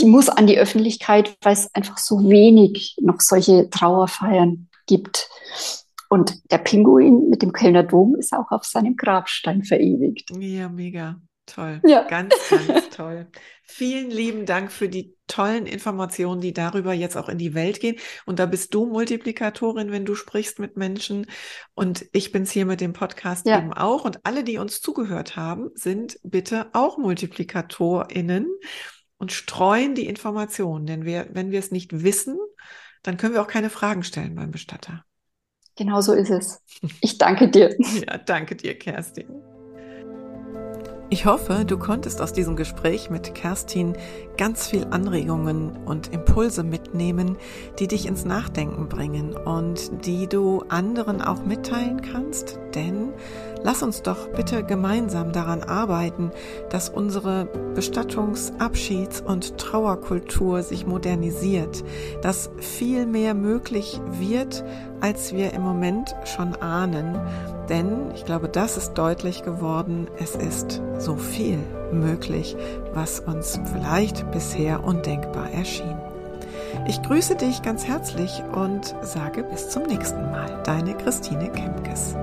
die 0.00 0.06
muss 0.06 0.28
an 0.28 0.46
die 0.46 0.58
Öffentlichkeit, 0.58 1.36
weil 1.42 1.52
es 1.52 1.74
einfach 1.74 1.98
so 1.98 2.28
wenig 2.28 2.96
noch 3.00 3.20
solche 3.20 3.68
Trauerfeiern 3.68 4.68
gibt. 4.86 5.28
Und 6.08 6.40
der 6.50 6.58
Pinguin 6.58 7.28
mit 7.28 7.42
dem 7.42 7.52
Kölner 7.52 7.82
Dom 7.82 8.14
ist 8.16 8.32
auch 8.32 8.50
auf 8.50 8.64
seinem 8.64 8.96
Grabstein 8.96 9.64
verewigt. 9.64 10.30
Ja, 10.38 10.68
mega. 10.68 11.20
Toll. 11.48 11.80
Ja. 11.84 12.02
Ganz, 12.02 12.34
ganz 12.50 12.90
toll. 12.90 13.26
Vielen 13.62 14.10
lieben 14.10 14.46
Dank 14.46 14.70
für 14.70 14.88
die 14.88 15.16
tollen 15.26 15.66
Informationen, 15.66 16.40
die 16.40 16.52
darüber 16.52 16.92
jetzt 16.92 17.16
auch 17.16 17.28
in 17.28 17.38
die 17.38 17.54
Welt 17.54 17.80
gehen. 17.80 17.96
Und 18.26 18.38
da 18.38 18.46
bist 18.46 18.74
du 18.74 18.86
Multiplikatorin, 18.86 19.90
wenn 19.90 20.04
du 20.04 20.14
sprichst 20.14 20.58
mit 20.58 20.76
Menschen. 20.76 21.26
Und 21.74 22.06
ich 22.12 22.32
bin's 22.32 22.50
hier 22.50 22.66
mit 22.66 22.80
dem 22.80 22.92
Podcast 22.92 23.46
ja. 23.46 23.58
eben 23.58 23.72
auch. 23.72 24.04
Und 24.04 24.24
alle, 24.24 24.44
die 24.44 24.58
uns 24.58 24.80
zugehört 24.80 25.36
haben, 25.36 25.70
sind 25.74 26.18
bitte 26.22 26.68
auch 26.74 26.98
MultiplikatorInnen 26.98 28.46
und 29.16 29.32
streuen 29.32 29.94
die 29.94 30.06
Informationen. 30.06 30.86
Denn 30.86 31.04
wir, 31.04 31.28
wenn 31.32 31.50
wir 31.50 31.58
es 31.58 31.70
nicht 31.70 32.02
wissen, 32.02 32.36
dann 33.02 33.16
können 33.16 33.34
wir 33.34 33.42
auch 33.42 33.48
keine 33.48 33.70
Fragen 33.70 34.02
stellen 34.02 34.34
beim 34.34 34.50
Bestatter. 34.50 35.04
Genau 35.76 36.00
so 36.00 36.12
ist 36.12 36.30
es. 36.30 36.60
Ich 37.00 37.18
danke 37.18 37.48
dir. 37.48 37.76
ja, 38.06 38.18
danke 38.18 38.56
dir, 38.56 38.76
Kerstin. 38.76 39.47
Ich 41.10 41.24
hoffe, 41.24 41.64
du 41.64 41.78
konntest 41.78 42.20
aus 42.20 42.34
diesem 42.34 42.54
Gespräch 42.54 43.08
mit 43.08 43.34
Kerstin 43.34 43.94
ganz 44.36 44.66
viel 44.66 44.84
Anregungen 44.90 45.74
und 45.86 46.12
Impulse 46.12 46.62
mitnehmen, 46.62 47.38
die 47.78 47.88
dich 47.88 48.04
ins 48.04 48.26
Nachdenken 48.26 48.90
bringen 48.90 49.34
und 49.34 50.04
die 50.04 50.26
du 50.26 50.64
anderen 50.68 51.22
auch 51.22 51.42
mitteilen 51.42 52.02
kannst, 52.02 52.58
denn 52.78 53.12
lass 53.64 53.82
uns 53.82 54.02
doch 54.02 54.28
bitte 54.28 54.62
gemeinsam 54.62 55.32
daran 55.32 55.64
arbeiten, 55.64 56.30
dass 56.70 56.88
unsere 56.88 57.48
Bestattungs-, 57.74 58.52
Abschieds- 58.58 59.20
und 59.20 59.58
Trauerkultur 59.58 60.62
sich 60.62 60.86
modernisiert, 60.86 61.82
dass 62.22 62.50
viel 62.58 63.06
mehr 63.06 63.34
möglich 63.34 64.00
wird, 64.12 64.64
als 65.00 65.32
wir 65.32 65.52
im 65.52 65.62
Moment 65.62 66.14
schon 66.24 66.54
ahnen. 66.54 67.18
Denn 67.68 68.12
ich 68.14 68.24
glaube, 68.24 68.48
das 68.48 68.76
ist 68.76 68.94
deutlich 68.94 69.42
geworden. 69.42 70.06
Es 70.18 70.34
ist 70.36 70.80
so 70.98 71.16
viel 71.16 71.58
möglich, 71.92 72.56
was 72.94 73.20
uns 73.20 73.60
vielleicht 73.72 74.30
bisher 74.30 74.84
undenkbar 74.84 75.50
erschien. 75.50 75.96
Ich 76.86 77.02
grüße 77.02 77.34
dich 77.34 77.62
ganz 77.62 77.84
herzlich 77.86 78.42
und 78.54 78.94
sage 79.02 79.42
bis 79.42 79.68
zum 79.68 79.82
nächsten 79.82 80.30
Mal. 80.30 80.62
Deine 80.64 80.94
Christine 80.94 81.50
Kempkes. 81.50 82.14